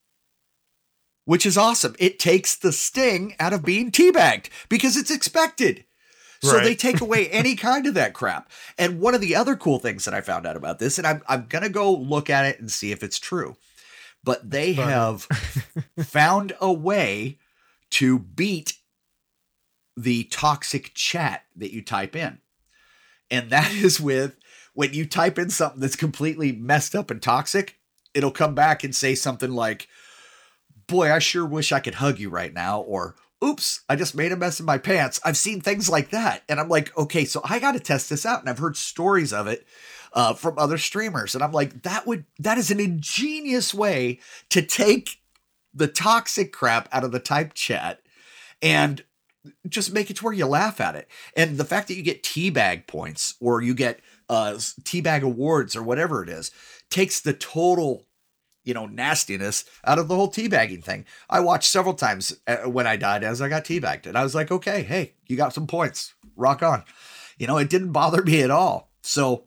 which 1.25 1.45
is 1.47 1.59
awesome. 1.59 1.97
It 1.99 2.19
takes 2.19 2.55
the 2.55 2.73
sting 2.73 3.35
out 3.41 3.53
of 3.53 3.65
being 3.65 3.91
teabagged 3.91 4.49
because 4.69 4.97
it's 4.97 5.11
expected. 5.11 5.86
So 6.51 6.57
right. 6.57 6.65
they 6.65 6.75
take 6.75 7.01
away 7.01 7.29
any 7.29 7.57
kind 7.57 7.87
of 7.87 7.95
that 7.95 8.15
crap. 8.15 8.51
And 8.79 9.01
one 9.01 9.15
of 9.15 9.21
the 9.21 9.37
other 9.37 9.57
cool 9.57 9.79
things 9.79 10.05
that 10.05 10.15
I 10.15 10.21
found 10.21 10.47
out 10.47 10.57
about 10.57 10.79
this, 10.79 10.99
and 10.99 11.07
I'm, 11.07 11.23
I'm 11.29 11.47
going 11.49 11.65
to 11.65 11.71
go 11.71 11.93
look 11.93 12.31
at 12.31 12.45
it 12.47 12.61
and 12.61 12.71
see 12.71 12.93
if 12.93 13.03
it's 13.03 13.19
true, 13.19 13.57
but 14.25 14.51
they 14.51 14.73
have 14.75 15.23
found 15.99 16.53
a 16.61 16.73
way 16.73 17.39
to 17.91 18.19
beat 18.19 18.75
the 19.97 20.25
toxic 20.25 20.93
chat 20.95 21.45
that 21.57 21.73
you 21.73 21.83
type 21.83 22.15
in. 22.15 22.39
And 23.31 23.51
that 23.51 23.73
is 23.75 24.01
with 24.01 24.37
when 24.75 24.93
you 24.93 25.07
type 25.07 25.39
in 25.39 25.51
something 25.51 25.81
that's 25.81 25.97
completely 25.97 26.53
messed 26.53 26.95
up 26.95 27.11
and 27.11 27.23
toxic, 27.23 27.79
it'll 28.15 28.31
come 28.31 28.55
back 28.55 28.85
and 28.85 28.95
say 28.95 29.15
something 29.15 29.51
like, 29.51 29.89
Boy, 30.87 31.13
I 31.13 31.19
sure 31.19 31.45
wish 31.45 31.73
I 31.73 31.81
could 31.81 31.97
hug 31.97 32.21
you 32.21 32.31
right 32.31 32.55
now. 32.55 32.81
Or, 32.81 33.17
oops, 33.45 33.83
I 33.89 33.97
just 33.97 34.15
made 34.15 34.33
a 34.33 34.37
mess 34.37 34.61
in 34.61 34.67
my 34.67 34.79
pants. 34.79 35.21
I've 35.25 35.37
seen 35.37 35.61
things 35.61 35.89
like 35.89 36.11
that. 36.11 36.43
And 36.49 36.59
I'm 36.59 36.69
like, 36.69 36.97
okay, 36.97 37.25
so 37.25 37.41
I 37.45 37.59
got 37.59 37.73
to 37.73 37.81
test 37.81 38.09
this 38.11 38.25
out. 38.25 38.41
And 38.41 38.49
I've 38.49 38.59
heard 38.59 38.77
stories 38.77 39.33
of 39.33 39.47
it 39.47 39.67
uh, 40.13 40.35
from 40.35 40.59
other 40.59 40.79
streamers. 40.79 41.35
And 41.35 41.45
I'm 41.45 41.53
like, 41.53 41.83
that 41.83 42.07
would, 42.07 42.25
that 42.39 42.59
is 42.59 42.71
an 42.71 42.81
ingenious 42.81 43.75
way 43.75 44.21
to 44.51 44.63
take 44.63 45.21
the 45.75 45.89
toxic 45.89 46.53
crap 46.53 46.89
out 46.93 47.05
of 47.05 47.13
the 47.13 47.21
type 47.21 47.53
chat 47.53 48.01
and 48.63 49.05
just 49.69 49.93
make 49.93 50.11
it 50.11 50.17
to 50.17 50.25
where 50.25 50.33
you 50.33 50.47
laugh 50.47 50.81
at 50.81 50.97
it. 50.97 51.09
And 51.37 51.59
the 51.59 51.65
fact 51.65 51.89
that 51.89 51.95
you 51.95 52.03
get 52.03 52.23
teabag 52.23 52.87
points 52.87 53.35
or 53.41 53.61
you 53.61 53.75
get 53.75 54.01
uh, 54.29 54.55
teabag 54.55 55.23
awards 55.23 55.77
or 55.77 55.83
whatever 55.83 56.23
it 56.23 56.29
is 56.29 56.51
takes 56.91 57.21
the 57.21 57.35
total 57.35 58.07
you 58.67 58.75
know, 58.75 58.85
nastiness 58.85 59.65
out 59.85 59.99
of 59.99 60.09
the 60.09 60.15
whole 60.15 60.31
teabagging 60.31 60.85
thing. 60.85 61.07
I 61.31 61.41
watched 61.41 61.71
several 61.71 61.95
times 61.95 62.37
uh, 62.47 62.69
when 62.69 62.87
I 62.87 62.97
died 62.97 63.25
as 63.25 63.41
I 63.41 63.49
got 63.49 63.65
teabagged, 63.65 64.07
and 64.07 64.19
I 64.19 64.25
was 64.25 64.35
like, 64.35 64.51
okay, 64.51 64.83
hey, 64.83 65.15
you 65.27 65.37
got 65.37 65.55
some 65.55 65.67
points, 65.67 66.15
rock 66.35 66.63
on. 66.63 66.85
You 67.39 67.47
know, 67.47 67.59
it 67.59 67.71
didn't 67.71 67.93
bother 67.93 68.23
me 68.23 68.43
at 68.43 68.51
all. 68.51 68.91
So 69.03 69.45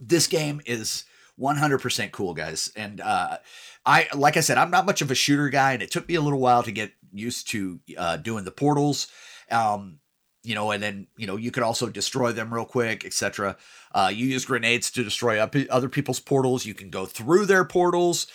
this 0.00 0.26
game 0.26 0.60
is 0.66 1.04
100% 1.40 2.10
cool, 2.10 2.34
guys. 2.34 2.72
And 2.74 3.00
uh, 3.00 3.38
I, 3.86 4.08
like 4.12 4.36
I 4.36 4.40
said, 4.40 4.58
I'm 4.58 4.70
not 4.70 4.86
much 4.86 5.02
of 5.02 5.10
a 5.10 5.14
shooter 5.14 5.48
guy, 5.48 5.72
and 5.72 5.82
it 5.82 5.92
took 5.92 6.08
me 6.08 6.16
a 6.16 6.20
little 6.20 6.40
while 6.40 6.64
to 6.64 6.72
get 6.72 6.92
used 7.12 7.48
to 7.50 7.78
uh, 7.96 8.16
doing 8.16 8.44
the 8.44 8.50
portals. 8.50 9.06
Um, 9.50 10.00
you 10.44 10.54
know, 10.54 10.70
and 10.70 10.82
then 10.82 11.06
you 11.16 11.26
know 11.26 11.36
you 11.36 11.50
could 11.50 11.62
also 11.62 11.88
destroy 11.88 12.32
them 12.32 12.52
real 12.52 12.64
quick, 12.64 13.04
etc. 13.04 13.56
Uh, 13.94 14.10
you 14.12 14.26
use 14.26 14.44
grenades 14.44 14.90
to 14.90 15.04
destroy 15.04 15.38
up 15.38 15.54
other 15.70 15.88
people's 15.88 16.20
portals. 16.20 16.66
You 16.66 16.74
can 16.74 16.90
go 16.90 17.06
through 17.06 17.46
their 17.46 17.64
portals, 17.64 18.26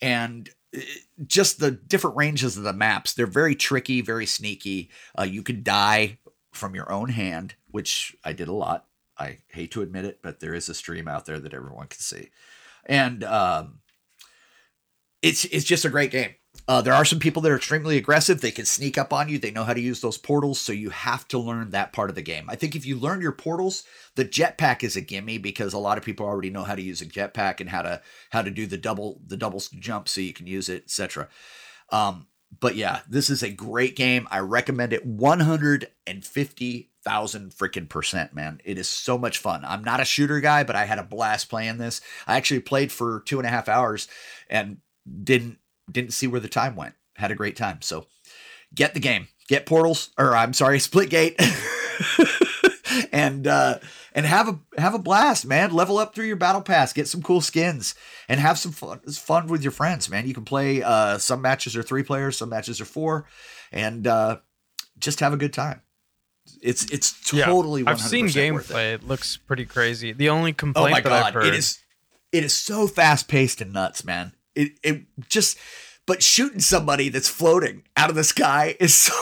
and 0.00 0.48
uh, 0.76 0.80
just 1.26 1.58
the 1.58 1.72
different 1.72 2.16
ranges 2.16 2.56
of 2.56 2.62
the 2.62 2.72
maps. 2.72 3.14
They're 3.14 3.26
very 3.26 3.54
tricky, 3.54 4.00
very 4.00 4.26
sneaky. 4.26 4.90
Uh, 5.18 5.24
you 5.24 5.42
can 5.42 5.62
die 5.62 6.18
from 6.52 6.74
your 6.74 6.90
own 6.90 7.10
hand, 7.10 7.54
which 7.70 8.16
I 8.24 8.32
did 8.32 8.48
a 8.48 8.54
lot. 8.54 8.86
I 9.18 9.38
hate 9.48 9.70
to 9.72 9.82
admit 9.82 10.04
it, 10.04 10.20
but 10.22 10.40
there 10.40 10.54
is 10.54 10.68
a 10.68 10.74
stream 10.74 11.08
out 11.08 11.26
there 11.26 11.40
that 11.40 11.54
everyone 11.54 11.88
can 11.88 12.00
see, 12.00 12.30
and 12.84 13.24
um, 13.24 13.80
it's 15.22 15.44
it's 15.46 15.64
just 15.64 15.84
a 15.84 15.90
great 15.90 16.10
game. 16.12 16.34
Uh, 16.68 16.80
there 16.80 16.94
are 16.94 17.04
some 17.04 17.20
people 17.20 17.40
that 17.42 17.52
are 17.52 17.56
extremely 17.56 17.96
aggressive. 17.96 18.40
They 18.40 18.50
can 18.50 18.64
sneak 18.64 18.98
up 18.98 19.12
on 19.12 19.28
you. 19.28 19.38
They 19.38 19.52
know 19.52 19.62
how 19.62 19.72
to 19.72 19.80
use 19.80 20.00
those 20.00 20.18
portals, 20.18 20.60
so 20.60 20.72
you 20.72 20.90
have 20.90 21.28
to 21.28 21.38
learn 21.38 21.70
that 21.70 21.92
part 21.92 22.10
of 22.10 22.16
the 22.16 22.22
game. 22.22 22.50
I 22.50 22.56
think 22.56 22.74
if 22.74 22.84
you 22.84 22.98
learn 22.98 23.20
your 23.20 23.30
portals, 23.30 23.84
the 24.16 24.24
jetpack 24.24 24.82
is 24.82 24.96
a 24.96 25.00
gimme 25.00 25.38
because 25.38 25.74
a 25.74 25.78
lot 25.78 25.96
of 25.96 26.02
people 26.02 26.26
already 26.26 26.50
know 26.50 26.64
how 26.64 26.74
to 26.74 26.82
use 26.82 27.00
a 27.00 27.06
jetpack 27.06 27.60
and 27.60 27.70
how 27.70 27.82
to 27.82 28.02
how 28.30 28.42
to 28.42 28.50
do 28.50 28.66
the 28.66 28.76
double 28.76 29.20
the 29.24 29.36
double 29.36 29.62
jump 29.78 30.08
so 30.08 30.20
you 30.20 30.32
can 30.32 30.48
use 30.48 30.68
it, 30.68 30.82
etc. 30.84 31.28
Um, 31.90 32.26
but 32.58 32.74
yeah, 32.74 33.02
this 33.08 33.30
is 33.30 33.44
a 33.44 33.50
great 33.50 33.94
game. 33.94 34.26
I 34.30 34.40
recommend 34.40 34.92
it 34.92 35.06
150,000 35.06 37.50
freaking 37.50 37.88
percent, 37.88 38.34
man. 38.34 38.60
It 38.64 38.76
is 38.78 38.88
so 38.88 39.16
much 39.18 39.38
fun. 39.38 39.64
I'm 39.64 39.84
not 39.84 40.00
a 40.00 40.04
shooter 40.04 40.40
guy, 40.40 40.64
but 40.64 40.74
I 40.74 40.84
had 40.84 40.98
a 40.98 41.04
blast 41.04 41.48
playing 41.48 41.78
this. 41.78 42.00
I 42.26 42.36
actually 42.36 42.58
played 42.60 42.90
for 42.90 43.22
two 43.26 43.38
and 43.38 43.46
a 43.46 43.50
half 43.50 43.68
hours 43.68 44.08
and 44.48 44.78
didn't 45.22 45.58
didn't 45.90 46.12
see 46.12 46.26
where 46.26 46.40
the 46.40 46.48
time 46.48 46.76
went. 46.76 46.94
Had 47.14 47.30
a 47.30 47.34
great 47.34 47.56
time. 47.56 47.82
So 47.82 48.06
get 48.74 48.94
the 48.94 49.00
game, 49.00 49.28
get 49.48 49.66
portals, 49.66 50.10
or 50.18 50.36
I'm 50.36 50.52
sorry, 50.52 50.78
Splitgate, 50.78 51.36
and 53.12 53.46
uh, 53.46 53.78
and 54.12 54.26
have 54.26 54.48
a 54.48 54.80
have 54.80 54.94
a 54.94 54.98
blast, 54.98 55.46
man. 55.46 55.72
Level 55.72 55.98
up 55.98 56.14
through 56.14 56.26
your 56.26 56.36
battle 56.36 56.62
pass, 56.62 56.92
get 56.92 57.08
some 57.08 57.22
cool 57.22 57.40
skins, 57.40 57.94
and 58.28 58.40
have 58.40 58.58
some 58.58 58.72
fun 58.72 59.00
fun 59.00 59.46
with 59.46 59.62
your 59.62 59.72
friends, 59.72 60.10
man. 60.10 60.26
You 60.26 60.34
can 60.34 60.44
play. 60.44 60.82
Uh, 60.82 61.18
some 61.18 61.40
matches 61.40 61.76
are 61.76 61.82
three 61.82 62.02
players, 62.02 62.36
some 62.36 62.48
matches 62.48 62.80
are 62.80 62.86
four, 62.86 63.26
and 63.72 64.06
uh, 64.06 64.38
just 64.98 65.20
have 65.20 65.32
a 65.32 65.36
good 65.38 65.52
time. 65.52 65.82
It's 66.62 66.84
it's 66.90 67.28
totally. 67.28 67.82
Yeah, 67.82 67.90
I've 67.90 68.00
seen 68.00 68.26
gameplay. 68.26 68.94
It. 68.94 69.02
it. 69.02 69.08
looks 69.08 69.36
pretty 69.36 69.64
crazy. 69.64 70.12
The 70.12 70.28
only 70.28 70.52
complaint 70.52 70.88
oh 70.88 70.90
my 70.90 71.00
that 71.00 71.08
God, 71.08 71.26
I've 71.26 71.34
heard 71.34 71.46
it 71.46 71.54
is 71.54 71.78
it 72.32 72.44
is 72.44 72.54
so 72.54 72.86
fast 72.86 73.28
paced 73.28 73.60
and 73.60 73.72
nuts, 73.72 74.04
man. 74.04 74.32
It 74.56 74.78
it 74.82 75.02
just 75.28 75.58
but 76.06 76.22
shooting 76.22 76.60
somebody 76.60 77.08
that's 77.08 77.28
floating 77.28 77.82
out 77.96 78.10
of 78.10 78.16
the 78.16 78.24
sky 78.24 78.76
is 78.80 78.94
so 78.94 79.14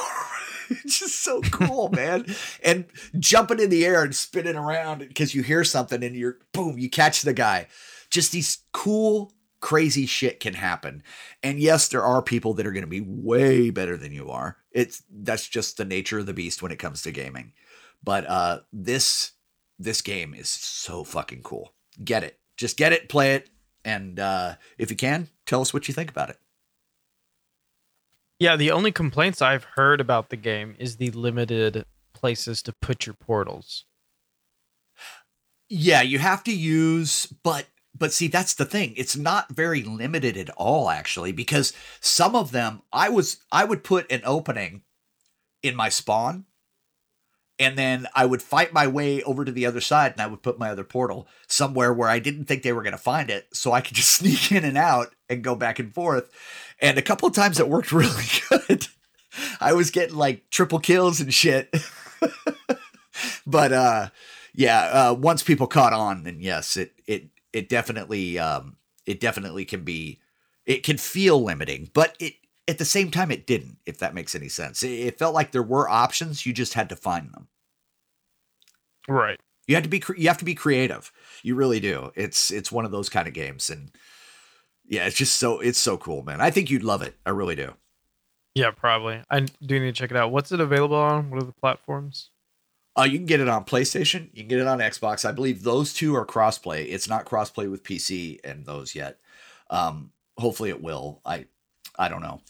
it's 0.70 1.00
just 1.00 1.22
so 1.22 1.40
cool, 1.42 1.90
man. 1.90 2.26
And 2.62 2.86
jumping 3.18 3.60
in 3.60 3.70
the 3.70 3.84
air 3.84 4.02
and 4.02 4.14
spinning 4.14 4.56
around 4.56 5.00
because 5.00 5.34
you 5.34 5.42
hear 5.42 5.64
something 5.64 6.02
and 6.02 6.16
you're 6.16 6.38
boom, 6.52 6.78
you 6.78 6.88
catch 6.88 7.22
the 7.22 7.34
guy. 7.34 7.66
Just 8.10 8.32
these 8.32 8.58
cool, 8.72 9.32
crazy 9.60 10.06
shit 10.06 10.40
can 10.40 10.54
happen. 10.54 11.02
And 11.42 11.58
yes, 11.58 11.88
there 11.88 12.04
are 12.04 12.22
people 12.22 12.54
that 12.54 12.66
are 12.66 12.72
going 12.72 12.84
to 12.84 12.86
be 12.86 13.02
way 13.02 13.70
better 13.70 13.96
than 13.96 14.12
you 14.12 14.30
are. 14.30 14.56
It's 14.72 15.02
that's 15.10 15.46
just 15.48 15.76
the 15.76 15.84
nature 15.84 16.18
of 16.18 16.26
the 16.26 16.32
beast 16.32 16.62
when 16.62 16.72
it 16.72 16.78
comes 16.78 17.02
to 17.02 17.12
gaming. 17.12 17.52
But 18.02 18.28
uh 18.28 18.60
this 18.72 19.32
this 19.78 20.00
game 20.00 20.34
is 20.34 20.48
so 20.48 21.04
fucking 21.04 21.42
cool. 21.42 21.74
Get 22.02 22.24
it. 22.24 22.38
Just 22.56 22.76
get 22.76 22.92
it, 22.92 23.08
play 23.08 23.34
it, 23.34 23.50
and 23.84 24.18
uh 24.18 24.54
if 24.78 24.90
you 24.90 24.96
can, 24.96 25.28
tell 25.46 25.60
us 25.60 25.72
what 25.72 25.88
you 25.88 25.94
think 25.94 26.10
about 26.10 26.30
it. 26.30 26.38
Yeah, 28.38 28.56
the 28.56 28.72
only 28.72 28.92
complaints 28.92 29.40
I've 29.40 29.64
heard 29.76 30.00
about 30.00 30.30
the 30.30 30.36
game 30.36 30.74
is 30.78 30.96
the 30.96 31.10
limited 31.10 31.84
places 32.12 32.62
to 32.62 32.72
put 32.72 33.06
your 33.06 33.14
portals. 33.14 33.84
Yeah, 35.68 36.02
you 36.02 36.18
have 36.18 36.44
to 36.44 36.54
use, 36.54 37.26
but 37.26 37.66
but 37.96 38.12
see 38.12 38.28
that's 38.28 38.54
the 38.54 38.64
thing. 38.64 38.94
It's 38.96 39.16
not 39.16 39.54
very 39.54 39.82
limited 39.82 40.36
at 40.36 40.50
all 40.50 40.90
actually 40.90 41.32
because 41.32 41.72
some 42.00 42.34
of 42.34 42.50
them 42.50 42.82
I 42.92 43.08
was 43.08 43.38
I 43.52 43.64
would 43.64 43.84
put 43.84 44.10
an 44.10 44.22
opening 44.24 44.82
in 45.62 45.76
my 45.76 45.88
spawn 45.88 46.44
and 47.58 47.78
then 47.78 48.06
I 48.14 48.26
would 48.26 48.42
fight 48.42 48.72
my 48.72 48.86
way 48.86 49.22
over 49.22 49.44
to 49.44 49.52
the 49.52 49.66
other 49.66 49.80
side 49.80 50.12
and 50.12 50.20
I 50.20 50.26
would 50.26 50.42
put 50.42 50.58
my 50.58 50.70
other 50.70 50.84
portal 50.84 51.28
somewhere 51.46 51.92
where 51.92 52.08
I 52.08 52.18
didn't 52.18 52.46
think 52.46 52.62
they 52.62 52.72
were 52.72 52.82
going 52.82 52.92
to 52.92 52.98
find 52.98 53.30
it 53.30 53.48
so 53.52 53.72
I 53.72 53.80
could 53.80 53.94
just 53.94 54.08
sneak 54.16 54.50
in 54.52 54.64
and 54.64 54.78
out 54.78 55.14
and 55.28 55.44
go 55.44 55.54
back 55.54 55.78
and 55.78 55.92
forth 55.92 56.30
and 56.80 56.98
a 56.98 57.02
couple 57.02 57.28
of 57.28 57.34
times 57.34 57.60
it 57.60 57.68
worked 57.68 57.92
really 57.92 58.24
good. 58.48 58.88
I 59.60 59.72
was 59.72 59.90
getting 59.90 60.16
like 60.16 60.48
triple 60.50 60.78
kills 60.78 61.20
and 61.20 61.32
shit. 61.32 61.74
but 63.46 63.72
uh 63.72 64.08
yeah, 64.54 64.80
uh 64.80 65.14
once 65.14 65.42
people 65.42 65.66
caught 65.66 65.92
on 65.92 66.24
then 66.24 66.40
yes, 66.40 66.76
it 66.76 66.92
it 67.06 67.28
it 67.52 67.68
definitely 67.68 68.38
um 68.38 68.76
it 69.06 69.20
definitely 69.20 69.64
can 69.64 69.84
be 69.84 70.20
it 70.66 70.82
can 70.82 70.96
feel 70.96 71.42
limiting, 71.42 71.90
but 71.92 72.16
it 72.18 72.34
at 72.66 72.78
the 72.78 72.84
same 72.84 73.10
time 73.10 73.30
it 73.30 73.46
didn't 73.46 73.78
if 73.86 73.98
that 73.98 74.14
makes 74.14 74.34
any 74.34 74.48
sense. 74.48 74.82
It, 74.82 74.92
it 74.92 75.18
felt 75.18 75.34
like 75.34 75.52
there 75.52 75.62
were 75.62 75.88
options, 75.88 76.46
you 76.46 76.52
just 76.52 76.74
had 76.74 76.88
to 76.88 76.96
find 76.96 77.32
them. 77.32 77.48
Right. 79.08 79.40
You 79.66 79.74
had 79.74 79.84
to 79.84 79.90
be 79.90 80.02
you 80.16 80.28
have 80.28 80.38
to 80.38 80.44
be 80.44 80.54
creative. 80.54 81.12
You 81.42 81.54
really 81.54 81.80
do. 81.80 82.12
It's 82.14 82.50
it's 82.50 82.72
one 82.72 82.84
of 82.84 82.90
those 82.90 83.08
kind 83.08 83.28
of 83.28 83.34
games 83.34 83.70
and 83.70 83.90
yeah, 84.86 85.06
it's 85.06 85.16
just 85.16 85.36
so 85.36 85.60
it's 85.60 85.78
so 85.78 85.96
cool, 85.96 86.22
man. 86.22 86.40
I 86.40 86.50
think 86.50 86.70
you'd 86.70 86.82
love 86.82 87.02
it. 87.02 87.16
I 87.24 87.30
really 87.30 87.56
do. 87.56 87.74
Yeah, 88.54 88.70
probably. 88.70 89.22
I 89.30 89.40
do 89.40 89.80
need 89.80 89.94
to 89.94 90.00
check 90.00 90.10
it 90.10 90.16
out. 90.16 90.30
What's 90.30 90.52
it 90.52 90.60
available 90.60 90.96
on? 90.96 91.30
What 91.30 91.42
are 91.42 91.46
the 91.46 91.52
platforms? 91.52 92.30
Uh, 92.96 93.02
you 93.02 93.18
can 93.18 93.26
get 93.26 93.40
it 93.40 93.48
on 93.48 93.64
PlayStation. 93.64 94.28
You 94.32 94.42
can 94.42 94.48
get 94.48 94.60
it 94.60 94.68
on 94.68 94.78
Xbox. 94.78 95.28
I 95.28 95.32
believe 95.32 95.64
those 95.64 95.92
two 95.92 96.14
are 96.14 96.24
crossplay. 96.24 96.86
It's 96.88 97.08
not 97.08 97.24
crossplay 97.24 97.68
with 97.68 97.82
PC 97.82 98.38
and 98.44 98.64
those 98.64 98.94
yet. 98.94 99.18
Um, 99.70 100.12
hopefully 100.38 100.70
it 100.70 100.80
will. 100.80 101.20
I 101.24 101.46
I 101.98 102.08
don't 102.08 102.22
know, 102.22 102.40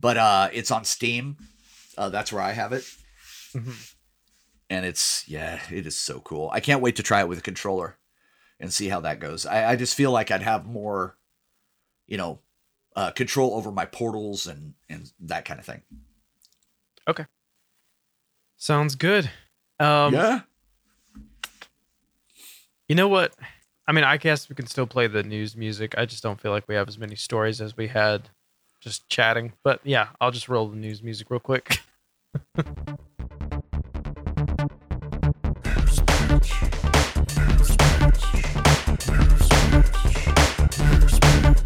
but 0.00 0.16
uh, 0.16 0.48
it's 0.52 0.70
on 0.70 0.84
Steam. 0.84 1.36
Uh, 1.96 2.08
that's 2.08 2.32
where 2.32 2.42
I 2.42 2.52
have 2.52 2.72
it. 2.72 2.84
Mm-hmm. 3.52 3.70
And 4.70 4.86
it's 4.86 5.28
yeah, 5.28 5.60
it 5.70 5.86
is 5.86 5.98
so 5.98 6.20
cool. 6.20 6.50
I 6.52 6.60
can't 6.60 6.80
wait 6.80 6.96
to 6.96 7.02
try 7.02 7.20
it 7.20 7.28
with 7.28 7.38
a 7.38 7.42
controller 7.42 7.96
and 8.58 8.72
see 8.72 8.88
how 8.88 9.00
that 9.00 9.20
goes. 9.20 9.46
I, 9.46 9.72
I 9.72 9.76
just 9.76 9.94
feel 9.94 10.10
like 10.10 10.30
I'd 10.30 10.42
have 10.42 10.66
more 10.66 11.16
you 12.06 12.16
know, 12.16 12.40
uh, 12.96 13.10
control 13.10 13.54
over 13.54 13.70
my 13.70 13.84
portals 13.84 14.46
and 14.46 14.74
and 14.88 15.10
that 15.20 15.44
kind 15.44 15.58
of 15.58 15.66
thing. 15.66 15.82
Okay. 17.08 17.26
Sounds 18.56 18.94
good. 18.94 19.30
Um, 19.80 20.14
yeah. 20.14 20.40
You 22.88 22.94
know 22.94 23.08
what? 23.08 23.34
I 23.86 23.92
mean, 23.92 24.04
I 24.04 24.16
guess 24.16 24.48
we 24.48 24.54
can 24.54 24.66
still 24.66 24.86
play 24.86 25.06
the 25.06 25.22
news 25.22 25.56
music. 25.56 25.94
I 25.98 26.06
just 26.06 26.22
don't 26.22 26.40
feel 26.40 26.52
like 26.52 26.68
we 26.68 26.74
have 26.74 26.88
as 26.88 26.98
many 26.98 27.16
stories 27.16 27.60
as 27.60 27.76
we 27.76 27.88
had 27.88 28.30
just 28.84 29.08
chatting. 29.08 29.54
But 29.64 29.80
yeah, 29.82 30.08
I'll 30.20 30.30
just 30.30 30.48
roll 30.48 30.68
the 30.68 30.76
news 30.76 31.02
music 31.02 31.30
real 31.30 31.40
quick. 31.40 31.80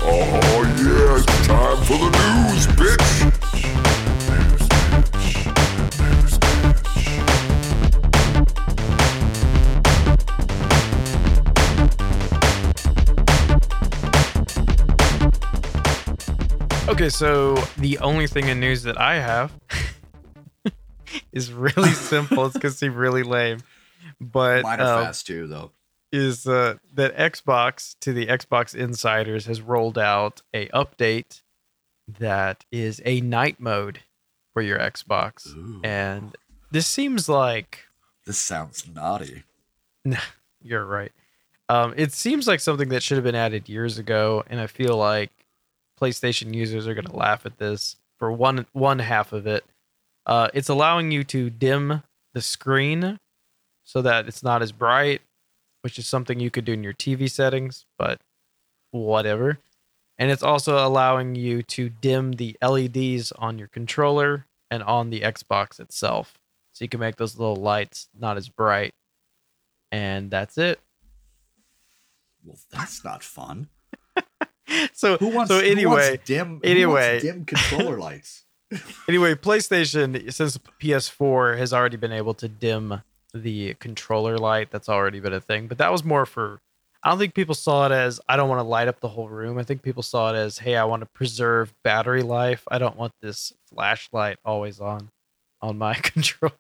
Oh 0.01 0.63
yeah, 0.79 1.17
it's 1.17 1.47
time 1.47 1.77
for 1.85 1.99
the 1.99 2.11
news, 2.19 2.67
bitch! 2.69 3.18
Okay, 16.99 17.11
so 17.11 17.55
the 17.77 17.97
only 17.99 18.27
thing 18.27 18.49
in 18.49 18.59
news 18.59 18.83
that 18.83 19.01
I 19.01 19.21
have 19.21 19.53
is 21.33 21.53
really 21.53 21.91
simple. 21.93 22.45
it's 22.47 22.57
gonna 22.57 22.75
seem 22.75 22.97
really 22.97 23.23
lame, 23.23 23.61
but 24.21 24.65
mine 24.65 24.81
are 24.81 24.99
um, 24.99 25.05
fast 25.05 25.25
too, 25.25 25.47
though 25.47 25.71
is 26.11 26.49
uh, 26.49 26.75
that 26.93 27.17
Xbox 27.17 27.95
to 28.01 28.13
the 28.13 28.27
Xbox 28.27 28.75
insiders 28.75 29.47
has 29.47 29.61
rolled 29.61 29.97
out 29.97 30.43
a 30.53 30.67
update 30.71 31.43
that 32.19 32.65
is 32.73 33.01
a 33.05 33.21
night 33.21 33.61
mode 33.61 34.01
for 34.53 34.61
your 34.61 34.81
Xbox, 34.81 35.55
Ooh. 35.55 35.81
and 35.85 36.37
this 36.73 36.89
seems 36.89 37.29
like 37.29 37.85
this 38.27 38.39
sounds 38.39 38.89
naughty. 38.93 39.45
You're 40.63 40.85
right. 40.85 41.13
Um, 41.69 41.95
it 41.97 42.13
seems 42.13 42.49
like 42.49 42.59
something 42.59 42.89
that 42.89 43.05
should 43.05 43.19
have 43.19 43.25
been 43.25 43.37
added 43.37 43.69
years 43.69 43.99
ago, 43.99 44.43
and 44.51 44.59
I 44.59 44.67
feel 44.67 44.97
like 44.97 45.31
PlayStation 46.01 46.55
users 46.55 46.87
are 46.87 46.95
going 46.95 47.07
to 47.07 47.17
laugh 47.17 47.47
at 47.47 47.59
this 47.59 47.97
for 48.19 48.33
one 48.33 48.67
one 48.73 48.99
half 48.99 49.33
of 49.33 49.47
it. 49.47 49.65
Uh, 50.27 50.49
it's 50.53 50.69
allowing 50.69 51.11
you 51.11 51.25
to 51.25 51.51
dim 51.51 52.03
the 52.35 52.43
screen 52.43 53.19
so 53.85 54.03
that 54.03 54.29
it's 54.29 54.43
not 54.43 54.61
as 54.61 54.73
bright 54.73 55.23
which 55.83 55.99
is 55.99 56.07
something 56.07 56.41
you 56.41 56.51
could 56.51 56.65
do 56.65 56.73
in 56.73 56.83
your 56.83 56.93
TV 56.93 57.31
settings, 57.31 57.87
but 57.97 58.21
whatever. 58.91 59.59
And 60.19 60.31
it's 60.31 60.43
also 60.43 60.85
allowing 60.85 61.35
you 61.35 61.63
to 61.63 61.89
dim 61.89 62.33
the 62.33 62.57
LEDs 62.61 63.33
on 63.33 63.59
your 63.59 63.69
controller 63.69 64.47
and 64.71 64.83
on 64.83 65.11
the 65.11 65.21
Xbox 65.21 65.79
itself. 65.79 66.35
So 66.73 66.85
you 66.85 66.89
can 66.89 67.01
make 67.01 67.17
those 67.17 67.39
little 67.39 67.57
lights 67.57 68.09
not 68.19 68.37
as 68.37 68.49
bright. 68.49 68.93
And 69.91 70.31
that's 70.31 70.59
it. 70.59 70.81
Well, 72.45 72.59
that's 72.71 73.05
not 73.05 73.23
fun. 73.23 73.69
so 74.93 75.17
who 75.19 75.29
wants 75.29 75.51
so 75.51 75.59
anyway, 75.59 76.11
wants 76.11 76.25
dim 76.25 76.61
anyway. 76.65 77.21
dim 77.21 77.45
controller 77.45 77.99
lights. 77.99 78.45
anyway, 79.09 79.35
PlayStation 79.35 80.33
since 80.33 80.59
PS4 80.81 81.59
has 81.59 81.73
already 81.73 81.97
been 81.97 82.13
able 82.13 82.35
to 82.35 82.49
dim 82.49 83.03
the 83.35 83.75
controller 83.75 84.39
light 84.39 84.71
that's 84.71 84.89
already 84.89 85.21
been 85.21 85.33
a 85.33 85.41
thing. 85.41 85.69
But 85.69 85.79
that 85.79 85.93
was 85.93 86.05
more 86.05 86.27
for 86.27 86.61
i 87.05 87.11
don't 87.11 87.19
think 87.19 87.33
people 87.33 87.55
saw 87.55 87.87
it 87.87 87.93
as 87.93 88.21
i 88.29 88.37
don't 88.37 88.49
want 88.49 88.59
to 88.59 88.65
light 88.65 88.89
up 88.89 89.01
the 89.01 89.09
whole 89.09 89.29
room. 89.29 89.59
I 89.59 89.63
think 89.63 89.83
people 89.83 90.03
saw 90.03 90.35
it 90.35 90.37
as 90.37 90.59
hey 90.59 90.77
i 90.77 90.85
want 90.85 91.03
to 91.03 91.07
preserve 91.07 91.73
battery 91.85 92.23
life. 92.23 92.65
I 92.71 92.79
don't 92.79 92.97
want 92.97 93.13
this 93.21 93.53
flashlight 93.69 94.39
always 94.45 94.81
on 94.81 95.11
on 95.61 95.79
my 95.79 95.95
controller. 95.95 96.55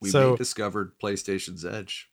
We 0.00 0.10
so, 0.10 0.36
discovered 0.36 0.98
playstation's 0.98 1.64
edge 1.64 2.08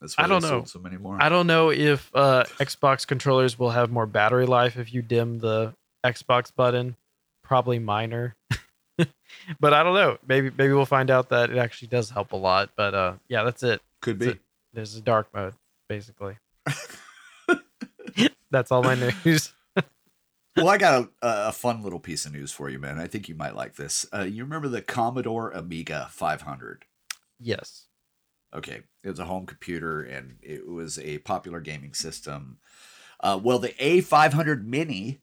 that's 0.00 0.16
why 0.16 0.24
I 0.24 0.26
don't 0.26 0.42
know 0.42 0.64
so 0.64 0.78
many 0.78 0.96
more 0.96 1.20
i 1.20 1.28
don't 1.28 1.46
know 1.46 1.70
if 1.70 2.10
uh 2.14 2.44
xbox 2.58 3.06
controllers 3.06 3.58
will 3.58 3.70
have 3.70 3.90
more 3.90 4.06
battery 4.06 4.46
life 4.46 4.76
if 4.76 4.94
you 4.94 5.02
dim 5.02 5.38
the 5.40 5.74
xbox 6.04 6.54
button 6.54 6.96
probably 7.42 7.78
minor 7.78 8.36
but 9.60 9.72
I 9.72 9.82
don't 9.82 9.94
know. 9.94 10.18
Maybe 10.26 10.50
maybe 10.56 10.72
we'll 10.72 10.86
find 10.86 11.10
out 11.10 11.28
that 11.30 11.50
it 11.50 11.58
actually 11.58 11.88
does 11.88 12.10
help 12.10 12.32
a 12.32 12.36
lot. 12.36 12.70
But 12.76 12.94
uh, 12.94 13.14
yeah, 13.28 13.42
that's 13.44 13.62
it. 13.62 13.80
Could 14.00 14.18
that's 14.18 14.32
be. 14.32 14.32
It. 14.32 14.40
There's 14.72 14.96
a 14.96 15.00
dark 15.00 15.28
mode, 15.34 15.54
basically. 15.88 16.36
that's 18.50 18.70
all 18.70 18.82
my 18.82 18.94
news. 19.24 19.52
well, 20.56 20.68
I 20.68 20.78
got 20.78 21.02
a, 21.02 21.48
a, 21.48 21.52
fun 21.52 21.82
little 21.82 21.98
piece 21.98 22.24
of 22.24 22.32
news 22.32 22.52
for 22.52 22.68
you, 22.68 22.78
man. 22.78 22.98
I 22.98 23.08
think 23.08 23.28
you 23.28 23.34
might 23.34 23.56
like 23.56 23.74
this. 23.74 24.06
Uh, 24.14 24.22
you 24.22 24.44
remember 24.44 24.68
the 24.68 24.80
Commodore 24.80 25.50
Amiga 25.50 26.06
500? 26.12 26.84
Yes. 27.40 27.86
Okay, 28.54 28.82
it 29.04 29.08
was 29.08 29.18
a 29.18 29.24
home 29.24 29.46
computer 29.46 30.02
and 30.02 30.36
it 30.42 30.66
was 30.66 30.98
a 30.98 31.18
popular 31.18 31.60
gaming 31.60 31.94
system. 31.94 32.58
Uh, 33.20 33.38
well, 33.42 33.58
the 33.58 33.68
A500 33.68 34.64
Mini 34.64 35.20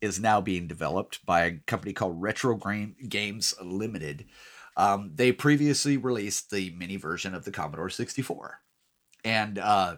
is 0.00 0.20
now 0.20 0.40
being 0.40 0.66
developed 0.66 1.24
by 1.24 1.44
a 1.44 1.58
company 1.66 1.92
called 1.92 2.20
Retro 2.20 2.58
Games 3.08 3.54
Limited. 3.62 4.26
Um, 4.76 5.12
they 5.14 5.32
previously 5.32 5.96
released 5.96 6.50
the 6.50 6.70
mini 6.76 6.96
version 6.96 7.34
of 7.34 7.44
the 7.44 7.50
Commodore 7.50 7.88
64. 7.88 8.60
And 9.24 9.58
uh, 9.58 9.96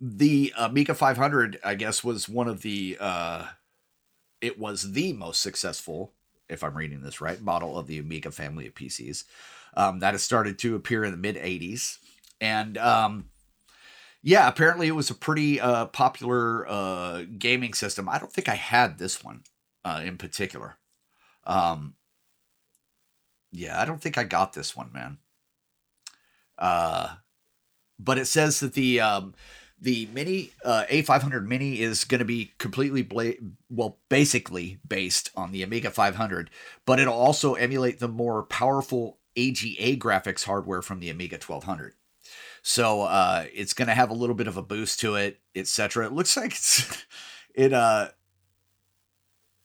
the 0.00 0.52
Amiga 0.58 0.94
500, 0.94 1.60
I 1.64 1.74
guess, 1.74 2.02
was 2.02 2.28
one 2.28 2.48
of 2.48 2.62
the, 2.62 2.96
uh, 2.98 3.46
it 4.40 4.58
was 4.58 4.92
the 4.92 5.12
most 5.12 5.40
successful, 5.40 6.12
if 6.48 6.64
I'm 6.64 6.76
reading 6.76 7.02
this 7.02 7.20
right, 7.20 7.40
model 7.40 7.78
of 7.78 7.86
the 7.86 7.98
Amiga 7.98 8.30
family 8.30 8.66
of 8.66 8.74
PCs. 8.74 9.24
Um, 9.74 10.00
that 10.00 10.14
has 10.14 10.22
started 10.22 10.58
to 10.60 10.74
appear 10.74 11.04
in 11.04 11.10
the 11.10 11.16
mid 11.16 11.36
80s. 11.36 11.98
And 12.40 12.78
um, 12.78 13.30
yeah, 14.22 14.48
apparently 14.48 14.88
it 14.88 14.94
was 14.94 15.10
a 15.10 15.14
pretty 15.14 15.60
uh, 15.60 15.86
popular 15.86 16.68
uh, 16.68 17.22
gaming 17.38 17.74
system. 17.74 18.08
I 18.08 18.18
don't 18.18 18.32
think 18.32 18.48
I 18.48 18.54
had 18.54 18.98
this 18.98 19.22
one 19.22 19.42
uh, 19.84 20.02
in 20.04 20.18
particular. 20.18 20.76
Um, 21.44 21.94
yeah, 23.52 23.80
I 23.80 23.84
don't 23.84 24.00
think 24.00 24.18
I 24.18 24.24
got 24.24 24.52
this 24.52 24.76
one, 24.76 24.90
man. 24.92 25.18
Uh, 26.58 27.14
but 27.98 28.18
it 28.18 28.26
says 28.26 28.60
that 28.60 28.74
the 28.74 29.00
um, 29.00 29.34
the 29.80 30.08
mini 30.12 30.50
uh, 30.64 30.84
A500 30.90 31.46
Mini 31.46 31.80
is 31.80 32.04
going 32.04 32.18
to 32.18 32.24
be 32.24 32.52
completely 32.58 33.02
bla- 33.02 33.32
well, 33.70 33.98
basically 34.08 34.78
based 34.86 35.30
on 35.36 35.52
the 35.52 35.62
Amiga 35.62 35.90
500, 35.90 36.50
but 36.84 36.98
it'll 36.98 37.14
also 37.14 37.54
emulate 37.54 38.00
the 38.00 38.08
more 38.08 38.42
powerful 38.42 39.17
AGA 39.38 39.96
graphics 39.96 40.44
hardware 40.44 40.82
from 40.82 41.00
the 41.00 41.10
Amiga 41.10 41.36
1200. 41.36 41.94
So 42.62 43.02
uh, 43.02 43.44
it's 43.54 43.72
going 43.72 43.88
to 43.88 43.94
have 43.94 44.10
a 44.10 44.14
little 44.14 44.34
bit 44.34 44.48
of 44.48 44.56
a 44.56 44.62
boost 44.62 45.00
to 45.00 45.14
it, 45.14 45.40
etc. 45.54 46.06
It 46.06 46.12
looks 46.12 46.36
like 46.36 46.52
it's 46.52 47.04
it 47.54 47.72
uh 47.72 48.08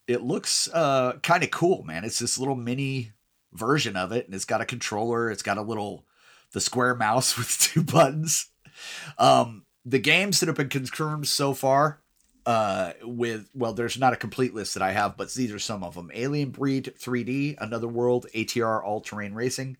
it 0.07 0.21
looks 0.21 0.69
uh 0.73 1.13
kind 1.23 1.43
of 1.43 1.51
cool, 1.51 1.83
man. 1.83 2.05
It's 2.05 2.19
this 2.19 2.37
little 2.37 2.55
mini 2.55 3.11
version 3.51 3.95
of 3.95 4.11
it, 4.11 4.25
and 4.25 4.35
it's 4.35 4.45
got 4.45 4.61
a 4.61 4.65
controller. 4.65 5.31
It's 5.31 5.43
got 5.43 5.57
a 5.57 5.61
little 5.61 6.05
the 6.51 6.61
square 6.61 6.95
mouse 6.95 7.37
with 7.37 7.57
two 7.59 7.83
buttons. 7.83 8.49
Um, 9.17 9.65
the 9.85 9.99
games 9.99 10.39
that 10.39 10.47
have 10.47 10.55
been 10.55 10.69
confirmed 10.69 11.27
so 11.27 11.53
far 11.53 12.02
uh 12.45 12.91
with 13.03 13.49
well 13.53 13.73
there's 13.73 13.97
not 13.97 14.13
a 14.13 14.17
complete 14.17 14.53
list 14.53 14.73
that 14.73 14.83
i 14.83 14.91
have 14.91 15.15
but 15.15 15.33
these 15.33 15.51
are 15.51 15.59
some 15.59 15.83
of 15.83 15.95
them. 15.95 16.11
Alien 16.13 16.49
breed 16.49 16.93
3d 16.99 17.55
another 17.59 17.87
world 17.87 18.25
atr 18.35 18.83
all-terrain 18.83 19.33
racing 19.33 19.77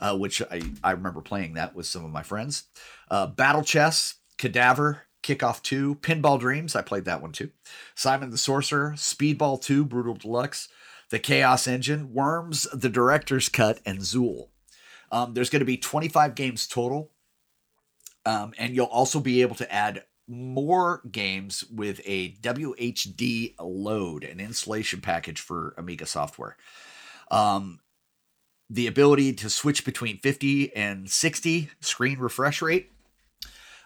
uh, 0.00 0.16
which 0.16 0.40
I, 0.42 0.62
I 0.84 0.92
remember 0.92 1.20
playing 1.20 1.54
that 1.54 1.74
with 1.74 1.84
some 1.84 2.04
of 2.04 2.12
my 2.12 2.22
friends. 2.22 2.64
Uh, 3.10 3.26
battle 3.26 3.62
chess 3.62 4.14
cadaver 4.38 5.02
kickoff 5.22 5.60
2 5.62 5.96
pinball 5.96 6.38
dreams 6.38 6.76
i 6.76 6.82
played 6.82 7.04
that 7.04 7.20
one 7.20 7.32
too. 7.32 7.50
Simon 7.94 8.30
the 8.30 8.38
sorcerer 8.38 8.92
speedball 8.96 9.60
2 9.60 9.84
brutal 9.84 10.14
deluxe 10.14 10.68
the 11.10 11.18
chaos 11.18 11.66
engine 11.66 12.12
worms 12.12 12.66
the 12.72 12.88
director's 12.88 13.48
cut 13.48 13.80
and 13.86 14.00
zool. 14.00 14.48
Um, 15.10 15.34
there's 15.34 15.50
going 15.50 15.60
to 15.60 15.66
be 15.66 15.78
25 15.78 16.34
games 16.34 16.66
total. 16.66 17.10
Um, 18.26 18.52
and 18.58 18.74
you'll 18.74 18.86
also 18.86 19.20
be 19.20 19.40
able 19.40 19.54
to 19.56 19.72
add 19.72 20.04
more 20.28 21.02
games 21.10 21.64
with 21.64 22.00
a 22.04 22.32
WHDLoad, 22.34 24.30
an 24.30 24.40
installation 24.40 25.00
package 25.00 25.40
for 25.40 25.74
Amiga 25.78 26.06
software. 26.06 26.56
Um, 27.30 27.80
the 28.70 28.86
ability 28.86 29.32
to 29.32 29.48
switch 29.48 29.84
between 29.84 30.18
50 30.18 30.74
and 30.76 31.10
60 31.10 31.70
screen 31.80 32.18
refresh 32.18 32.60
rate, 32.60 32.90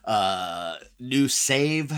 uh, 0.04 0.76
new 0.98 1.28
save 1.28 1.92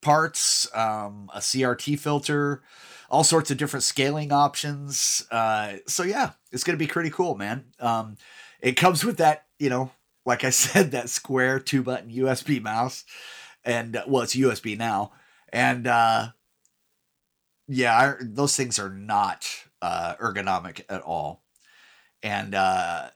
parts, 0.00 0.68
um, 0.74 1.30
a 1.34 1.38
CRT 1.38 1.98
filter, 1.98 2.62
all 3.10 3.24
sorts 3.24 3.50
of 3.50 3.56
different 3.56 3.82
scaling 3.82 4.32
options. 4.32 5.26
Uh, 5.30 5.74
so 5.86 6.02
yeah, 6.02 6.32
it's 6.52 6.64
going 6.64 6.78
to 6.78 6.84
be 6.84 6.90
pretty 6.90 7.10
cool, 7.10 7.34
man. 7.34 7.64
Um, 7.80 8.16
it 8.60 8.72
comes 8.72 9.04
with 9.04 9.16
that, 9.18 9.46
you 9.58 9.70
know, 9.70 9.90
like 10.26 10.44
I 10.44 10.50
said, 10.50 10.90
that 10.90 11.08
square 11.08 11.58
two 11.58 11.82
button 11.82 12.10
USB 12.10 12.62
mouse, 12.62 13.04
and 13.68 13.96
uh, 13.96 14.04
well, 14.08 14.22
it's 14.22 14.34
USB 14.34 14.76
now, 14.76 15.12
and 15.52 15.86
uh, 15.86 16.28
yeah, 17.68 17.96
I, 17.96 18.14
those 18.20 18.56
things 18.56 18.78
are 18.78 18.88
not 18.88 19.46
uh, 19.82 20.14
ergonomic 20.20 20.80
at 20.88 21.02
all, 21.02 21.44
and 22.22 22.54
uh, 22.54 23.10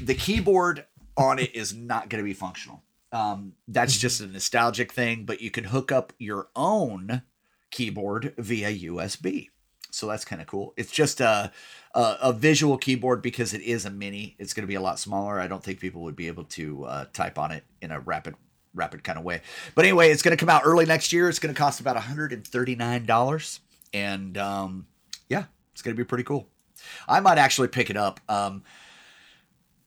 the 0.00 0.14
keyboard 0.14 0.86
on 1.16 1.40
it 1.40 1.54
is 1.54 1.74
not 1.74 2.08
going 2.08 2.22
to 2.22 2.28
be 2.28 2.32
functional. 2.32 2.82
Um, 3.10 3.54
that's 3.66 3.98
just 3.98 4.20
a 4.20 4.26
nostalgic 4.26 4.92
thing, 4.92 5.24
but 5.24 5.40
you 5.40 5.50
can 5.50 5.64
hook 5.64 5.90
up 5.90 6.12
your 6.18 6.48
own 6.54 7.22
keyboard 7.70 8.34
via 8.38 8.70
USB. 8.70 9.48
So 9.90 10.06
that's 10.06 10.24
kind 10.24 10.40
of 10.40 10.46
cool. 10.46 10.74
It's 10.76 10.92
just 10.92 11.20
a, 11.20 11.50
a, 11.98 12.16
a 12.22 12.32
visual 12.32 12.78
keyboard 12.78 13.22
because 13.22 13.52
it 13.52 13.60
is 13.62 13.84
a 13.84 13.90
mini. 13.90 14.36
It's 14.38 14.54
going 14.54 14.62
to 14.62 14.68
be 14.68 14.76
a 14.76 14.80
lot 14.80 15.00
smaller. 15.00 15.40
I 15.40 15.48
don't 15.48 15.64
think 15.64 15.80
people 15.80 16.02
would 16.02 16.14
be 16.14 16.28
able 16.28 16.44
to 16.44 16.84
uh, 16.84 17.04
type 17.12 17.38
on 17.38 17.50
it 17.50 17.64
in 17.82 17.90
a 17.90 17.98
rapid 17.98 18.36
rapid 18.72 19.02
kind 19.02 19.18
of 19.18 19.24
way. 19.24 19.40
But 19.74 19.84
anyway, 19.84 20.10
it's 20.10 20.22
going 20.22 20.36
to 20.36 20.40
come 20.40 20.48
out 20.48 20.62
early 20.64 20.86
next 20.86 21.12
year. 21.12 21.28
It's 21.28 21.40
going 21.40 21.52
to 21.52 21.58
cost 21.58 21.80
about 21.80 21.96
$139 21.96 23.60
and 23.92 24.38
um, 24.38 24.86
yeah, 25.28 25.44
it's 25.72 25.82
going 25.82 25.96
to 25.96 26.00
be 26.00 26.06
pretty 26.06 26.22
cool. 26.22 26.46
I 27.08 27.18
might 27.18 27.38
actually 27.38 27.68
pick 27.68 27.90
it 27.90 27.96
up. 27.96 28.20
Um, 28.28 28.62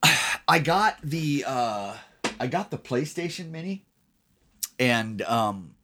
I 0.48 0.60
got 0.60 0.98
the 1.02 1.46
uh, 1.48 1.96
I 2.42 2.48
got 2.48 2.72
the 2.72 2.78
PlayStation 2.78 3.52
Mini, 3.52 3.86
and 4.78 5.22
um, 5.22 5.76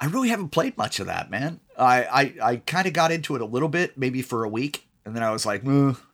I 0.00 0.06
really 0.06 0.30
haven't 0.30 0.48
played 0.48 0.76
much 0.76 0.98
of 0.98 1.06
that, 1.06 1.30
man. 1.30 1.60
I 1.78 2.02
I, 2.02 2.34
I 2.42 2.56
kind 2.56 2.88
of 2.88 2.94
got 2.94 3.12
into 3.12 3.36
it 3.36 3.42
a 3.42 3.46
little 3.46 3.68
bit, 3.68 3.96
maybe 3.96 4.22
for 4.22 4.42
a 4.42 4.48
week, 4.48 4.87
and 5.08 5.16
then 5.16 5.22
I 5.22 5.30
was 5.30 5.46
like, 5.46 5.62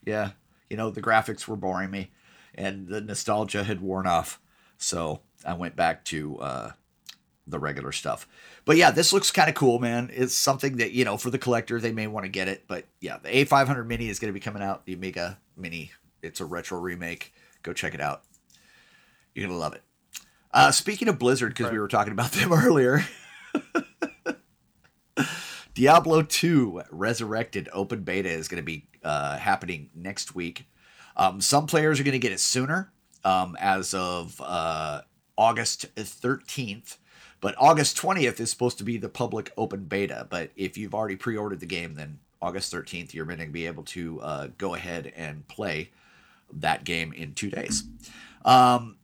yeah, 0.04 0.30
you 0.70 0.76
know, 0.76 0.90
the 0.90 1.02
graphics 1.02 1.46
were 1.46 1.56
boring 1.56 1.90
me, 1.90 2.10
and 2.54 2.86
the 2.86 3.00
nostalgia 3.00 3.64
had 3.64 3.80
worn 3.80 4.06
off, 4.06 4.40
so 4.78 5.20
I 5.44 5.54
went 5.54 5.76
back 5.76 6.04
to 6.06 6.38
uh, 6.38 6.70
the 7.46 7.58
regular 7.58 7.92
stuff. 7.92 8.26
But 8.64 8.76
yeah, 8.76 8.90
this 8.90 9.12
looks 9.12 9.30
kind 9.30 9.48
of 9.48 9.54
cool, 9.54 9.78
man. 9.78 10.10
It's 10.14 10.34
something 10.34 10.76
that 10.78 10.92
you 10.92 11.04
know 11.04 11.16
for 11.16 11.30
the 11.30 11.38
collector 11.38 11.80
they 11.80 11.92
may 11.92 12.06
want 12.06 12.24
to 12.24 12.30
get 12.30 12.48
it. 12.48 12.64
But 12.66 12.86
yeah, 13.00 13.18
the 13.18 13.28
A500 13.28 13.86
Mini 13.86 14.08
is 14.08 14.18
going 14.18 14.30
to 14.30 14.32
be 14.32 14.40
coming 14.40 14.62
out. 14.62 14.86
The 14.86 14.94
Amiga 14.94 15.38
Mini, 15.56 15.90
it's 16.22 16.40
a 16.40 16.44
retro 16.44 16.78
remake. 16.78 17.34
Go 17.62 17.72
check 17.72 17.94
it 17.94 18.00
out. 18.00 18.22
You're 19.34 19.48
gonna 19.48 19.58
love 19.58 19.74
it. 19.74 19.82
Uh, 20.52 20.70
speaking 20.70 21.08
of 21.08 21.18
Blizzard, 21.18 21.54
because 21.54 21.72
we 21.72 21.78
were 21.78 21.88
talking 21.88 22.12
about 22.12 22.32
them 22.32 22.52
earlier. 22.52 23.04
Diablo 25.74 26.22
2 26.22 26.82
Resurrected 26.90 27.68
open 27.72 28.02
beta 28.02 28.30
is 28.30 28.46
going 28.46 28.62
to 28.62 28.64
be 28.64 28.86
uh, 29.02 29.36
happening 29.38 29.90
next 29.94 30.34
week. 30.34 30.66
Um, 31.16 31.40
some 31.40 31.66
players 31.66 31.98
are 31.98 32.04
going 32.04 32.12
to 32.12 32.18
get 32.20 32.32
it 32.32 32.40
sooner, 32.40 32.92
um, 33.24 33.56
as 33.58 33.92
of 33.92 34.40
uh, 34.44 35.02
August 35.36 35.92
13th. 35.96 36.98
But 37.40 37.56
August 37.58 37.96
20th 37.98 38.40
is 38.40 38.50
supposed 38.50 38.78
to 38.78 38.84
be 38.84 38.96
the 38.96 39.08
public 39.08 39.52
open 39.56 39.84
beta. 39.84 40.26
But 40.30 40.50
if 40.56 40.78
you've 40.78 40.94
already 40.94 41.16
pre 41.16 41.36
ordered 41.36 41.60
the 41.60 41.66
game, 41.66 41.94
then 41.94 42.20
August 42.40 42.72
13th, 42.72 43.12
you're 43.12 43.26
going 43.26 43.38
to 43.40 43.46
be 43.46 43.66
able 43.66 43.82
to 43.84 44.20
uh, 44.20 44.48
go 44.56 44.74
ahead 44.74 45.12
and 45.16 45.46
play 45.48 45.90
that 46.52 46.84
game 46.84 47.12
in 47.12 47.34
two 47.34 47.50
days. 47.50 47.84
Um, 48.44 48.96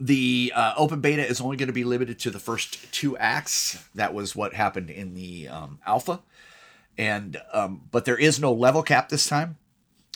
the 0.00 0.50
uh, 0.56 0.72
open 0.78 1.02
beta 1.02 1.24
is 1.24 1.42
only 1.42 1.58
going 1.58 1.66
to 1.66 1.74
be 1.74 1.84
limited 1.84 2.18
to 2.20 2.30
the 2.30 2.38
first 2.38 2.90
two 2.90 3.18
acts. 3.18 3.86
That 3.94 4.14
was 4.14 4.34
what 4.34 4.54
happened 4.54 4.88
in 4.88 5.14
the 5.14 5.48
um, 5.48 5.78
alpha, 5.86 6.20
and 6.96 7.40
um, 7.52 7.82
but 7.90 8.06
there 8.06 8.16
is 8.16 8.40
no 8.40 8.52
level 8.52 8.82
cap 8.82 9.10
this 9.10 9.28
time. 9.28 9.58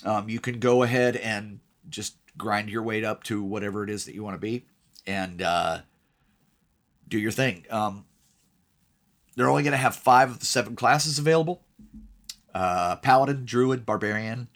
Um, 0.02 0.28
you 0.28 0.40
can 0.40 0.58
go 0.58 0.82
ahead 0.82 1.16
and 1.16 1.60
just 1.88 2.16
grind 2.38 2.70
your 2.70 2.82
weight 2.82 3.04
up 3.04 3.22
to 3.24 3.42
whatever 3.42 3.84
it 3.84 3.90
is 3.90 4.06
that 4.06 4.14
you 4.14 4.24
want 4.24 4.34
to 4.34 4.40
be, 4.40 4.64
and 5.06 5.42
uh, 5.42 5.80
do 7.06 7.18
your 7.18 7.30
thing. 7.30 7.66
Um, 7.68 8.06
they're 9.36 9.50
only 9.50 9.64
going 9.64 9.72
to 9.72 9.78
have 9.78 9.94
five 9.94 10.30
of 10.30 10.38
the 10.40 10.46
seven 10.46 10.76
classes 10.76 11.18
available: 11.18 11.62
uh, 12.54 12.96
Paladin, 12.96 13.44
Druid, 13.44 13.84
Barbarian, 13.84 14.48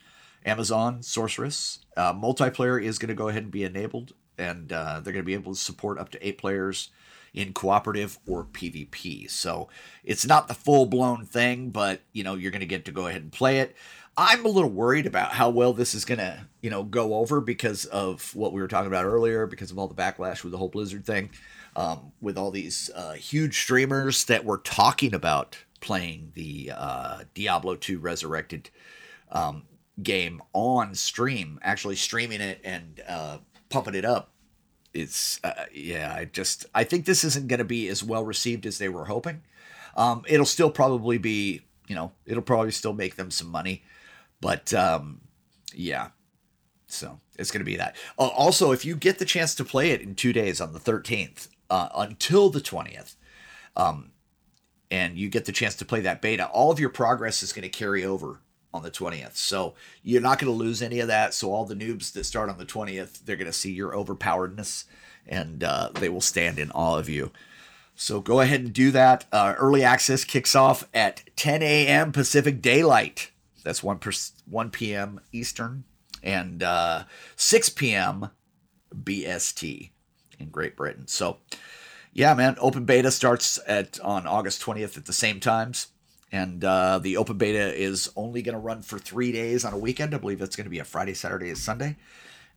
Amazon, 0.46 1.02
Sorceress. 1.02 1.80
Uh, 1.98 2.14
multiplayer 2.14 2.82
is 2.82 2.98
going 2.98 3.08
to 3.08 3.14
go 3.14 3.28
ahead 3.28 3.42
and 3.42 3.52
be 3.52 3.64
enabled 3.64 4.14
and 4.38 4.72
uh, 4.72 5.00
they're 5.00 5.12
going 5.12 5.24
to 5.24 5.26
be 5.26 5.34
able 5.34 5.54
to 5.54 5.60
support 5.60 5.98
up 5.98 6.10
to 6.10 6.26
eight 6.26 6.38
players 6.38 6.90
in 7.34 7.52
cooperative 7.52 8.18
or 8.26 8.44
PvP. 8.44 9.30
So 9.30 9.68
it's 10.04 10.26
not 10.26 10.48
the 10.48 10.54
full 10.54 10.86
blown 10.86 11.24
thing, 11.24 11.70
but 11.70 12.00
you 12.12 12.24
know 12.24 12.34
you're 12.34 12.50
going 12.50 12.60
to 12.60 12.66
get 12.66 12.84
to 12.86 12.92
go 12.92 13.06
ahead 13.06 13.22
and 13.22 13.32
play 13.32 13.60
it. 13.60 13.76
I'm 14.16 14.44
a 14.44 14.48
little 14.48 14.70
worried 14.70 15.06
about 15.06 15.30
how 15.30 15.48
well 15.50 15.72
this 15.72 15.94
is 15.94 16.04
going 16.04 16.18
to 16.18 16.46
you 16.60 16.70
know 16.70 16.82
go 16.82 17.14
over 17.14 17.40
because 17.40 17.84
of 17.86 18.34
what 18.34 18.52
we 18.52 18.60
were 18.60 18.68
talking 18.68 18.88
about 18.88 19.04
earlier, 19.04 19.46
because 19.46 19.70
of 19.70 19.78
all 19.78 19.88
the 19.88 19.94
backlash 19.94 20.42
with 20.42 20.52
the 20.52 20.58
whole 20.58 20.68
Blizzard 20.68 21.04
thing, 21.04 21.30
um, 21.76 22.12
with 22.20 22.36
all 22.36 22.50
these 22.50 22.90
uh, 22.94 23.12
huge 23.12 23.58
streamers 23.58 24.24
that 24.24 24.44
were 24.44 24.58
talking 24.58 25.14
about 25.14 25.58
playing 25.80 26.32
the 26.34 26.72
uh, 26.74 27.20
Diablo 27.34 27.76
2 27.76 28.00
Resurrected 28.00 28.70
um, 29.30 29.62
game 30.02 30.42
on 30.52 30.94
stream, 30.94 31.58
actually 31.62 31.96
streaming 31.96 32.40
it 32.40 32.60
and 32.64 33.00
uh, 33.06 33.38
pumping 33.68 33.94
it 33.94 34.04
up. 34.04 34.30
It's 34.94 35.38
uh, 35.44 35.66
yeah, 35.72 36.14
I 36.14 36.24
just 36.24 36.66
I 36.74 36.84
think 36.84 37.04
this 37.04 37.24
isn't 37.24 37.48
going 37.48 37.58
to 37.58 37.64
be 37.64 37.88
as 37.88 38.02
well 38.02 38.24
received 38.24 38.66
as 38.66 38.78
they 38.78 38.88
were 38.88 39.04
hoping. 39.04 39.42
Um, 39.96 40.22
it'll 40.28 40.46
still 40.46 40.70
probably 40.70 41.18
be 41.18 41.62
you 41.88 41.94
know, 41.94 42.12
it'll 42.26 42.42
probably 42.42 42.70
still 42.70 42.92
make 42.92 43.16
them 43.16 43.30
some 43.30 43.48
money. 43.48 43.82
But 44.40 44.72
um, 44.72 45.22
yeah, 45.74 46.10
so 46.86 47.18
it's 47.38 47.50
going 47.50 47.60
to 47.60 47.64
be 47.64 47.76
that. 47.76 47.96
Uh, 48.18 48.28
also, 48.28 48.70
if 48.70 48.84
you 48.84 48.94
get 48.94 49.18
the 49.18 49.24
chance 49.24 49.54
to 49.56 49.64
play 49.64 49.90
it 49.90 50.02
in 50.02 50.14
two 50.14 50.32
days 50.32 50.60
on 50.60 50.72
the 50.72 50.78
13th 50.78 51.48
uh, 51.70 51.88
until 51.96 52.50
the 52.50 52.60
20th, 52.60 53.16
um, 53.76 54.12
and 54.90 55.18
you 55.18 55.28
get 55.28 55.46
the 55.46 55.52
chance 55.52 55.74
to 55.76 55.84
play 55.84 56.00
that 56.00 56.22
beta, 56.22 56.46
all 56.46 56.70
of 56.70 56.78
your 56.78 56.90
progress 56.90 57.42
is 57.42 57.52
going 57.52 57.62
to 57.62 57.68
carry 57.68 58.04
over 58.04 58.40
on 58.72 58.82
the 58.82 58.90
20th. 58.90 59.36
So 59.36 59.74
you're 60.02 60.20
not 60.20 60.38
going 60.38 60.52
to 60.52 60.58
lose 60.58 60.82
any 60.82 61.00
of 61.00 61.08
that. 61.08 61.34
So 61.34 61.52
all 61.52 61.64
the 61.64 61.74
noobs 61.74 62.12
that 62.12 62.24
start 62.24 62.50
on 62.50 62.58
the 62.58 62.66
20th, 62.66 63.24
they're 63.24 63.36
going 63.36 63.46
to 63.46 63.52
see 63.52 63.72
your 63.72 63.92
overpoweredness 63.92 64.84
and 65.26 65.64
uh, 65.64 65.90
they 65.94 66.08
will 66.08 66.20
stand 66.20 66.58
in 66.58 66.70
awe 66.72 66.98
of 66.98 67.08
you. 67.08 67.30
So 67.94 68.20
go 68.20 68.40
ahead 68.40 68.60
and 68.60 68.72
do 68.72 68.90
that. 68.92 69.24
Uh, 69.32 69.54
early 69.58 69.82
access 69.82 70.24
kicks 70.24 70.54
off 70.54 70.86
at 70.94 71.24
10 71.36 71.62
a.m. 71.62 72.12
Pacific 72.12 72.62
Daylight. 72.62 73.30
That's 73.64 73.82
1, 73.82 73.98
per, 73.98 74.12
1 74.48 74.70
p.m. 74.70 75.20
Eastern 75.32 75.84
and 76.22 76.62
uh, 76.62 77.04
6 77.36 77.70
p.m. 77.70 78.30
BST 78.94 79.90
in 80.38 80.48
Great 80.50 80.76
Britain. 80.76 81.08
So, 81.08 81.38
yeah, 82.12 82.34
man, 82.34 82.56
open 82.60 82.84
beta 82.84 83.10
starts 83.10 83.58
at 83.66 83.98
on 84.00 84.26
August 84.26 84.62
20th 84.62 84.96
at 84.96 85.06
the 85.06 85.12
same 85.12 85.40
times. 85.40 85.88
And 86.30 86.62
uh, 86.62 86.98
the 86.98 87.16
open 87.16 87.38
beta 87.38 87.74
is 87.74 88.10
only 88.14 88.42
going 88.42 88.54
to 88.54 88.58
run 88.58 88.82
for 88.82 88.98
three 88.98 89.32
days 89.32 89.64
on 89.64 89.72
a 89.72 89.78
weekend. 89.78 90.14
I 90.14 90.18
believe 90.18 90.38
that's 90.38 90.56
going 90.56 90.66
to 90.66 90.70
be 90.70 90.78
a 90.78 90.84
Friday, 90.84 91.14
Saturday, 91.14 91.48
and 91.48 91.56
Sunday. 91.56 91.96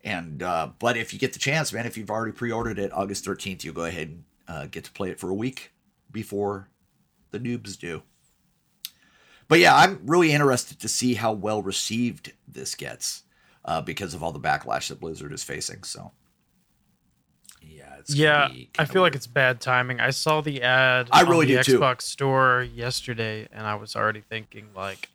And 0.04 0.44
uh, 0.44 0.70
but 0.80 0.98
if 0.98 1.14
you 1.14 1.20
get 1.20 1.34
the 1.34 1.40
chance, 1.40 1.72
man, 1.72 1.86
if 1.86 1.98
you've 1.98 2.10
already 2.10 2.32
pre-ordered 2.32 2.80
it 2.80 2.92
August 2.92 3.26
13th, 3.26 3.64
you'll 3.64 3.74
go 3.74 3.86
ahead 3.86 4.08
and 4.08 4.24
uh, 4.48 4.66
get 4.66 4.84
to 4.86 4.92
play 4.92 5.10
it 5.10 5.20
for 5.20 5.30
a 5.30 5.36
week 5.36 5.72
before 6.12 6.68
the 7.32 7.40
noobs 7.40 7.78
do. 7.78 8.02
But 9.48 9.60
yeah, 9.60 9.76
I'm 9.76 10.02
really 10.06 10.32
interested 10.32 10.80
to 10.80 10.88
see 10.88 11.16
how 11.16 11.34
well 11.34 11.62
received 11.62 12.34
this 12.48 12.74
gets 12.74 13.24
uh, 13.66 13.82
because 13.82 14.14
of 14.14 14.24
all 14.24 14.32
the 14.32 14.40
backlash 14.40 14.88
that 14.88 15.00
Blizzard 15.00 15.34
is 15.34 15.44
facing. 15.44 15.84
So 15.84 16.12
yeah, 18.10 18.50
Yeah, 18.52 18.66
I 18.80 18.86
feel 18.86 19.02
like 19.02 19.16
it's 19.16 19.28
bad 19.28 19.62
timing. 19.62 20.00
I 20.00 20.10
saw 20.10 20.42
the 20.42 20.62
ad 20.62 21.10
I 21.12 21.22
really 21.22 21.48
on 21.48 21.58
the 21.58 21.64
do 21.64 21.74
too. 21.74 21.80
Xbox 21.80 22.02
store 22.04 22.62
yesterday, 22.62 23.48
and 23.52 23.68
I 23.68 23.76
was 23.76 23.96
already 23.96 24.22
thinking 24.22 24.70
like, 24.76 25.10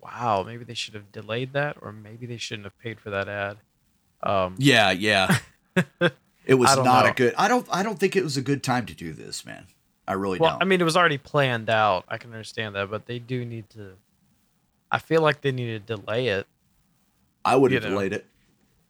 wow, 0.00 0.42
maybe 0.46 0.64
they 0.64 0.74
should 0.74 0.94
have 0.94 1.12
delayed 1.12 1.52
that, 1.52 1.76
or 1.80 1.92
maybe 1.92 2.26
they 2.26 2.36
shouldn't 2.36 2.64
have 2.64 2.78
paid 2.78 3.00
for 3.00 3.10
that 3.10 3.28
ad. 3.28 3.58
Um, 4.22 4.56
yeah, 4.58 4.90
yeah. 4.90 5.38
It 6.44 6.54
was 6.54 6.74
don't 6.74 6.84
know. 6.84 7.04
a 7.04 7.12
good. 7.12 7.34
I 7.38 7.48
don't. 7.48 7.66
I 7.70 7.82
don't 7.82 7.98
think 7.98 8.16
it 8.16 8.24
was 8.24 8.36
a 8.36 8.42
good 8.42 8.62
time 8.62 8.86
to 8.86 8.94
do 8.94 9.12
this, 9.12 9.46
man. 9.46 9.66
I 10.08 10.14
really 10.14 10.38
well, 10.38 10.50
don't. 10.50 10.62
I 10.62 10.64
mean, 10.64 10.80
it 10.80 10.84
was 10.84 10.96
already 10.96 11.18
planned 11.18 11.70
out. 11.70 12.04
I 12.08 12.18
can 12.18 12.32
understand 12.32 12.74
that, 12.74 12.90
but 12.90 13.06
they 13.06 13.18
do 13.18 13.44
need 13.44 13.70
to. 13.70 13.92
I 14.90 14.98
feel 14.98 15.22
like 15.22 15.40
they 15.40 15.52
need 15.52 15.86
to 15.86 15.96
delay 15.96 16.28
it. 16.28 16.46
I 17.44 17.56
would 17.56 17.72
have 17.72 17.84
know. 17.84 17.90
delayed 17.90 18.12
it. 18.12 18.26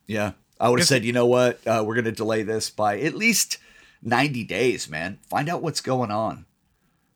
Yeah, 0.07 0.33
I 0.63 0.69
would 0.69 0.79
have 0.79 0.87
said, 0.89 1.05
you 1.05 1.13
know 1.13 1.27
what, 1.27 1.67
uh, 1.67 1.83
we're 1.85 1.97
going 1.97 2.05
to 2.05 2.13
delay 2.13 2.45
this 2.45 2.71
by 2.71 3.01
at 3.01 3.15
least 3.15 3.59
ninety 4.01 4.45
days, 4.45 4.89
man. 4.89 5.19
Find 5.29 5.49
out 5.49 5.61
what's 5.61 5.81
going 5.81 6.13
on, 6.13 6.47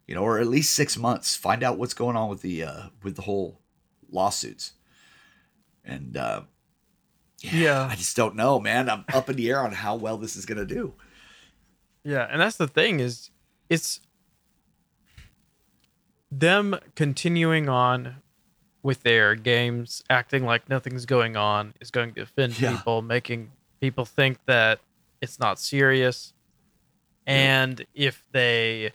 you 0.06 0.16
know, 0.16 0.22
or 0.22 0.40
at 0.40 0.48
least 0.48 0.74
six 0.74 0.96
months. 0.98 1.36
Find 1.36 1.62
out 1.62 1.78
what's 1.78 1.94
going 1.94 2.16
on 2.16 2.28
with 2.28 2.42
the 2.42 2.64
uh, 2.64 2.82
with 3.04 3.14
the 3.14 3.22
whole 3.22 3.60
lawsuits. 4.10 4.72
And 5.84 6.16
uh, 6.16 6.42
yeah, 7.40 7.54
Yeah. 7.54 7.88
I 7.88 7.94
just 7.94 8.16
don't 8.16 8.34
know, 8.34 8.58
man. 8.58 8.90
I'm 8.90 9.04
up 9.14 9.30
in 9.30 9.36
the 9.36 9.48
air 9.48 9.60
on 9.60 9.70
how 9.72 9.94
well 9.94 10.16
this 10.18 10.34
is 10.34 10.44
going 10.44 10.58
to 10.58 10.66
do. 10.66 10.94
Yeah, 12.02 12.26
and 12.28 12.40
that's 12.40 12.56
the 12.56 12.66
thing 12.68 12.98
is, 12.98 13.30
it's 13.68 14.00
them 16.30 16.78
continuing 16.96 17.68
on 17.68 18.16
with 18.86 19.02
their 19.02 19.34
games, 19.34 20.04
acting 20.08 20.44
like 20.44 20.68
nothing's 20.68 21.06
going 21.06 21.36
on, 21.36 21.74
is 21.80 21.90
going 21.90 22.14
to 22.14 22.20
offend 22.22 22.58
Yeah. 22.60 22.70
people, 22.76 23.02
making 23.02 23.50
people 23.80 24.04
think 24.04 24.38
that 24.46 24.78
it's 25.20 25.40
not 25.40 25.58
serious. 25.58 26.32
And 27.26 27.84
if 27.94 28.24
they 28.30 28.92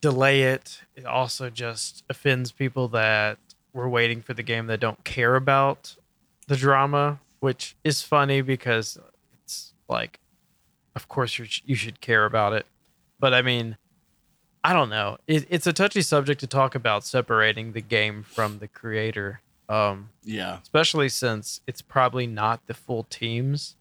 delay 0.00 0.42
it, 0.42 0.82
it 0.96 1.04
also 1.06 1.48
just 1.48 2.02
offends 2.10 2.50
people 2.50 2.88
that 2.88 3.38
were 3.72 3.88
waiting 3.88 4.20
for 4.20 4.34
the 4.34 4.42
game 4.42 4.66
that 4.66 4.80
don't 4.80 5.04
care 5.04 5.36
about 5.36 5.94
the 6.48 6.56
drama, 6.56 7.20
which 7.38 7.76
is 7.84 8.02
funny 8.02 8.40
because 8.40 8.98
it's 9.44 9.74
like, 9.88 10.18
of 10.96 11.06
course 11.06 11.38
you 11.38 11.46
you 11.64 11.76
should 11.76 12.00
care 12.00 12.24
about 12.24 12.52
it, 12.52 12.66
but 13.20 13.32
I 13.32 13.42
mean, 13.42 13.76
I 14.64 14.72
don't 14.72 14.90
know. 14.90 15.18
It, 15.26 15.46
it's 15.50 15.66
a 15.66 15.72
touchy 15.72 16.02
subject 16.02 16.40
to 16.40 16.46
talk 16.46 16.74
about 16.74 17.04
separating 17.04 17.72
the 17.72 17.80
game 17.80 18.22
from 18.22 18.58
the 18.60 18.68
creator, 18.68 19.40
um, 19.68 20.10
Yeah, 20.22 20.58
especially 20.62 21.08
since 21.08 21.60
it's 21.66 21.82
probably 21.82 22.26
not 22.26 22.66
the 22.66 22.74
full 22.74 23.04
teams 23.04 23.76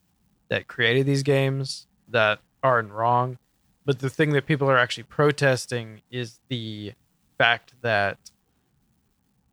that 0.49 0.67
created 0.67 1.05
these 1.05 1.23
games 1.23 1.87
that 2.07 2.39
are 2.63 2.79
in 2.79 2.91
wrong. 2.91 3.37
But 3.85 3.99
the 3.99 4.09
thing 4.09 4.31
that 4.33 4.45
people 4.45 4.69
are 4.69 4.77
actually 4.77 5.03
protesting 5.03 6.01
is 6.11 6.39
the 6.49 6.93
fact 7.37 7.73
that 7.81 8.17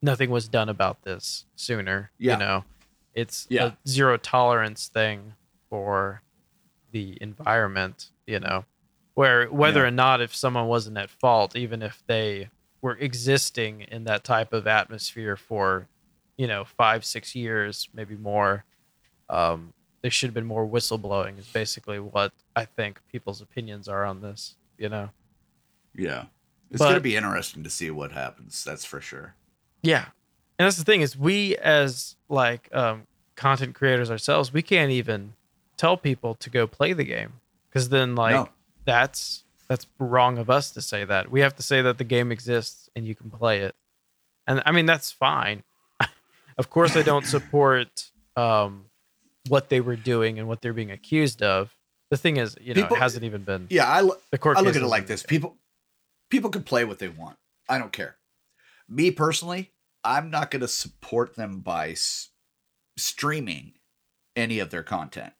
nothing 0.02 0.30
was 0.30 0.48
done 0.48 0.68
about 0.68 1.02
this 1.02 1.44
sooner. 1.56 2.10
Yeah. 2.18 2.32
You 2.34 2.38
know, 2.38 2.64
it's 3.14 3.46
Yeah. 3.50 3.64
a 3.66 3.76
zero 3.86 4.16
tolerance 4.16 4.88
thing 4.88 5.34
for 5.68 6.22
the 6.90 7.18
environment, 7.20 8.10
you 8.26 8.40
know, 8.40 8.64
where 9.18 9.46
whether 9.50 9.80
Yeah. 9.80 9.88
or 9.88 9.90
not 9.90 10.20
if 10.20 10.32
someone 10.32 10.66
wasn't 10.68 10.96
at 10.96 11.10
fault, 11.10 11.56
even 11.56 11.82
if 11.82 12.04
they 12.06 12.50
were 12.80 12.96
existing 12.98 13.80
in 13.80 14.04
that 14.04 14.22
type 14.22 14.52
of 14.52 14.66
atmosphere 14.68 15.36
for, 15.36 15.88
you 16.36 16.46
know, 16.46 16.64
five, 16.64 17.04
six 17.04 17.34
years, 17.34 17.88
maybe 17.92 18.14
more, 18.14 18.64
um, 19.28 19.72
there 20.02 20.10
should 20.12 20.28
have 20.28 20.34
been 20.34 20.46
more 20.46 20.64
whistleblowing, 20.64 21.36
is 21.36 21.48
basically 21.48 21.98
what 21.98 22.32
I 22.54 22.64
think 22.64 23.00
people's 23.10 23.40
opinions 23.40 23.88
are 23.88 24.04
on 24.04 24.20
this, 24.20 24.54
you 24.78 24.88
know? 24.88 25.10
yeah. 25.94 26.26
It's 26.70 26.78
going 26.82 26.94
to 26.94 27.00
be 27.00 27.16
interesting 27.16 27.64
to 27.64 27.70
see 27.70 27.90
what 27.90 28.12
happens. 28.12 28.62
That's 28.62 28.84
for 28.84 29.00
sure. 29.00 29.34
Yeah. 29.82 30.04
And 30.58 30.66
that's 30.66 30.76
the 30.76 30.84
thing 30.84 31.00
is 31.00 31.16
we 31.18 31.56
as 31.56 32.14
like 32.28 32.68
um 32.72 33.06
content 33.36 33.74
creators 33.74 34.10
ourselves, 34.12 34.52
we 34.52 34.62
can't 34.62 34.92
even 34.92 35.32
tell 35.76 35.96
people 35.96 36.34
to 36.36 36.50
go 36.50 36.66
play 36.68 36.92
the 36.92 37.04
game 37.04 37.32
cuz 37.72 37.88
then 37.88 38.14
like 38.14 38.34
No. 38.34 38.48
That's 38.88 39.44
that's 39.68 39.86
wrong 39.98 40.38
of 40.38 40.48
us 40.48 40.70
to 40.70 40.80
say 40.80 41.04
that. 41.04 41.30
We 41.30 41.40
have 41.40 41.54
to 41.56 41.62
say 41.62 41.82
that 41.82 41.98
the 41.98 42.04
game 42.04 42.32
exists 42.32 42.88
and 42.96 43.06
you 43.06 43.14
can 43.14 43.28
play 43.28 43.60
it. 43.60 43.76
And 44.46 44.62
I 44.64 44.72
mean 44.72 44.86
that's 44.86 45.12
fine. 45.12 45.62
of 46.58 46.70
course 46.70 46.96
I 46.96 47.02
don't 47.02 47.26
support 47.26 48.10
um 48.34 48.86
what 49.48 49.68
they 49.68 49.80
were 49.82 49.96
doing 49.96 50.38
and 50.38 50.48
what 50.48 50.62
they're 50.62 50.72
being 50.72 50.90
accused 50.90 51.42
of. 51.42 51.74
The 52.10 52.16
thing 52.16 52.38
is, 52.38 52.56
you 52.60 52.72
know, 52.72 52.82
People- 52.82 52.96
it 52.96 53.00
hasn't 53.00 53.24
even 53.24 53.42
been 53.42 53.66
Yeah, 53.68 53.86
I, 53.86 54.08
the 54.30 54.38
court 54.38 54.56
I 54.56 54.62
look 54.62 54.74
at 54.74 54.80
it 54.82 54.86
like 54.86 55.06
this: 55.06 55.22
people, 55.22 55.58
people 56.30 56.48
can 56.48 56.62
play 56.62 56.84
what 56.86 56.98
they 56.98 57.08
want. 57.08 57.36
I 57.68 57.76
don't 57.76 57.92
care. 57.92 58.16
Me 58.88 59.10
personally, 59.10 59.72
I'm 60.02 60.30
not 60.30 60.50
going 60.50 60.60
to 60.62 60.68
support 60.68 61.36
them 61.36 61.60
by 61.60 61.90
s- 61.90 62.30
streaming 62.96 63.74
any 64.34 64.58
of 64.58 64.70
their 64.70 64.82
content. 64.82 65.34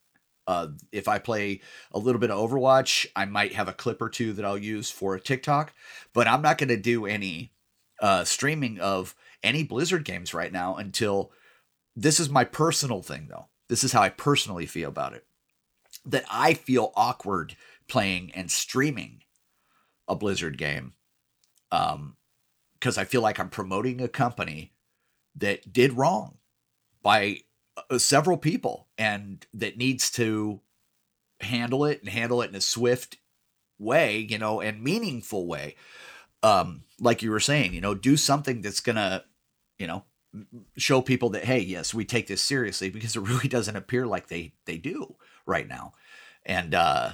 Uh, 0.48 0.68
if 0.92 1.08
I 1.08 1.18
play 1.18 1.60
a 1.92 1.98
little 1.98 2.18
bit 2.18 2.30
of 2.30 2.38
Overwatch, 2.38 3.06
I 3.14 3.26
might 3.26 3.52
have 3.52 3.68
a 3.68 3.74
clip 3.74 4.00
or 4.00 4.08
two 4.08 4.32
that 4.32 4.46
I'll 4.46 4.56
use 4.56 4.90
for 4.90 5.14
a 5.14 5.20
TikTok, 5.20 5.74
but 6.14 6.26
I'm 6.26 6.40
not 6.40 6.56
going 6.56 6.70
to 6.70 6.76
do 6.78 7.04
any 7.04 7.52
uh, 8.00 8.24
streaming 8.24 8.80
of 8.80 9.14
any 9.42 9.62
Blizzard 9.62 10.06
games 10.06 10.32
right 10.32 10.50
now 10.50 10.74
until 10.74 11.32
this 11.94 12.18
is 12.18 12.30
my 12.30 12.44
personal 12.44 13.02
thing, 13.02 13.26
though. 13.28 13.48
This 13.68 13.84
is 13.84 13.92
how 13.92 14.00
I 14.00 14.08
personally 14.08 14.64
feel 14.64 14.88
about 14.88 15.12
it. 15.12 15.26
That 16.06 16.24
I 16.30 16.54
feel 16.54 16.92
awkward 16.96 17.54
playing 17.86 18.32
and 18.34 18.50
streaming 18.50 19.24
a 20.08 20.16
Blizzard 20.16 20.56
game 20.56 20.94
um 21.70 22.16
because 22.78 22.96
I 22.96 23.04
feel 23.04 23.20
like 23.20 23.38
I'm 23.38 23.50
promoting 23.50 24.00
a 24.00 24.08
company 24.08 24.72
that 25.36 25.72
did 25.72 25.92
wrong 25.94 26.38
by 27.02 27.40
several 27.98 28.36
people 28.36 28.88
and 28.96 29.46
that 29.54 29.76
needs 29.76 30.10
to 30.12 30.60
handle 31.40 31.84
it 31.84 32.00
and 32.00 32.08
handle 32.08 32.42
it 32.42 32.50
in 32.50 32.56
a 32.56 32.60
swift 32.60 33.18
way, 33.78 34.18
you 34.18 34.38
know, 34.38 34.60
and 34.60 34.82
meaningful 34.82 35.46
way. 35.46 35.76
Um 36.42 36.82
like 37.00 37.22
you 37.22 37.30
were 37.30 37.40
saying, 37.40 37.74
you 37.74 37.80
know, 37.80 37.94
do 37.94 38.16
something 38.16 38.62
that's 38.62 38.80
to, 38.96 39.24
you 39.78 39.86
know, 39.86 40.04
show 40.76 41.00
people 41.00 41.30
that 41.30 41.44
hey, 41.44 41.60
yes, 41.60 41.94
we 41.94 42.04
take 42.04 42.26
this 42.26 42.42
seriously 42.42 42.90
because 42.90 43.16
it 43.16 43.20
really 43.22 43.48
doesn't 43.48 43.76
appear 43.76 44.06
like 44.06 44.28
they 44.28 44.52
they 44.64 44.78
do 44.78 45.16
right 45.46 45.68
now. 45.68 45.92
And 46.44 46.74
uh 46.74 47.12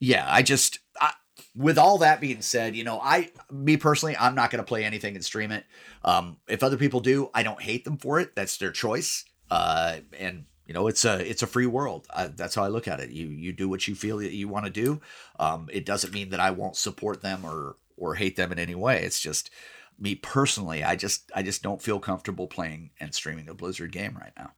yeah, 0.00 0.26
I 0.28 0.42
just 0.42 0.78
I, 1.00 1.12
with 1.54 1.78
all 1.78 1.98
that 1.98 2.20
being 2.20 2.42
said, 2.42 2.76
you 2.76 2.84
know, 2.84 3.00
I 3.02 3.30
me 3.50 3.76
personally, 3.76 4.16
I'm 4.16 4.34
not 4.34 4.50
to 4.62 4.66
play 4.66 4.84
anything 4.84 5.14
and 5.14 5.24
stream 5.24 5.52
it. 5.52 5.64
Um, 6.04 6.38
if 6.48 6.62
other 6.62 6.76
people 6.76 7.00
do, 7.00 7.30
I 7.34 7.42
don't 7.42 7.60
hate 7.60 7.84
them 7.84 7.96
for 7.96 8.20
it. 8.20 8.34
That's 8.34 8.56
their 8.56 8.72
choice. 8.72 9.24
Uh, 9.50 9.98
and 10.18 10.46
you 10.66 10.74
know, 10.74 10.86
it's 10.86 11.04
a 11.04 11.18
it's 11.28 11.42
a 11.42 11.46
free 11.46 11.66
world. 11.66 12.06
I, 12.14 12.28
that's 12.28 12.54
how 12.54 12.62
I 12.64 12.68
look 12.68 12.88
at 12.88 13.00
it. 13.00 13.10
You 13.10 13.28
you 13.28 13.52
do 13.52 13.68
what 13.68 13.88
you 13.88 13.94
feel 13.94 14.18
that 14.18 14.32
you 14.32 14.48
want 14.48 14.66
to 14.66 14.70
do. 14.70 15.00
Um, 15.38 15.68
it 15.72 15.84
doesn't 15.84 16.12
mean 16.14 16.30
that 16.30 16.40
I 16.40 16.50
won't 16.50 16.76
support 16.76 17.22
them 17.22 17.44
or 17.44 17.76
or 17.96 18.14
hate 18.14 18.36
them 18.36 18.52
in 18.52 18.58
any 18.58 18.74
way. 18.74 19.02
It's 19.02 19.20
just 19.20 19.50
me 19.98 20.14
personally, 20.14 20.82
I 20.84 20.96
just 20.96 21.30
I 21.34 21.42
just 21.42 21.62
don't 21.62 21.82
feel 21.82 22.00
comfortable 22.00 22.46
playing 22.46 22.90
and 23.00 23.14
streaming 23.14 23.48
a 23.48 23.54
Blizzard 23.54 23.92
game 23.92 24.16
right 24.18 24.32
now. 24.36 24.52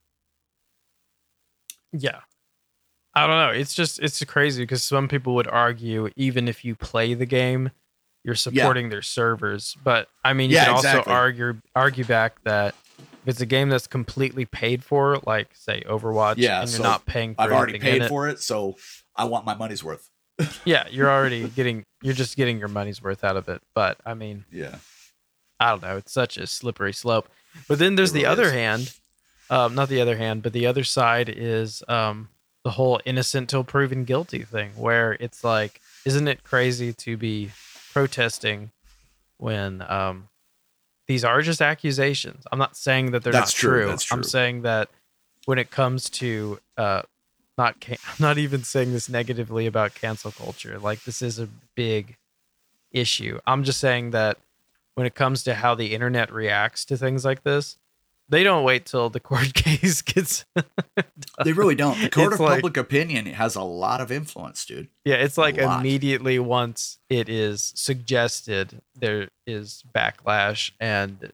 Yeah. 1.93 2.21
I 3.15 3.27
don't 3.27 3.37
know. 3.37 3.51
It's 3.51 3.75
just 3.75 3.99
it's 4.01 4.23
crazy 4.25 4.63
because 4.63 4.83
some 4.83 5.09
people 5.09 5.35
would 5.35 5.49
argue 5.49 6.09
even 6.17 6.49
if 6.49 6.65
you 6.65 6.75
play 6.75 7.15
the 7.15 7.27
game, 7.27 7.71
you're 8.25 8.35
supporting 8.35 8.89
their 8.89 9.03
servers. 9.03 9.77
But 9.83 10.09
I 10.25 10.33
mean, 10.33 10.51
you 10.51 10.57
Yeah, 10.57 10.65
can 10.65 10.71
also 10.71 11.03
argue 11.07 11.61
argue 11.75 12.05
back 12.05 12.43
that 12.45 12.77
if 13.23 13.29
it's 13.29 13.41
a 13.41 13.47
game 13.47 13.69
that's 13.69 13.87
completely 13.87 14.45
paid 14.45 14.83
for, 14.85 15.19
like 15.27 15.49
say 15.55 15.83
Overwatch, 15.87 16.37
Yeah, 16.39 16.61
and 16.63 16.71
you're 16.71 16.79
so 16.79 16.83
not 16.83 17.07
paying 17.07 17.35
for 17.35 17.43
it. 17.43 17.45
I've 17.47 17.53
already 17.53 17.79
paid 17.79 18.03
it, 18.03 18.09
for 18.09 18.29
it, 18.29 18.41
so 18.41 18.77
I 19.17 19.25
want 19.25 19.45
my 19.47 19.55
money's 19.55 19.83
worth. 19.85 20.09
yeah, 20.65 20.87
you're 20.91 21.11
already 21.11 21.49
getting 21.49 21.85
you're 22.03 22.15
just 22.15 22.37
getting 22.37 22.59
your 22.59 22.69
money's 22.69 23.03
worth 23.03 23.23
out 23.23 23.37
of 23.37 23.49
it. 23.49 23.63
But 23.75 23.99
I 24.05 24.15
mean, 24.15 24.45
Yeah. 24.51 24.77
I 25.61 25.71
don't 25.71 25.83
know. 25.83 25.97
It's 25.99 26.13
such 26.13 26.37
a 26.37 26.47
slippery 26.49 26.93
slope. 26.93 27.29
But 27.69 27.79
then 27.79 27.95
there's 27.95 28.11
It 28.11 28.15
the 28.15 28.27
other 28.27 28.45
is. 28.45 28.53
hand. 28.53 28.95
Um, 29.51 29.75
not 29.75 29.89
the 29.89 30.01
other 30.01 30.17
hand, 30.17 30.43
but 30.43 30.53
the 30.55 30.67
other 30.67 30.83
side 30.83 31.29
is 31.29 31.83
um, 31.87 32.31
the 32.65 32.71
whole 32.71 33.01
innocent 33.05 33.51
till 33.51 33.63
proven 33.65 34.05
guilty 34.05 34.43
thing, 34.43 34.71
where 34.77 35.13
it's 35.21 35.45
like, 35.45 35.81
isn't 36.07 36.27
it 36.27 36.43
crazy 36.43 36.93
to 36.95 37.17
be 37.19 37.51
protesting 37.93 38.71
when 39.37 39.83
um, 39.83 40.29
these 41.13 41.25
are 41.25 41.43
just 41.43 41.61
accusations? 41.61 42.45
I'm 42.51 42.59
not 42.59 42.75
saying 42.75 43.11
that 43.11 43.23
they're 43.23 43.35
That's 43.35 43.53
not 43.53 43.59
true, 43.59 43.81
true. 43.83 43.89
that's 43.91 44.11
I'm 44.11 44.23
saying 44.23 44.63
that 44.63 44.89
when 45.45 45.59
it 45.59 45.71
comes 45.71 46.09
to 46.09 46.59
uh, 46.79 47.03
not, 47.59 47.81
can- 47.81 47.99
I'm 48.09 48.17
not 48.19 48.39
even 48.39 48.65
saying 48.65 48.93
this 48.95 49.11
negatively 49.11 49.67
about 49.67 49.95
cancel 49.95 50.31
culture. 50.31 50.79
Like 50.79 51.05
this 51.05 51.21
is 51.21 51.39
a 51.39 51.51
big 51.75 52.17
issue. 52.93 53.39
I'm 53.47 53.63
just 53.63 53.79
saying 53.79 54.13
that 54.13 54.39
when 54.95 55.07
it 55.07 55.15
comes 55.15 55.43
to 55.45 55.55
how 55.55 55.75
the 55.75 55.93
internet 55.95 56.33
reacts 56.33 56.87
to 56.87 56.97
things 56.97 57.27
like 57.27 57.43
this, 57.43 57.77
they 58.33 58.43
don't 58.43 58.65
wait 58.65 58.85
till 58.87 59.09
the 59.11 59.21
court 59.21 59.55
case 59.55 60.03
gets. 60.03 60.45
They 61.45 61.53
really 61.53 61.75
don't. 61.75 62.01
The 62.01 62.11
court 62.11 62.33
It's 62.33 62.35
of 62.35 62.41
like- 62.41 62.57
public 62.57 62.77
opinion 62.77 63.27
has 63.27 63.55
a 63.57 63.63
lot 63.63 64.01
of 64.01 64.13
influence, 64.13 64.65
dude. 64.65 64.89
yeah, 65.05 65.15
it's 65.17 65.39
like 65.39 65.57
immediately 65.59 66.39
once 66.39 66.99
it 67.09 67.29
is 67.29 67.73
suggested, 67.75 68.81
there 68.95 69.29
is 69.47 69.83
backlash 69.95 70.71
and 70.79 71.33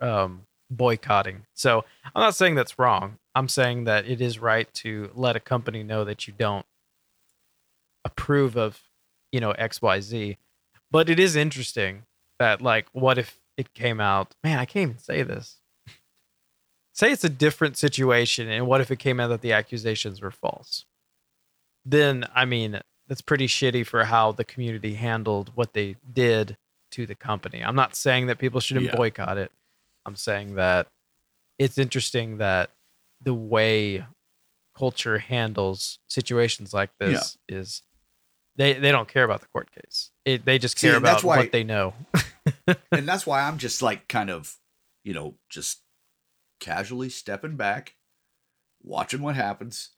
um, 0.00 0.42
boycotting. 0.70 1.46
So 1.54 1.84
I'm 2.14 2.20
not 2.22 2.34
saying 2.36 2.54
that's 2.54 2.78
wrong. 2.78 3.18
I'm 3.34 3.48
saying 3.48 3.84
that 3.84 4.06
it 4.06 4.20
is 4.20 4.38
right 4.38 4.72
to 4.74 5.10
let 5.14 5.36
a 5.36 5.40
company 5.40 5.82
know 5.82 6.04
that 6.04 6.28
you 6.28 6.34
don't 6.36 6.66
approve 8.04 8.56
of, 8.56 8.80
you 9.32 9.40
know, 9.40 9.52
X, 9.52 9.80
Y, 9.82 10.00
Z. 10.00 10.36
But 10.90 11.08
it 11.08 11.18
is 11.18 11.34
interesting 11.36 12.02
that, 12.38 12.60
like, 12.60 12.86
what 12.92 13.18
if 13.18 13.40
it 13.56 13.72
came 13.74 14.00
out? 14.00 14.34
Man, 14.44 14.58
I 14.58 14.64
can't 14.64 14.82
even 14.90 14.98
say 14.98 15.22
this. 15.22 15.59
Say 17.00 17.10
it's 17.12 17.24
a 17.24 17.28
different 17.28 17.76
situation, 17.76 18.48
and 18.48 18.66
what 18.66 18.80
if 18.80 18.90
it 18.90 18.98
came 18.98 19.18
out 19.20 19.28
that 19.28 19.40
the 19.40 19.52
accusations 19.52 20.20
were 20.20 20.30
false? 20.30 20.84
Then, 21.84 22.26
I 22.34 22.44
mean, 22.44 22.80
that's 23.08 23.22
pretty 23.22 23.46
shitty 23.48 23.86
for 23.86 24.04
how 24.04 24.32
the 24.32 24.44
community 24.44 24.94
handled 24.94 25.50
what 25.54 25.72
they 25.72 25.96
did 26.12 26.56
to 26.92 27.06
the 27.06 27.14
company. 27.14 27.62
I'm 27.64 27.74
not 27.74 27.96
saying 27.96 28.26
that 28.26 28.38
people 28.38 28.60
shouldn't 28.60 28.86
Yeah. 28.86 28.96
boycott 28.96 29.38
it. 29.38 29.50
I'm 30.06 30.16
saying 30.16 30.54
that 30.56 30.88
it's 31.58 31.78
interesting 31.78 32.38
that 32.38 32.70
the 33.22 33.34
way 33.34 34.04
culture 34.76 35.18
handles 35.18 35.98
situations 36.08 36.72
like 36.72 36.90
this 36.98 37.36
is 37.48 37.82
they 38.56 38.72
they 38.74 38.90
don't 38.92 39.08
care 39.08 39.24
about 39.24 39.40
the 39.40 39.46
court 39.48 39.70
case. 39.72 40.10
It, 40.24 40.44
they 40.44 40.58
just 40.58 40.76
care 40.78 40.92
that's 40.98 41.22
about 41.22 41.24
why- 41.24 41.36
what 41.38 41.52
they 41.52 41.64
know. 41.64 41.94
and 42.92 43.06
that's 43.08 43.26
why 43.26 43.42
I'm 43.42 43.58
just 43.58 43.82
like 43.82 44.08
kind 44.08 44.30
of, 44.30 44.56
you 45.04 45.12
know, 45.14 45.34
just 45.48 45.80
casually 46.60 47.08
stepping 47.08 47.56
back, 47.56 47.96
watching 48.82 49.22
what 49.22 49.36
happens, 49.36 49.90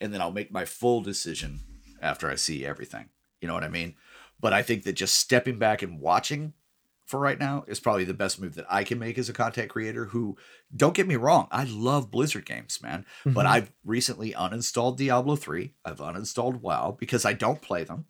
and 0.00 0.12
then 0.14 0.20
I'll 0.20 0.32
make 0.32 0.52
my 0.52 0.64
full 0.64 1.00
decision 1.00 1.60
after 2.00 2.30
I 2.30 2.34
see 2.36 2.64
everything. 2.64 3.08
You 3.40 3.48
know 3.48 3.54
what 3.54 3.64
I 3.64 3.68
mean? 3.68 3.96
But 4.38 4.52
I 4.52 4.62
think 4.62 4.84
that 4.84 4.92
just 4.94 5.14
stepping 5.16 5.58
back 5.58 5.82
and 5.82 6.00
watching 6.00 6.54
for 7.04 7.18
right 7.18 7.38
now 7.38 7.64
is 7.66 7.80
probably 7.80 8.04
the 8.04 8.14
best 8.14 8.40
move 8.40 8.54
that 8.54 8.66
I 8.70 8.84
can 8.84 8.98
make 8.98 9.18
as 9.18 9.28
a 9.28 9.32
content 9.32 9.68
creator 9.68 10.06
who 10.06 10.36
don't 10.74 10.94
get 10.94 11.08
me 11.08 11.16
wrong, 11.16 11.48
I 11.50 11.64
love 11.64 12.10
Blizzard 12.10 12.46
games, 12.46 12.80
man. 12.80 13.04
But 13.24 13.46
Mhm. 13.46 13.50
I've 13.50 13.72
recently 13.84 14.32
uninstalled 14.32 14.96
Diablo 14.96 15.34
3. 15.34 15.74
I've 15.84 15.98
uninstalled 15.98 16.60
WoW 16.60 16.96
because 16.98 17.24
I 17.24 17.32
don't 17.32 17.60
play 17.60 17.82
them. 17.82 18.06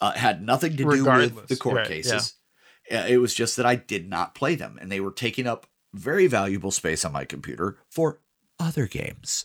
Uh, 0.00 0.12
had 0.12 0.42
nothing 0.42 0.76
to 0.78 0.84
do 0.94 1.04
with 1.04 1.46
the 1.46 1.56
court 1.56 1.76
right, 1.76 1.86
cases. 1.86 2.34
Uh, 2.90 3.04
It 3.08 3.18
was 3.18 3.34
just 3.34 3.56
that 3.58 3.66
I 3.66 3.76
did 3.76 4.08
not 4.08 4.34
play 4.34 4.54
them 4.54 4.78
and 4.80 4.90
they 4.90 4.98
were 5.00 5.12
taking 5.12 5.46
up 5.46 5.66
very 5.92 6.26
valuable 6.26 6.70
space 6.70 7.04
on 7.04 7.12
my 7.12 7.24
computer 7.24 7.78
for 7.88 8.20
other 8.58 8.86
games. 8.86 9.44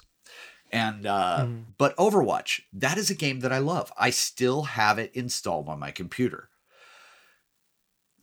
And 0.71 1.05
uh 1.05 1.45
Mhm. 1.45 1.65
but 1.77 1.95
Overwatch, 1.97 2.61
that 2.73 2.97
is 2.97 3.09
a 3.09 3.15
game 3.15 3.39
that 3.41 3.53
I 3.53 3.59
love. 3.59 3.91
I 3.97 4.09
still 4.09 4.63
have 4.63 4.97
it 4.97 5.11
installed 5.13 5.69
on 5.69 5.79
my 5.79 5.91
computer. 5.91 6.49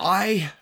I 0.01 0.53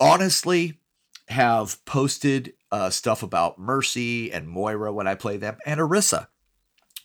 honestly 0.00 0.80
have 1.28 1.84
posted 1.84 2.54
uh, 2.72 2.90
stuff 2.90 3.22
about 3.22 3.58
Mercy 3.58 4.32
and 4.32 4.48
Moira 4.48 4.92
when 4.92 5.06
I 5.06 5.14
play 5.14 5.36
them 5.36 5.58
and 5.64 5.78
Orisa. 5.80 6.28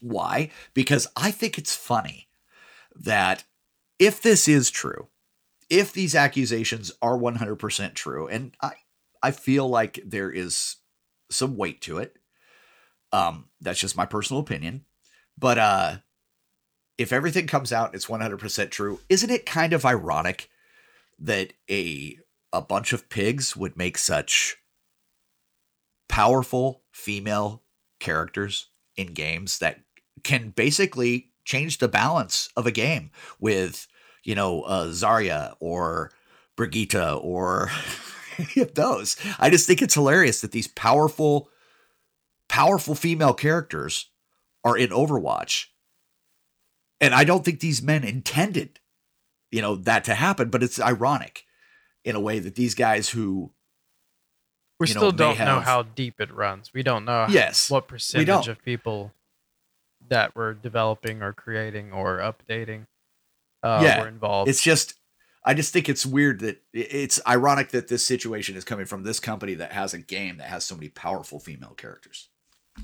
Why? 0.02 0.50
Because 0.74 1.08
I 1.16 1.32
think 1.32 1.58
it's 1.58 1.76
funny 1.76 2.28
that 2.96 3.44
if 4.00 4.22
this 4.22 4.48
is 4.48 4.72
true, 4.72 5.10
if 5.70 5.94
these 5.94 6.16
accusations 6.16 6.92
are 7.02 7.18
100% 7.18 7.94
true, 7.94 8.28
and 8.28 8.56
I, 8.62 8.74
I 9.22 9.32
feel 9.32 9.68
like 9.68 10.00
there 10.06 10.32
is 10.32 10.78
some 11.30 11.58
weight 11.58 11.82
to 11.82 11.98
it, 11.98 12.18
um, 13.12 13.46
that's 13.62 13.80
just 13.80 13.98
my 13.98 14.06
personal 14.06 14.42
opinion. 14.42 14.86
But 15.38 15.58
uh, 15.58 15.98
if 16.98 17.14
everything 17.14 17.48
comes 17.48 17.72
out, 17.72 17.96
it's 17.96 18.08
100% 18.08 18.72
true. 18.72 19.00
Isn't 19.10 19.30
it 19.30 19.46
kind 19.46 19.74
of 19.74 19.86
ironic 19.86 20.50
that 21.20 21.54
a 21.70 22.18
a 22.52 22.62
bunch 22.62 22.94
of 22.94 23.10
pigs 23.10 23.56
would 23.56 23.78
make 23.78 23.96
such 23.98 24.58
powerful 26.08 26.82
female 26.92 27.62
characters 28.00 28.70
in 28.96 29.14
games 29.14 29.60
that 29.60 29.82
can 30.24 30.50
basically 30.50 31.30
change 31.46 31.78
the 31.78 31.88
balance 31.88 32.50
of 32.58 32.66
a 32.66 32.72
game 32.72 33.12
with, 33.40 33.88
you 34.24 34.34
know, 34.34 34.64
uh, 34.64 34.88
Zarya 34.88 35.56
or 35.60 36.12
Brigitte 36.56 36.96
or 37.22 37.70
any 38.56 38.62
of 38.62 38.76
those. 38.76 39.18
I 39.40 39.50
just 39.50 39.68
think 39.68 39.82
it's 39.82 39.94
hilarious 39.94 40.42
that 40.42 40.52
these 40.52 40.68
powerful, 40.68 41.50
powerful 42.48 42.96
female 42.96 43.34
characters 43.34 44.10
are 44.64 44.78
in 44.78 44.90
Overwatch. 44.90 45.66
And 47.02 47.14
I 47.14 47.24
don't 47.24 47.46
think 47.46 47.60
these 47.60 47.82
men 47.82 48.04
intended, 48.04 48.80
you 49.52 49.62
know, 49.62 49.76
that 49.76 50.04
to 50.06 50.16
happen, 50.16 50.50
but 50.50 50.64
it's 50.64 50.80
ironic 50.82 51.46
in 52.04 52.16
a 52.16 52.20
way 52.20 52.40
that 52.40 52.56
these 52.56 52.76
guys 52.76 53.10
who 53.10 53.52
we 54.80 54.88
know, 54.88 54.92
still 54.92 55.12
may 55.12 55.18
don't 55.18 55.38
know 55.46 55.60
how 55.60 55.84
deep 55.84 56.20
it 56.20 56.34
runs. 56.34 56.74
We 56.74 56.84
don't 56.84 57.06
know 57.06 57.28
Yes, 57.30 57.70
what 57.70 57.88
percentage 57.88 58.48
of 58.48 58.64
people 58.64 59.12
that 60.08 60.36
were 60.36 60.54
developing 60.54 61.22
or 61.22 61.34
creating 61.34 61.92
or 61.92 62.18
updating 62.20 62.88
uh, 63.64 63.82
Yeah, 63.84 64.02
were 64.02 64.08
involved. 64.08 64.50
it's 64.50 64.62
just 64.62 64.96
I 65.46 65.54
just 65.54 65.72
think 65.74 65.88
it's 65.88 66.06
weird 66.06 66.40
that 66.42 66.62
it's 66.74 67.20
ironic 67.26 67.70
that 67.70 67.88
this 67.88 68.06
situation 68.06 68.56
is 68.56 68.64
coming 68.66 68.86
from 68.86 69.04
this 69.04 69.20
company 69.20 69.54
that 69.56 69.72
has 69.72 69.94
a 69.94 69.98
game 70.00 70.38
that 70.38 70.48
has 70.48 70.66
so 70.66 70.76
many 70.76 70.90
powerful 70.90 71.40
female 71.40 71.74
characters. 71.76 72.30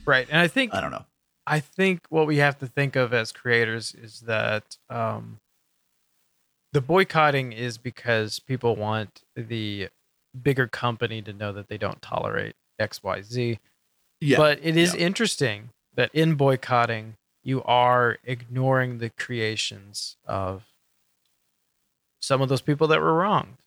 right, 0.05 0.27
and 0.29 0.39
I 0.39 0.47
think 0.47 0.73
I 0.73 0.81
don't 0.81 0.91
know. 0.91 1.05
I 1.47 1.59
think 1.59 1.99
what 2.09 2.25
we 2.27 2.37
have 2.37 2.57
to 2.59 2.67
think 2.67 2.95
of 2.95 3.13
as 3.13 3.31
creators 3.31 3.93
is 3.93 4.21
that 4.21 4.77
um, 4.89 5.39
the 6.73 6.81
boycotting 6.81 7.51
is 7.53 7.77
because 7.77 8.39
people 8.39 8.75
want 8.75 9.21
the 9.35 9.89
bigger 10.41 10.67
company 10.67 11.21
to 11.21 11.33
know 11.33 11.51
that 11.53 11.67
they 11.67 11.77
don't 11.77 12.01
tolerate 12.01 12.55
X, 12.79 13.03
Y, 13.03 13.21
Z. 13.21 13.59
Yeah. 14.19 14.37
But 14.37 14.59
it 14.63 14.75
is 14.75 14.93
Yeah. 14.95 15.01
interesting 15.01 15.69
that 15.93 16.09
in 16.13 16.35
boycotting, 16.35 17.15
you 17.43 17.61
are 17.63 18.17
ignoring 18.23 18.97
the 18.97 19.11
creations 19.11 20.17
of 20.25 20.63
some 22.25 22.41
of 22.41 22.49
those 22.49 22.61
people 22.61 22.87
that 22.87 22.99
were 22.99 23.13
wronged. 23.13 23.57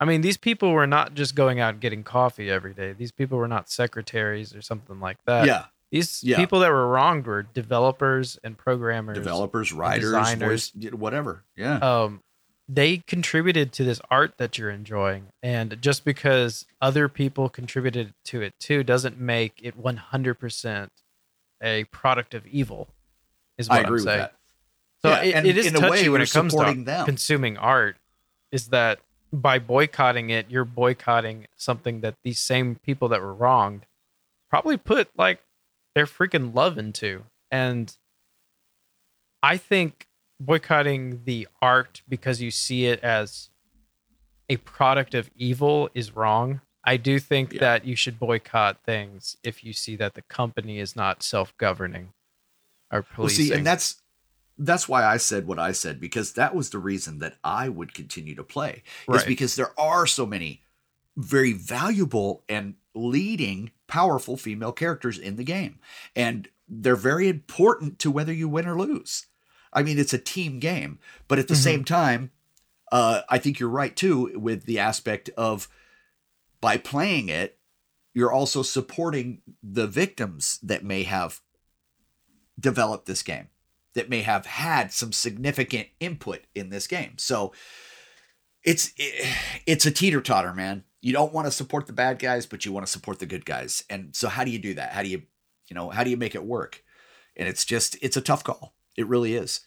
I 0.00 0.06
mean, 0.06 0.22
these 0.22 0.38
people 0.38 0.72
were 0.72 0.86
not 0.86 1.14
just 1.14 1.34
going 1.34 1.60
out 1.60 1.74
and 1.74 1.80
getting 1.80 2.02
coffee 2.02 2.50
every 2.50 2.72
day. 2.72 2.92
These 2.94 3.12
people 3.12 3.36
were 3.36 3.48
not 3.48 3.68
secretaries 3.70 4.54
or 4.54 4.62
something 4.62 4.98
like 4.98 5.18
that. 5.26 5.46
yeah, 5.46 5.66
These 5.92 6.22
Yeah. 6.24 6.36
people 6.36 6.60
that 6.60 6.70
were 6.70 6.88
wronged 6.88 7.26
were 7.26 7.42
developers 7.42 8.38
and 8.42 8.56
programmers. 8.56 9.16
developers, 9.18 9.72
writers, 9.72 10.04
designers. 10.12 10.70
voice, 10.70 10.92
whatever. 10.92 11.44
Yeah. 11.56 11.76
Um, 11.78 12.22
they 12.66 12.98
contributed 12.98 13.72
to 13.72 13.84
this 13.84 14.00
art 14.10 14.34
that 14.38 14.56
you're 14.56 14.70
enjoying, 14.70 15.26
and 15.42 15.82
just 15.82 16.04
because 16.04 16.64
other 16.80 17.08
people 17.08 17.48
contributed 17.48 18.14
to 18.26 18.40
it 18.40 18.54
too 18.60 18.84
doesn't 18.84 19.18
make 19.18 19.60
it 19.62 19.76
100% 19.76 20.88
a 21.62 21.84
product 21.84 22.32
of 22.34 22.46
evil. 22.46 22.88
Is 23.58 23.68
what 23.68 23.78
I 23.78 23.82
agree 23.82 23.88
I'm 23.88 23.92
with 23.94 24.02
saying. 24.04 24.18
that. 24.20 24.34
So 25.02 25.10
Yeah, 25.10 25.22
it, 25.22 25.34
and 25.34 25.46
it 25.46 25.56
is 25.56 25.66
in 25.66 25.76
a 25.76 25.80
touchy 25.80 25.90
way, 25.90 26.08
when 26.10 26.20
it 26.20 26.30
comes 26.30 26.54
to 26.54 26.74
them. 26.84 27.04
consuming 27.04 27.56
art. 27.56 27.96
Is 28.52 28.68
that 28.68 28.98
by 29.32 29.58
boycotting 29.60 30.30
it, 30.30 30.50
you're 30.50 30.64
boycotting 30.64 31.46
something 31.56 32.00
that 32.00 32.16
these 32.24 32.40
same 32.40 32.74
people 32.76 33.08
that 33.08 33.20
were 33.20 33.32
wronged 33.34 33.86
probably 34.48 34.76
put 34.76 35.08
like 35.16 35.40
their 35.94 36.06
freaking 36.06 36.52
love 36.54 36.76
into. 36.76 37.24
And 37.50 37.96
I 39.42 39.56
think 39.56 40.08
boycotting 40.40 41.22
the 41.24 41.46
art 41.62 42.02
because 42.08 42.40
you 42.42 42.50
see 42.50 42.86
it 42.86 43.00
as 43.04 43.50
a 44.48 44.56
product 44.58 45.14
of 45.14 45.30
evil 45.36 45.88
is 45.94 46.16
wrong. 46.16 46.60
I 46.82 46.96
do 46.96 47.20
think 47.20 47.52
Yeah. 47.52 47.60
that 47.60 47.84
you 47.84 47.94
should 47.94 48.18
boycott 48.18 48.82
things 48.84 49.36
if 49.44 49.62
you 49.62 49.72
see 49.72 49.94
that 49.96 50.14
the 50.14 50.22
company 50.22 50.78
is 50.80 50.96
not 50.96 51.22
self-governing 51.22 52.12
or 52.90 53.00
Well, 53.00 53.06
policing. 53.14 53.46
see, 53.46 53.52
and 53.52 53.64
that's 53.66 53.99
that's 54.60 54.88
why 54.88 55.04
I 55.04 55.16
said 55.16 55.46
what 55.46 55.58
I 55.58 55.72
said 55.72 56.00
because 56.00 56.34
that 56.34 56.54
was 56.54 56.70
the 56.70 56.78
reason 56.78 57.18
that 57.18 57.38
I 57.42 57.68
would 57.68 57.94
continue 57.94 58.34
to 58.34 58.44
play. 58.44 58.82
Is 59.08 59.24
because 59.24 59.56
there 59.56 59.78
are 59.80 60.06
so 60.06 60.26
many 60.26 60.62
very 61.16 61.52
valuable 61.52 62.44
and 62.48 62.74
leading 62.94 63.70
powerful 63.86 64.36
female 64.36 64.72
characters 64.72 65.18
in 65.18 65.36
the 65.36 65.44
game. 65.44 65.78
And 66.14 66.48
they're 66.68 66.94
very 66.94 67.28
important 67.28 67.98
to 68.00 68.10
whether 68.10 68.32
you 68.32 68.48
win 68.48 68.66
or 68.66 68.78
lose. 68.78 69.26
I 69.72 69.82
mean, 69.82 69.98
it's 69.98 70.12
a 70.12 70.18
team 70.18 70.58
game, 70.60 70.98
but 71.26 71.38
at 71.38 71.48
the 71.48 71.54
Mhm. 71.54 71.64
same 71.64 71.84
time, 71.84 72.30
uh, 72.92 73.22
I 73.28 73.38
think 73.38 73.58
you're 73.58 73.68
right 73.68 73.96
too 73.96 74.38
with 74.38 74.64
the 74.64 74.78
aspect 74.78 75.30
of 75.36 75.68
by 76.60 76.76
playing 76.76 77.28
it, 77.28 77.58
you're 78.12 78.32
also 78.32 78.62
supporting 78.62 79.42
the 79.62 79.86
victims 79.86 80.58
that 80.62 80.84
may 80.84 81.04
have 81.04 81.40
developed 82.58 83.06
this 83.06 83.22
game, 83.22 83.48
that 83.94 84.08
may 84.08 84.22
have 84.22 84.46
had 84.46 84.92
some 84.92 85.12
significant 85.12 85.88
input 85.98 86.40
in 86.54 86.70
this 86.70 86.86
game. 86.86 87.14
So 87.18 87.52
it's 88.64 88.92
it's 89.66 89.86
a 89.86 89.90
teeter 89.90 90.20
totter, 90.20 90.54
man. 90.54 90.84
You 91.00 91.12
don't 91.12 91.32
want 91.32 91.46
to 91.46 91.50
support 91.50 91.86
the 91.86 91.92
bad 91.92 92.18
guys, 92.18 92.46
but 92.46 92.64
you 92.64 92.72
want 92.72 92.86
to 92.86 92.92
support 92.92 93.18
the 93.18 93.26
good 93.26 93.46
guys. 93.46 93.84
And 93.88 94.14
so, 94.14 94.28
how 94.28 94.44
do 94.44 94.50
you 94.50 94.58
do 94.58 94.74
that? 94.74 94.92
How 94.92 95.02
do 95.02 95.08
you, 95.08 95.22
you 95.68 95.74
know, 95.74 95.88
how 95.88 96.04
do 96.04 96.10
you 96.10 96.16
make 96.16 96.34
it 96.34 96.44
work? 96.44 96.84
And 97.36 97.48
it's 97.48 97.64
just 97.64 97.96
it's 98.02 98.16
a 98.16 98.20
tough 98.20 98.44
call. 98.44 98.74
It 98.96 99.06
really 99.06 99.34
is. 99.34 99.60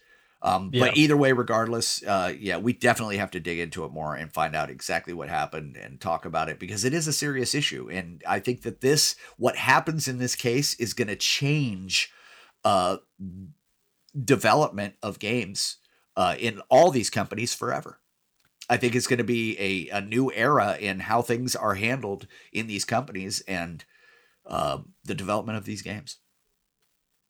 Um, 0.43 0.69
Yeah. 0.73 0.87
But 0.87 0.97
either 0.97 1.17
way, 1.17 1.31
regardless, 1.31 2.03
uh, 2.03 2.33
yeah, 2.37 2.57
we 2.57 2.73
definitely 2.73 3.17
have 3.17 3.31
to 3.31 3.39
dig 3.39 3.59
into 3.59 3.85
it 3.85 3.91
more 3.91 4.13
and 4.13 4.31
find 4.31 4.55
out 4.55 4.69
exactly 4.69 5.13
what 5.13 5.29
happened 5.29 5.77
and 5.77 5.99
talk 5.99 6.25
about 6.25 6.49
it 6.49 6.59
because 6.59 6.83
it 6.83 6.93
is 6.93 7.07
a 7.07 7.13
serious 7.13 7.55
issue. 7.55 7.89
And 7.89 8.21
I 8.27 8.39
think 8.39 8.61
that 8.63 8.81
this, 8.81 9.15
what 9.37 9.55
happens 9.55 10.07
in 10.07 10.17
this 10.17 10.35
case, 10.35 10.73
is 10.75 10.93
going 10.93 11.07
to 11.07 11.15
change 11.15 12.11
uh, 12.65 12.97
development 14.21 14.95
of 15.01 15.19
games 15.19 15.77
uh, 16.15 16.35
in 16.39 16.61
all 16.69 16.91
these 16.91 17.09
companies 17.09 17.53
forever. 17.53 17.99
I 18.69 18.77
think 18.77 18.95
it's 18.95 19.07
going 19.07 19.17
to 19.17 19.23
be 19.23 19.57
a, 19.59 19.97
a 19.97 20.01
new 20.01 20.31
era 20.31 20.77
in 20.79 21.01
how 21.01 21.21
things 21.21 21.55
are 21.55 21.75
handled 21.75 22.27
in 22.51 22.67
these 22.67 22.85
companies 22.85 23.41
and 23.47 23.83
uh, 24.45 24.79
the 25.03 25.15
development 25.15 25.57
of 25.57 25.65
these 25.65 25.81
games. 25.81 26.17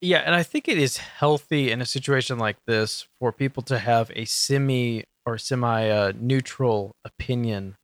Yeah, 0.01 0.17
and 0.19 0.35
I 0.35 0.43
think 0.43 0.67
it 0.67 0.77
is 0.77 0.97
healthy 0.97 1.71
in 1.71 1.81
a 1.81 1.85
situation 1.85 2.37
like 2.37 2.57
this 2.65 3.07
for 3.19 3.31
people 3.31 3.63
to 3.63 3.79
have 3.79 4.11
a 4.15 4.25
semi 4.25 5.05
or 5.25 5.37
semi 5.37 5.89
uh, 5.89 6.11
neutral 6.19 6.95
opinion 7.05 7.77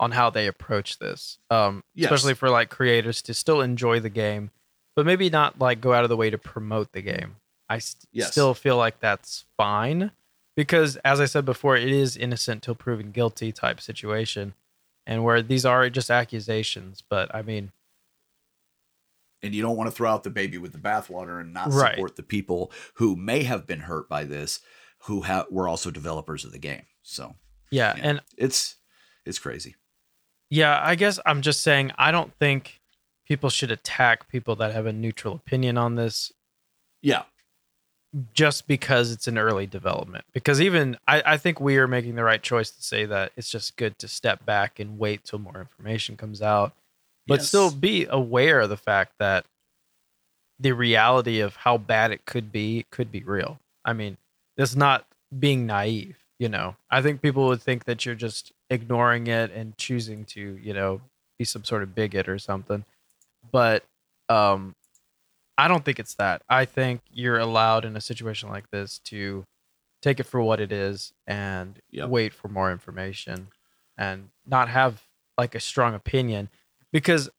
on 0.00 0.12
how 0.12 0.30
they 0.30 0.46
approach 0.46 0.98
this. 0.98 1.38
Um, 1.50 1.82
Yes. 1.94 2.10
especially 2.10 2.34
for 2.34 2.48
like 2.50 2.70
creators 2.70 3.22
to 3.22 3.34
still 3.34 3.60
enjoy 3.60 4.00
the 4.00 4.10
game, 4.10 4.50
but 4.94 5.06
maybe 5.06 5.28
not 5.30 5.58
like 5.58 5.80
go 5.80 5.92
out 5.92 6.04
of 6.04 6.08
the 6.10 6.16
way 6.16 6.30
to 6.30 6.38
promote 6.38 6.92
the 6.92 7.02
game. 7.02 7.36
I 7.68 7.78
st- 7.78 8.06
Yes. 8.12 8.30
still 8.32 8.54
feel 8.54 8.76
like 8.76 9.00
that's 9.00 9.44
fine 9.56 10.12
because, 10.56 10.96
as 10.98 11.20
I 11.20 11.24
said 11.26 11.44
before, 11.44 11.76
it 11.76 11.88
is 11.88 12.16
innocent 12.16 12.62
till 12.62 12.74
proven 12.74 13.10
guilty 13.12 13.52
type 13.52 13.80
situation, 13.80 14.54
and 15.06 15.24
where 15.24 15.42
these 15.42 15.64
are 15.66 15.88
just 15.90 16.10
accusations. 16.10 17.02
But 17.08 17.34
I 17.34 17.42
mean, 17.42 17.72
And 19.42 19.54
you 19.54 19.62
don't 19.62 19.76
want 19.76 19.88
to 19.90 19.94
throw 19.94 20.10
out 20.10 20.24
the 20.24 20.30
baby 20.30 20.58
with 20.58 20.72
the 20.72 20.78
bathwater 20.78 21.40
and 21.40 21.52
not 21.52 21.70
Right. 21.70 21.92
support 21.94 22.16
the 22.16 22.22
people 22.22 22.72
who 22.94 23.14
may 23.16 23.42
have 23.44 23.66
been 23.66 23.80
hurt 23.80 24.08
by 24.08 24.24
this, 24.24 24.60
who 25.04 25.22
ha- 25.22 25.44
were 25.50 25.68
also 25.68 25.90
developers 25.90 26.44
of 26.44 26.52
the 26.52 26.58
game. 26.58 26.86
So 27.02 27.36
yeah, 27.70 27.94
Yeah. 27.96 28.02
and 28.08 28.22
it's 28.38 28.76
it's 29.24 29.38
crazy. 29.38 29.74
Yeah, 30.50 30.80
I 30.82 30.94
guess 30.94 31.18
I'm 31.26 31.42
just 31.42 31.60
saying 31.62 31.92
I 31.98 32.10
don't 32.12 32.32
think 32.38 32.80
people 33.26 33.50
should 33.50 33.70
attack 33.72 34.28
people 34.28 34.54
that 34.56 34.72
have 34.72 34.86
a 34.86 34.92
neutral 34.92 35.34
opinion 35.34 35.76
on 35.76 35.96
this 35.96 36.32
Yeah, 37.02 37.24
just 38.32 38.66
because 38.66 39.10
it's 39.12 39.26
an 39.28 39.36
early 39.38 39.66
development. 39.66 40.24
Because 40.32 40.60
even 40.60 40.96
I, 41.06 41.22
I 41.26 41.36
think 41.36 41.60
we 41.60 41.76
are 41.76 41.86
making 41.88 42.14
the 42.14 42.24
right 42.24 42.42
choice 42.42 42.70
to 42.70 42.82
say 42.82 43.04
that 43.04 43.32
it's 43.36 43.50
just 43.50 43.76
good 43.76 43.98
to 43.98 44.08
step 44.08 44.44
back 44.46 44.78
and 44.80 44.98
wait 44.98 45.24
till 45.24 45.38
more 45.38 45.58
information 45.60 46.16
comes 46.16 46.40
out. 46.40 46.72
But 47.26 47.40
Yes. 47.40 47.48
still 47.48 47.70
be 47.70 48.06
aware 48.08 48.60
of 48.60 48.70
the 48.70 48.76
fact 48.76 49.14
that 49.18 49.44
the 50.58 50.72
reality 50.72 51.40
of 51.40 51.56
how 51.56 51.76
bad 51.76 52.10
it 52.12 52.24
could 52.24 52.50
be 52.50 52.86
could 52.90 53.12
be 53.12 53.22
real. 53.22 53.58
I 53.84 53.92
mean, 53.92 54.16
it's 54.56 54.76
not 54.76 55.06
being 55.38 55.66
naive, 55.66 56.16
you 56.38 56.48
know. 56.48 56.76
I 56.90 57.02
think 57.02 57.20
people 57.20 57.46
would 57.48 57.60
think 57.60 57.84
that 57.84 58.06
you're 58.06 58.14
just 58.14 58.52
ignoring 58.70 59.26
it 59.26 59.52
and 59.52 59.76
choosing 59.76 60.24
to, 60.26 60.40
you 60.62 60.72
know, 60.72 61.00
be 61.38 61.44
some 61.44 61.64
sort 61.64 61.82
of 61.82 61.94
bigot 61.94 62.28
or 62.28 62.38
something. 62.38 62.84
But 63.52 63.84
um 64.28 64.74
I 65.58 65.68
don't 65.68 65.84
think 65.84 65.98
it's 65.98 66.14
that. 66.14 66.42
I 66.48 66.64
think 66.64 67.00
you're 67.10 67.38
allowed 67.38 67.84
in 67.84 67.96
a 67.96 68.00
situation 68.00 68.48
like 68.50 68.70
this 68.70 68.98
to 69.04 69.44
take 70.02 70.20
it 70.20 70.24
for 70.24 70.42
what 70.42 70.60
it 70.60 70.70
is 70.72 71.12
and 71.26 71.80
Yep. 71.90 72.08
wait 72.10 72.34
for 72.34 72.48
more 72.48 72.70
information 72.70 73.48
and 73.96 74.28
not 74.44 74.68
have 74.68 75.02
like 75.38 75.54
a 75.54 75.60
strong 75.60 75.94
opinion 75.94 76.50
because 76.92 77.30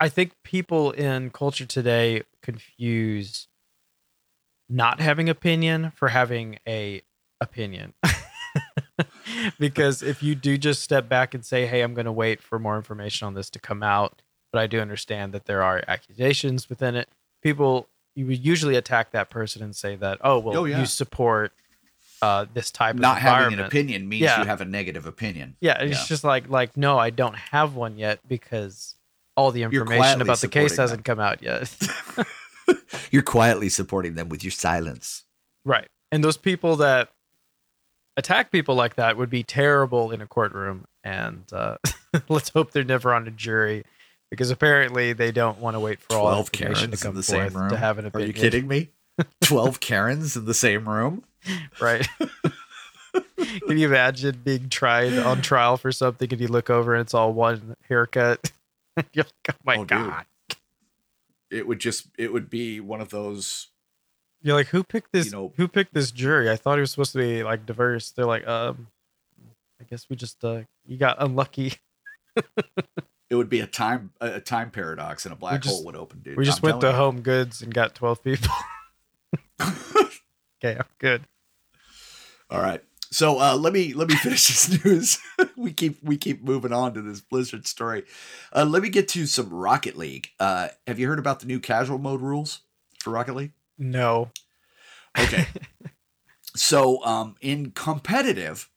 I 0.00 0.08
think 0.08 0.32
people 0.42 0.90
in 0.90 1.30
culture 1.30 1.66
today 1.66 2.22
confuse 2.42 3.48
not 4.68 5.00
having 5.00 5.28
opinion 5.28 5.92
for 5.94 6.08
having 6.08 6.58
a 6.66 7.02
opinion. 7.40 7.92
because 9.58 10.02
if 10.02 10.22
you 10.22 10.34
do 10.34 10.56
just 10.56 10.82
step 10.82 11.08
back 11.08 11.34
and 11.34 11.44
say, 11.44 11.66
"Hey, 11.66 11.82
I'm 11.82 11.94
going 11.94 12.06
to 12.06 12.12
wait 12.12 12.42
for 12.42 12.58
more 12.58 12.76
information 12.76 13.26
on 13.26 13.34
this 13.34 13.50
to 13.50 13.58
come 13.58 13.82
out," 13.82 14.22
but 14.52 14.60
I 14.60 14.66
do 14.66 14.80
understand 14.80 15.32
that 15.32 15.44
there 15.46 15.62
are 15.62 15.82
accusations 15.86 16.68
within 16.68 16.94
it, 16.96 17.08
people 17.44 17.88
you 18.16 18.26
would 18.26 18.44
usually 18.44 18.74
attack 18.76 19.12
that 19.12 19.28
person 19.30 19.62
and 19.62 19.74
say 19.76 19.94
that, 19.96 20.18
"Oh, 20.22 20.38
well, 20.40 20.58
Oh, 20.58 20.64
yeah. 20.64 20.80
you 20.80 20.86
support 20.86 21.52
uh, 22.22 22.46
this 22.54 22.70
type 22.70 22.94
of 22.94 23.00
not 23.00 23.16
of 23.18 23.22
having 23.22 23.58
an 23.58 23.64
opinion 23.64 24.08
means 24.08 24.22
Yeah. 24.22 24.40
you 24.40 24.46
have 24.46 24.60
a 24.60 24.64
negative 24.64 25.04
opinion. 25.04 25.56
Yeah, 25.60 25.80
it's 25.82 25.98
Yeah. 26.00 26.06
just 26.06 26.24
like 26.24 26.48
like 26.48 26.76
no, 26.76 26.98
I 26.98 27.10
don't 27.10 27.36
have 27.36 27.74
one 27.74 27.98
yet 27.98 28.20
because 28.26 28.94
all 29.36 29.50
the 29.50 29.62
information 29.64 30.20
about 30.22 30.38
the 30.40 30.48
case 30.48 30.76
hasn't 30.76 31.04
come 31.04 31.20
out 31.20 31.42
yet. 31.42 31.76
You're 33.10 33.22
quietly 33.22 33.68
supporting 33.68 34.14
them 34.14 34.28
with 34.28 34.42
your 34.42 34.50
silence. 34.52 35.24
right. 35.64 35.88
And 36.12 36.22
those 36.22 36.36
people 36.36 36.76
that 36.76 37.08
attack 38.16 38.52
people 38.52 38.76
like 38.76 38.94
that 38.94 39.16
would 39.16 39.28
be 39.30 39.42
terrible 39.42 40.12
in 40.12 40.20
a 40.20 40.26
courtroom 40.26 40.84
and 41.02 41.42
uh, 41.52 41.76
let's 42.28 42.50
hope 42.50 42.70
they're 42.70 42.84
never 42.84 43.12
on 43.12 43.26
a 43.26 43.30
jury 43.32 43.84
because 44.34 44.50
apparently 44.50 45.12
they 45.12 45.32
don't 45.32 45.58
want 45.58 45.74
to 45.74 45.80
wait 45.80 46.00
for 46.00 46.14
all 46.16 46.22
Twelve 46.30 46.48
information 46.52 46.74
Karens 46.76 47.00
to 47.00 47.06
in 47.06 47.10
come 47.10 47.16
the 47.16 47.22
same 47.22 47.52
room. 47.54 47.70
to 47.70 47.76
have 47.76 47.98
an 47.98 48.06
opinion. 48.06 48.24
Are 48.30 48.32
you 48.34 48.40
kidding 48.40 48.68
me? 48.68 48.90
Twelve 49.40 49.80
Karens 49.80 50.36
in 50.36 50.44
the 50.44 50.54
same 50.54 50.88
room. 50.88 51.22
Right. 51.80 52.06
Can 53.66 53.78
you 53.78 53.86
imagine 53.86 54.40
being 54.44 54.68
tried 54.68 55.16
on 55.18 55.40
trial 55.42 55.76
for 55.76 55.92
something 55.92 56.28
and 56.32 56.40
you 56.40 56.48
look 56.48 56.68
over 56.70 56.94
and 56.94 57.02
it's 57.02 57.14
all 57.14 57.32
one 57.32 57.76
haircut? 57.88 58.50
You're 59.12 59.24
like, 59.24 59.50
oh 59.50 59.54
my 59.64 59.74
Oh, 59.76 59.78
dude. 59.80 59.88
god. 59.88 60.26
It 61.50 61.66
would 61.68 61.78
just 61.78 62.06
it 62.18 62.32
would 62.32 62.50
be 62.50 62.80
one 62.80 63.00
of 63.00 63.10
those 63.10 63.68
You're 64.42 64.56
like, 64.56 64.68
who 64.68 64.82
picked 64.82 65.12
this? 65.12 65.26
You 65.26 65.32
know- 65.32 65.52
who 65.56 65.68
picked 65.68 65.94
this 65.94 66.10
jury? 66.10 66.50
I 66.50 66.56
thought 66.56 66.76
he 66.76 66.80
was 66.80 66.90
supposed 66.90 67.12
to 67.12 67.18
be 67.18 67.44
like 67.44 67.66
diverse. 67.66 68.10
They're 68.10 68.26
like, 68.26 68.46
um, 68.48 68.88
I 69.80 69.84
guess 69.84 70.08
we 70.10 70.16
just 70.16 70.42
uh, 70.44 70.62
you 70.86 70.96
got 70.96 71.22
unlucky. 71.22 71.74
It 73.30 73.36
would 73.36 73.48
be 73.48 73.60
a 73.60 73.66
time 73.66 74.10
a 74.20 74.40
time 74.40 74.70
paradox 74.70 75.24
and 75.24 75.32
a 75.32 75.36
black 75.36 75.62
just- 75.62 75.74
hole 75.74 75.84
would 75.86 75.96
open, 75.96 76.20
dude. 76.20 76.36
We 76.36 76.44
just 76.44 76.62
I'm 76.62 76.70
went 76.70 76.80
to 76.82 76.88
you. 76.88 76.92
HomeGoods 76.92 77.62
and 77.62 77.72
got 77.72 77.94
twelve 77.94 78.22
people. 78.22 78.50
okay, 79.60 80.76
I'm 80.78 80.84
good. 80.98 81.22
All 82.50 82.60
right. 82.60 82.82
So 83.10 83.38
uh, 83.40 83.56
let 83.56 83.72
me 83.72 83.92
let 83.92 84.08
me 84.08 84.14
finish 84.22 84.46
this 84.48 84.84
news. 84.84 85.18
we 85.56 85.72
keep 85.72 86.02
we 86.02 86.16
keep 86.16 86.42
moving 86.42 86.72
on 86.72 86.94
to 86.94 87.02
this 87.02 87.20
Blizzard 87.20 87.66
story. 87.66 88.04
Uh, 88.54 88.64
let 88.64 88.82
me 88.82 88.88
get 88.88 89.08
to 89.08 89.26
some 89.26 89.50
Rocket 89.50 89.96
League. 89.96 90.28
Uh, 90.40 90.68
have 90.86 90.98
you 90.98 91.06
heard 91.08 91.18
about 91.18 91.40
the 91.40 91.46
new 91.46 91.60
casual 91.60 91.98
mode 91.98 92.20
rules 92.20 92.60
for 93.00 93.10
Rocket 93.10 93.34
League? 93.36 93.52
No. 93.78 94.30
Okay. 95.18 95.46
so 96.56 97.04
um, 97.04 97.36
in 97.40 97.70
competitive, 97.70 98.68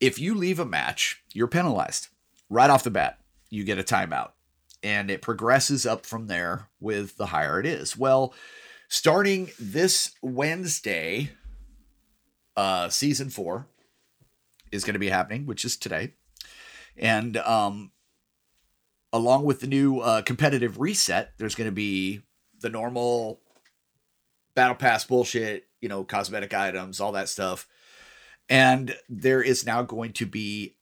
if 0.00 0.18
you 0.20 0.34
leave 0.34 0.60
a 0.60 0.64
match, 0.64 1.22
you're 1.32 1.48
penalized 1.48 2.08
right 2.48 2.70
off 2.70 2.84
the 2.84 2.90
bat. 2.90 3.17
You 3.50 3.64
get 3.64 3.78
a 3.78 3.82
timeout, 3.82 4.32
and 4.82 5.10
it 5.10 5.22
progresses 5.22 5.86
up 5.86 6.04
from 6.04 6.26
there 6.26 6.68
with 6.80 7.16
the 7.16 7.26
higher 7.26 7.58
it 7.60 7.66
is. 7.66 7.96
Well, 7.96 8.34
starting 8.88 9.50
this 9.58 10.14
Wednesday, 10.22 11.30
uh, 12.56 12.88
season 12.88 13.30
four 13.30 13.68
is 14.70 14.84
going 14.84 14.94
to 14.94 15.00
be 15.00 15.08
happening, 15.08 15.46
which 15.46 15.64
is 15.64 15.76
today. 15.76 16.14
And 16.96 17.36
um, 17.38 17.92
along 19.12 19.44
with 19.44 19.60
the 19.60 19.66
new 19.66 20.00
uh, 20.00 20.22
competitive 20.22 20.80
reset, 20.80 21.32
there's 21.38 21.54
going 21.54 21.68
to 21.68 21.72
be 21.72 22.22
the 22.60 22.68
normal 22.68 23.40
battle 24.54 24.74
pass 24.74 25.04
bullshit, 25.04 25.68
you 25.80 25.88
know, 25.88 26.04
cosmetic 26.04 26.52
items, 26.52 27.00
all 27.00 27.12
that 27.12 27.28
stuff. 27.28 27.68
And 28.48 28.96
there 29.08 29.42
is 29.42 29.64
now 29.64 29.82
going 29.82 30.12
to 30.14 30.26
be 30.26 30.77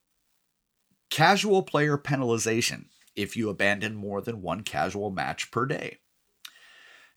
casual 1.09 1.63
player 1.63 1.97
penalization 1.97 2.85
if 3.15 3.35
you 3.35 3.49
abandon 3.49 3.95
more 3.95 4.21
than 4.21 4.41
one 4.41 4.61
casual 4.61 5.09
match 5.09 5.51
per 5.51 5.65
day. 5.65 5.97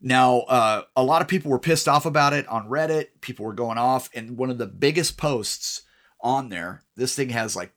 Now, 0.00 0.40
uh, 0.40 0.82
a 0.96 1.04
lot 1.04 1.20
of 1.20 1.28
people 1.28 1.50
were 1.50 1.58
pissed 1.58 1.86
off 1.86 2.06
about 2.06 2.32
it 2.32 2.48
on 2.48 2.68
Reddit. 2.68 3.08
People 3.20 3.44
were 3.44 3.52
going 3.52 3.76
off, 3.76 4.08
and 4.14 4.38
one 4.38 4.50
of 4.50 4.56
the 4.56 4.66
biggest 4.66 5.18
posts 5.18 5.82
on 6.22 6.48
there, 6.48 6.82
this 6.96 7.14
thing 7.14 7.28
has 7.30 7.54
like 7.54 7.72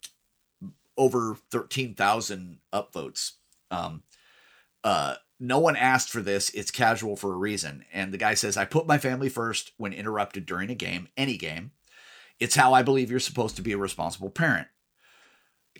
over 0.98 1.36
13,000 1.52 2.60
upvotes. 2.72 3.34
Um, 3.72 4.04
uh, 4.84 5.16
no 5.40 5.60
one 5.60 5.76
asked 5.76 6.10
for 6.10 6.22
this. 6.22 6.50
It's 6.52 6.72
casual 6.72 7.16
for 7.16 7.34
a 7.34 7.38
reason. 7.38 7.84
And 7.92 8.14
the 8.14 8.18
guy 8.18 8.36
says, 8.36 8.56
I 8.56 8.66
put 8.66 8.88
my 8.88 8.98
family 8.98 9.30
first 9.30 9.74
when 9.78 9.92
interrupted 9.92 10.46
during 10.46 10.70
a 10.70 10.76
game, 10.76 11.10
any 11.18 11.38
game. 11.38 11.72
It's 12.40 12.56
how 12.56 12.74
I 12.74 12.84
believe 12.84 13.12
you're 13.12 13.20
supposed 13.20 13.56
to 13.58 13.62
be 13.62 13.74
a 13.74 13.78
responsible 13.78 14.30
parent. 14.30 14.68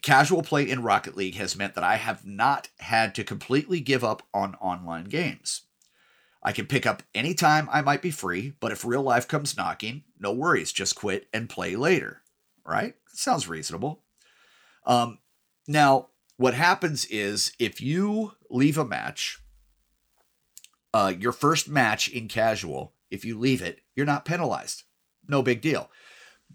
Casual 0.04 0.44
play 0.44 0.70
in 0.70 0.84
Rocket 0.84 1.16
League 1.16 1.36
has 1.36 1.56
meant 1.56 1.76
that 1.76 1.84
I 1.84 1.96
have 1.96 2.26
not 2.26 2.68
had 2.80 3.16
to 3.16 3.24
completely 3.24 3.80
give 3.80 4.04
up 4.04 4.22
on 4.34 4.56
online 4.56 5.06
games. 5.06 5.62
I 6.44 6.52
can 6.52 6.66
pick 6.66 6.86
up 6.86 7.04
anytime 7.16 7.70
I 7.72 7.82
might 7.82 8.02
be 8.02 8.12
free, 8.12 8.54
but 8.60 8.74
if 8.74 8.84
real 8.84 9.02
life 9.02 9.30
comes 9.30 9.56
knocking, 9.56 10.04
no 10.20 10.34
worries, 10.34 10.74
just 10.74 10.96
quit 10.96 11.28
and 11.34 11.50
play 11.50 11.78
later. 11.78 12.22
Right? 12.66 12.96
Sounds 13.14 13.48
reasonable. 13.48 14.04
Um, 14.86 15.20
now, 15.70 16.10
what 16.36 16.54
happens 16.54 17.06
is 17.06 17.54
if 17.58 17.80
you 17.80 18.34
leave 18.50 18.78
a 18.78 18.84
match, 18.84 19.40
uh, 20.94 21.14
your 21.18 21.32
first 21.32 21.70
match 21.70 22.10
in 22.10 22.28
casual, 22.28 22.94
if 23.10 23.24
you 23.24 23.40
leave 23.40 23.62
it, 23.62 23.80
you're 23.96 24.06
not 24.06 24.26
penalized. 24.26 24.84
No 25.30 25.42
big 25.42 25.62
deal. 25.62 25.90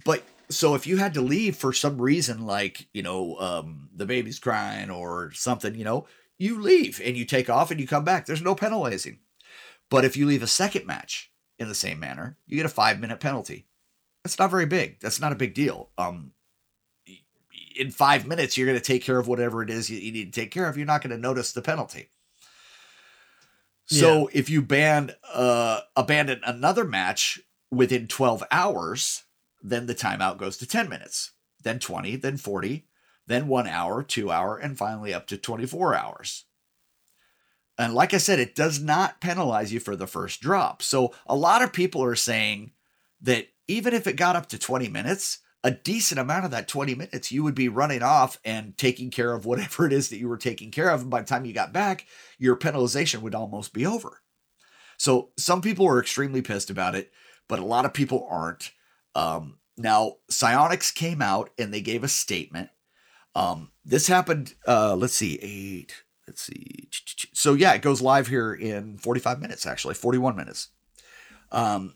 But 0.05 0.23
so 0.51 0.75
if 0.75 0.87
you 0.87 0.97
had 0.97 1.15
to 1.15 1.21
leave 1.21 1.57
for 1.57 1.73
some 1.73 2.01
reason, 2.01 2.47
like, 2.47 2.89
you 2.93 3.03
know, 3.03 3.37
um, 3.39 3.91
the 3.95 4.07
baby's 4.07 4.39
crying 4.39 4.91
or 4.91 5.31
something, 5.33 5.75
you 5.75 5.85
know, 5.85 6.07
you 6.39 6.61
leave 6.61 7.01
and 7.05 7.17
you 7.17 7.25
take 7.25 7.51
off 7.51 7.71
and 7.71 7.81
you 7.81 7.87
come 7.87 8.05
back. 8.05 8.27
There's 8.27 8.43
no 8.43 8.55
penalizing. 8.55 9.19
But 9.91 10.05
if 10.05 10.17
you 10.17 10.27
leave 10.27 10.43
a 10.43 10.47
second 10.47 10.87
match 10.87 11.31
in 11.59 11.69
the 11.69 11.75
same 11.75 12.01
manner, 12.01 12.39
you 12.47 12.57
get 12.57 12.67
a 12.67 12.71
five 12.71 13.01
minute 13.01 13.21
penalty. 13.21 13.67
That's 14.23 14.39
not 14.39 14.51
very 14.51 14.67
big. 14.67 15.01
That's 15.01 15.21
not 15.21 15.33
a 15.33 15.37
big 15.37 15.55
deal. 15.55 15.91
Um, 15.99 16.33
in 17.77 17.91
five 17.91 18.27
minutes, 18.27 18.57
you're 18.57 18.67
going 18.67 18.79
to 18.79 18.85
take 18.85 19.03
care 19.03 19.19
of 19.19 19.29
whatever 19.29 19.63
it 19.63 19.71
is 19.71 19.89
you, 19.89 19.99
you 19.99 20.13
need 20.13 20.33
to 20.33 20.41
take 20.41 20.51
care 20.51 20.69
of. 20.69 20.77
You're 20.77 20.87
not 20.87 21.03
going 21.03 21.15
to 21.15 21.19
notice 21.19 21.53
the 21.53 21.63
penalty. 21.63 22.11
So 23.91 24.29
if 24.35 24.51
you 24.51 24.61
ban 24.61 25.13
uh, 25.33 25.81
abandon 25.97 26.43
another 26.45 26.85
match 26.85 27.41
within 27.71 28.07
12 28.07 28.45
hours, 28.51 29.25
then 29.63 29.87
the 29.87 29.95
timeout 29.95 30.39
goes 30.39 30.57
to 30.59 30.67
10 30.67 30.89
minutes, 30.89 31.33
then 31.63 31.79
20, 31.79 32.17
then 32.17 32.37
40, 32.37 32.87
then 33.27 33.49
one 33.49 33.67
hour, 33.67 34.03
two 34.03 34.31
hour, 34.31 34.57
and 34.57 34.79
finally 34.79 35.13
up 35.13 35.27
to 35.27 35.37
24 35.37 35.95
hours. 35.95 36.45
And 37.79 37.95
like 37.95 38.13
I 38.13 38.19
said, 38.19 38.41
it 38.41 38.55
does 38.55 38.81
not 38.81 39.21
penalize 39.21 39.73
you 39.73 39.79
for 39.79 39.95
the 39.95 40.07
first 40.07 40.41
drop. 40.41 40.83
So 40.83 41.15
a 41.27 41.37
lot 41.37 41.63
of 41.63 41.73
people 41.73 42.03
are 42.03 42.17
saying 42.17 42.73
that 43.21 43.49
even 43.69 43.95
if 43.95 44.07
it 44.07 44.17
got 44.17 44.35
up 44.35 44.49
to 44.49 44.59
20 44.59 44.89
minutes, 44.89 45.39
a 45.63 45.71
decent 45.71 46.21
amount 46.21 46.45
of 46.45 46.51
that 46.53 46.69
20 46.69 46.95
minutes 46.95 47.33
you 47.33 47.43
would 47.43 47.55
be 47.55 47.69
running 47.69 48.03
off 48.03 48.39
and 48.45 48.77
taking 48.79 49.11
care 49.11 49.33
of 49.33 49.45
whatever 49.45 49.87
it 49.87 49.93
is 49.93 50.09
that 50.09 50.19
you 50.19 50.29
were 50.29 50.37
taking 50.37 50.71
care 50.71 50.91
of. 50.91 51.03
And 51.03 51.11
by 51.11 51.21
the 51.21 51.27
time 51.27 51.45
you 51.45 51.53
got 51.53 51.73
back, 51.73 52.07
your 52.39 52.57
penalization 52.57 53.21
would 53.23 53.35
almost 53.35 53.73
be 53.73 53.87
over. 53.87 54.23
So 54.97 55.31
some 55.37 55.61
people 55.61 55.87
are 55.87 56.01
extremely 56.01 56.43
pissed 56.43 56.71
about 56.71 56.95
it, 56.95 57.13
but 57.49 57.59
a 57.59 57.65
lot 57.65 57.85
of 57.85 57.95
people 57.95 58.27
aren't. 58.31 58.73
Um, 59.19 59.59
now, 59.77 60.15
Psyonix 60.31 60.95
came 60.95 61.21
out 61.23 61.51
and 61.59 61.73
they 61.73 61.81
gave 61.81 62.05
a 62.05 62.09
statement. 62.09 62.71
Um, 63.35 63.71
this 63.85 64.07
happened, 64.07 64.55
uh, 64.67 64.95
let's 64.97 65.15
see, 65.15 65.39
eight, 65.43 65.95
let's 66.27 66.43
see. 66.43 66.89
So 67.33 67.55
yeah, 67.55 67.73
it 67.75 67.83
goes 67.83 68.01
live 68.01 68.27
here 68.29 68.53
in 68.53 68.99
45 68.99 69.41
minutes, 69.41 69.67
actually, 69.67 69.95
41 69.95 70.37
minutes. 70.37 70.69
Um, 71.53 71.95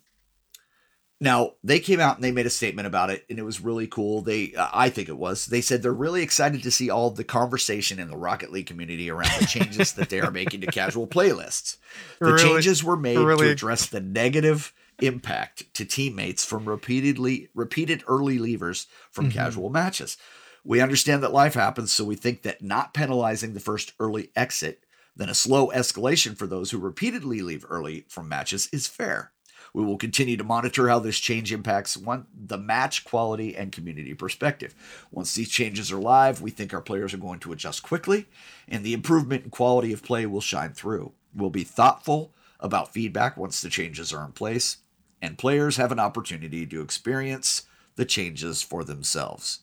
now 1.21 1.53
they 1.63 1.79
came 1.79 2.01
out 2.01 2.17
and 2.17 2.25
they 2.25 2.33
made 2.33 2.47
a 2.47 2.51
statement 2.51 2.87
about 2.87 3.11
it, 3.11 3.25
and 3.31 3.39
it 3.39 3.45
was 3.45 3.61
really 3.61 3.87
cool. 3.87 4.23
They, 4.23 4.55
uh, 4.55 4.69
I 4.73 4.89
think 4.89 5.09
it 5.09 5.17
was. 5.17 5.47
They 5.47 5.61
said 5.61 5.83
they're 5.83 5.93
really 5.93 6.23
excited 6.23 6.63
to 6.65 6.71
see 6.71 6.91
all 6.91 7.11
the 7.11 7.23
conversation 7.25 8.01
in 8.01 8.09
the 8.11 8.17
Rocket 8.17 8.51
League 8.53 8.67
community 8.67 9.09
around 9.11 9.31
the 9.41 9.47
changes 9.47 9.93
that 9.93 10.09
they 10.11 10.21
are 10.21 10.33
making 10.33 10.63
to 10.63 10.67
casual 10.69 11.07
playlists. 11.07 11.77
The 12.19 12.33
Really- 12.33 12.43
changes 12.43 12.83
were 12.83 12.97
made 12.97 13.19
really- 13.19 13.47
to 13.47 13.53
address 13.53 13.87
the 13.87 14.01
negative 14.01 14.73
impact 15.03 15.73
to 15.75 15.85
teammates 15.85 16.45
from 16.45 16.69
repeatedly 16.69 17.49
repeated 17.55 18.05
early 18.07 18.39
leavers 18.39 18.87
from 19.11 19.29
Mhm. 19.29 19.35
casual 19.35 19.69
matches. 19.69 20.17
We 20.65 20.81
understand 20.81 21.23
that 21.23 21.33
life 21.33 21.55
happens, 21.55 21.93
so 21.93 22.05
we 22.05 22.15
think 22.15 22.43
that 22.43 22.63
not 22.63 22.95
penalizing 22.95 23.53
the 23.53 23.61
first 23.61 23.93
early 23.99 24.31
exit, 24.37 24.85
then 25.17 25.29
a 25.29 25.35
slow 25.35 25.69
escalation 25.69 26.37
for 26.37 26.47
those 26.47 26.71
who 26.71 26.79
repeatedly 26.79 27.43
leave 27.43 27.67
early 27.69 28.07
from 28.09 28.29
matches 28.29 28.69
is 28.73 28.87
fair. 28.87 29.33
We 29.75 29.85
will 29.85 29.97
continue 29.97 30.37
to 30.37 30.45
monitor 30.45 30.89
how 30.89 30.99
this 30.99 31.19
change 31.19 31.53
impacts 31.53 31.97
one 31.97 32.27
the 32.35 32.59
match 32.59 33.05
quality 33.05 33.57
and 33.57 33.73
community 33.73 34.15
perspective. 34.15 34.75
Once 35.11 35.35
these 35.35 35.49
changes 35.49 35.91
are 35.91 35.99
live, 35.99 36.41
we 36.43 36.51
think 36.51 36.73
our 36.73 36.83
players 36.83 37.15
are 37.15 37.19
going 37.19 37.41
to 37.41 37.53
adjust 37.53 37.83
quickly, 37.83 38.27
and 38.69 38.85
the 38.85 38.93
improvement 38.93 39.45
in 39.45 39.51
quality 39.51 39.93
of 39.93 40.03
play 40.03 40.27
will 40.27 40.41
shine 40.41 40.75
through. 40.75 41.13
We'll 41.35 41.51
be 41.51 41.65
thoughtful 41.65 42.35
about 42.61 42.93
feedback 42.93 43.37
once 43.37 43.61
the 43.61 43.71
changes 43.71 44.13
are 44.13 44.25
in 44.25 44.33
place, 44.33 44.77
and 45.23 45.39
players 45.39 45.77
have 45.77 45.93
an 45.93 45.99
opportunity 45.99 46.67
to 46.67 46.83
experience 46.83 47.63
the 47.97 48.05
changes 48.05 48.61
for 48.61 48.85
themselves. 48.85 49.61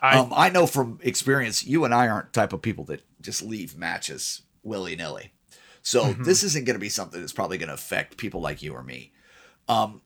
I, 0.00 0.18
um, 0.18 0.32
I 0.34 0.48
know 0.48 0.66
from 0.66 0.98
experience, 1.02 1.64
you 1.64 1.84
and 1.84 1.94
I 1.94 2.08
aren't 2.08 2.32
type 2.32 2.52
of 2.52 2.62
people 2.62 2.84
that 2.86 3.02
just 3.20 3.42
leave 3.42 3.76
matches 3.76 4.42
willy 4.64 4.96
nilly. 4.96 5.32
So 5.82 6.14
Mhm. 6.14 6.24
this 6.24 6.42
isn't 6.42 6.64
going 6.64 6.74
to 6.74 6.80
be 6.80 6.88
something 6.88 7.20
that's 7.20 7.32
probably 7.32 7.58
going 7.58 7.68
to 7.68 7.74
affect 7.74 8.16
people 8.16 8.40
like 8.40 8.62
you 8.62 8.72
or 8.72 8.82
me. 8.82 9.12
Um, 9.68 10.00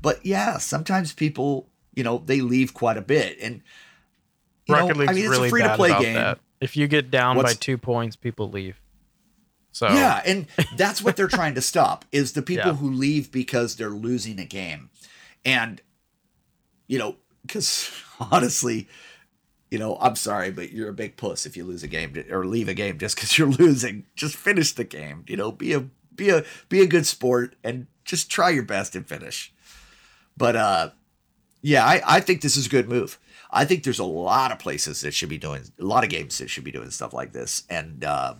but 0.00 0.24
yeah, 0.24 0.58
sometimes 0.58 1.12
people, 1.12 1.68
you 1.94 2.04
know, 2.04 2.22
they 2.24 2.40
leave 2.40 2.72
quite 2.72 2.96
a 2.96 3.02
bit, 3.02 3.38
and 3.40 3.62
you 4.66 4.74
Rocket 4.74 4.94
know, 4.94 5.00
League's 5.00 5.10
I 5.10 5.14
mean, 5.14 5.24
it's 5.24 5.30
really 5.30 5.48
a 5.48 5.50
free 5.50 5.62
to 5.62 5.76
play 5.76 5.90
game. 5.98 6.14
that. 6.14 6.38
If 6.60 6.76
you 6.76 6.88
get 6.88 7.10
down 7.10 7.36
by 7.40 7.52
two 7.54 7.76
points, 7.78 8.16
people 8.16 8.50
leave. 8.50 8.80
So 9.76 9.88
Yeah, 9.88 10.22
and 10.24 10.46
that's 10.78 11.02
what 11.02 11.16
they're 11.16 11.28
trying 11.42 11.54
to 11.54 11.60
stop 11.60 12.06
is 12.10 12.32
the 12.32 12.40
people 12.40 12.68
Yeah. 12.70 12.76
who 12.76 12.90
leave 12.90 13.30
because 13.30 13.76
they're 13.76 13.90
losing 13.90 14.38
a 14.40 14.46
game. 14.46 14.88
And 15.44 15.82
you 16.86 16.98
know, 16.98 17.16
cuz 17.46 17.90
honestly, 18.32 18.88
you 19.70 19.78
know, 19.78 19.98
I'm 20.00 20.16
sorry, 20.16 20.50
but 20.50 20.72
you're 20.72 20.88
a 20.88 20.94
big 20.94 21.18
puss 21.18 21.44
if 21.44 21.58
you 21.58 21.64
lose 21.66 21.82
a 21.82 21.88
game 21.88 22.16
or 22.30 22.46
leave 22.46 22.70
a 22.70 22.74
game 22.74 22.96
just 22.96 23.18
cuz 23.18 23.36
you're 23.38 23.48
losing. 23.50 24.06
Just 24.14 24.34
finish 24.36 24.72
the 24.72 24.84
game, 24.84 25.24
you 25.28 25.36
know, 25.36 25.52
be 25.52 25.74
a 25.74 25.80
be 26.14 26.30
a 26.30 26.42
be 26.70 26.80
a 26.80 26.86
good 26.86 27.06
sport 27.06 27.54
and 27.62 27.86
just 28.02 28.30
try 28.30 28.48
your 28.48 28.62
best 28.62 28.96
and 28.96 29.06
finish. 29.06 29.52
But 30.38 30.56
uh 30.56 30.90
yeah, 31.60 31.84
I, 31.84 32.00
I 32.16 32.20
think 32.20 32.40
this 32.40 32.56
is 32.56 32.64
a 32.66 32.70
good 32.70 32.88
move. 32.88 33.18
I 33.50 33.66
think 33.66 33.84
there's 33.84 33.98
a 33.98 34.04
lot 34.04 34.52
of 34.52 34.58
places 34.58 35.02
that 35.02 35.12
should 35.12 35.28
be 35.28 35.36
doing 35.38 35.64
a 35.78 35.84
lot 35.84 36.02
of 36.04 36.08
games 36.08 36.38
that 36.38 36.48
should 36.48 36.64
be 36.64 36.72
doing 36.72 36.90
stuff 36.90 37.12
like 37.12 37.32
this. 37.32 37.64
And 37.68 38.02
uh 38.04 38.36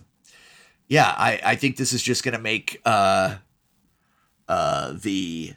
yeah, 0.87 1.13
I, 1.17 1.39
I 1.43 1.55
think 1.55 1.77
this 1.77 1.93
is 1.93 2.01
just 2.01 2.23
going 2.23 2.35
to 2.35 2.41
make 2.41 2.81
uh, 2.85 3.35
uh, 4.47 4.93
the 4.93 5.53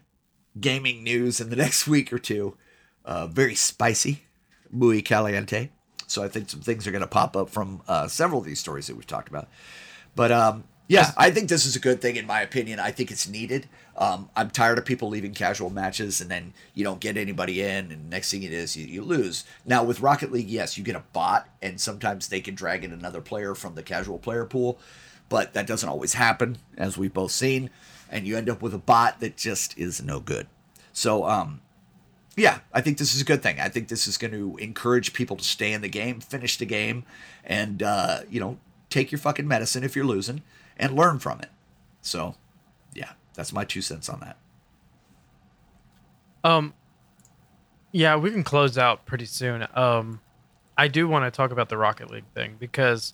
gaming 0.60 1.04
news 1.04 1.40
in 1.40 1.50
the 1.50 1.56
next 1.64 1.86
week 1.86 2.12
or 2.12 2.18
two 2.18 2.56
uh, 3.04 3.26
very 3.26 3.54
spicy, 3.54 4.22
muy 4.70 5.02
caliente. 5.02 5.70
So 6.06 6.22
I 6.22 6.28
think 6.28 6.50
some 6.50 6.60
things 6.60 6.86
are 6.86 6.90
going 6.90 7.02
to 7.02 7.08
pop 7.08 7.36
up 7.36 7.50
from 7.50 7.82
uh, 7.86 8.08
several 8.08 8.40
of 8.40 8.46
these 8.46 8.58
stories 8.58 8.88
that 8.88 8.96
we've 8.96 9.06
talked 9.06 9.28
about. 9.28 9.48
But 10.16 10.32
um, 10.32 10.64
yeah, 10.88 11.12
I 11.16 11.30
think 11.30 11.48
this 11.48 11.66
is 11.66 11.76
a 11.76 11.80
good 11.80 12.00
thing 12.00 12.16
in 12.16 12.26
my 12.26 12.40
opinion. 12.40 12.80
I 12.80 12.90
think 12.90 13.12
it's 13.12 13.28
needed. 13.28 13.68
Um, 13.96 14.28
I'm 14.34 14.50
tired 14.50 14.76
of 14.76 14.84
people 14.84 15.08
leaving 15.08 15.34
casual 15.34 15.70
matches 15.70 16.20
and 16.20 16.28
then 16.28 16.52
you 16.74 16.82
don't 16.82 17.00
get 17.00 17.16
anybody 17.16 17.60
in, 17.60 17.92
and 17.92 18.10
next 18.10 18.30
thing 18.30 18.42
it 18.42 18.52
is 18.52 18.76
you, 18.76 18.86
you 18.86 19.04
lose. 19.04 19.44
Now 19.64 19.84
with 19.84 20.00
Rocket 20.00 20.32
League, 20.32 20.48
yes, 20.48 20.76
you 20.76 20.82
get 20.82 20.96
a 20.96 21.04
bot, 21.12 21.48
and 21.62 21.80
sometimes 21.80 22.26
they 22.28 22.40
can 22.40 22.54
drag 22.56 22.82
in 22.82 22.92
another 22.92 23.20
player 23.20 23.54
from 23.54 23.76
the 23.76 23.82
casual 23.82 24.18
player 24.18 24.44
pool, 24.44 24.80
but 25.30 25.54
that 25.54 25.66
doesn't 25.66 25.88
always 25.88 26.12
happen, 26.12 26.58
as 26.76 26.98
we've 26.98 27.14
both 27.14 27.30
seen, 27.30 27.70
and 28.10 28.26
you 28.26 28.36
end 28.36 28.50
up 28.50 28.60
with 28.60 28.74
a 28.74 28.78
bot 28.78 29.20
that 29.20 29.38
just 29.38 29.78
is 29.78 30.02
no 30.02 30.20
good. 30.20 30.46
So 30.92 31.24
um, 31.24 31.62
yeah, 32.36 32.58
I 32.72 32.80
think 32.80 32.98
this 32.98 33.14
is 33.14 33.22
a 33.22 33.24
good 33.24 33.42
thing. 33.42 33.60
I 33.60 33.68
think 33.68 33.88
this 33.88 34.06
is 34.06 34.16
going 34.16 34.32
to 34.32 34.56
encourage 34.58 35.12
people 35.12 35.36
to 35.36 35.44
stay 35.44 35.72
in 35.72 35.80
the 35.80 35.88
game, 35.88 36.20
finish 36.20 36.56
the 36.56 36.66
game, 36.66 37.04
and 37.44 37.82
uh, 37.82 38.20
you 38.28 38.40
know, 38.40 38.58
take 38.88 39.12
your 39.12 39.18
fucking 39.18 39.46
medicine 39.46 39.84
if 39.84 39.96
you're 39.96 40.04
losing 40.04 40.42
and 40.76 40.96
learn 40.96 41.18
from 41.18 41.40
it. 41.40 41.50
So, 42.02 42.34
yeah, 42.94 43.12
that's 43.34 43.52
my 43.52 43.64
two 43.64 43.82
cents 43.82 44.08
on 44.08 44.20
that. 44.20 44.36
Um, 46.42 46.74
yeah, 47.92 48.16
we 48.16 48.30
can 48.30 48.42
close 48.42 48.78
out 48.78 49.04
pretty 49.04 49.26
soon. 49.26 49.66
Um, 49.74 50.20
I 50.78 50.88
do 50.88 51.06
want 51.06 51.26
to 51.26 51.36
talk 51.36 51.50
about 51.50 51.68
the 51.68 51.76
Rocket 51.76 52.10
League 52.10 52.24
thing 52.34 52.56
because 52.58 53.12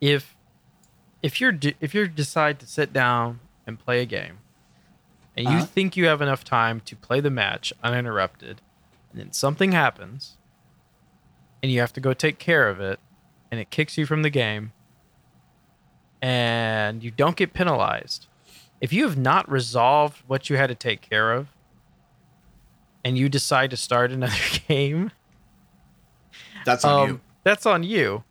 if 0.00 0.35
if 1.22 1.40
you're 1.40 1.54
if 1.80 1.94
you 1.94 2.06
decide 2.08 2.58
to 2.60 2.66
sit 2.66 2.92
down 2.92 3.40
and 3.66 3.78
play 3.78 4.00
a 4.00 4.06
game 4.06 4.38
and 5.36 5.46
you 5.48 5.56
Uh-huh. 5.58 5.66
think 5.66 5.96
you 5.96 6.06
have 6.06 6.22
enough 6.22 6.44
time 6.44 6.80
to 6.80 6.96
play 6.96 7.20
the 7.20 7.30
match 7.30 7.72
uninterrupted 7.82 8.60
and 9.10 9.20
then 9.20 9.32
something 9.32 9.72
happens 9.72 10.36
and 11.62 11.72
you 11.72 11.80
have 11.80 11.92
to 11.92 12.00
go 12.00 12.12
take 12.12 12.38
care 12.38 12.68
of 12.68 12.80
it 12.80 13.00
and 13.50 13.60
it 13.60 13.70
kicks 13.70 13.96
you 13.98 14.06
from 14.06 14.22
the 14.22 14.30
game 14.30 14.72
and 16.22 17.02
you 17.02 17.10
don't 17.10 17.36
get 17.36 17.52
penalized 17.52 18.26
if 18.80 18.92
you 18.92 19.04
have 19.04 19.16
not 19.16 19.50
resolved 19.50 20.22
what 20.26 20.48
you 20.50 20.56
had 20.56 20.68
to 20.68 20.74
take 20.74 21.00
care 21.00 21.32
of 21.32 21.48
and 23.04 23.16
you 23.18 23.28
decide 23.28 23.70
to 23.70 23.76
start 23.76 24.10
another 24.12 24.34
game 24.68 25.10
That's 26.64 26.84
on 26.84 27.00
um, 27.02 27.08
you. 27.08 27.20
that's 27.44 27.66
on 27.66 27.82
you 27.82 28.24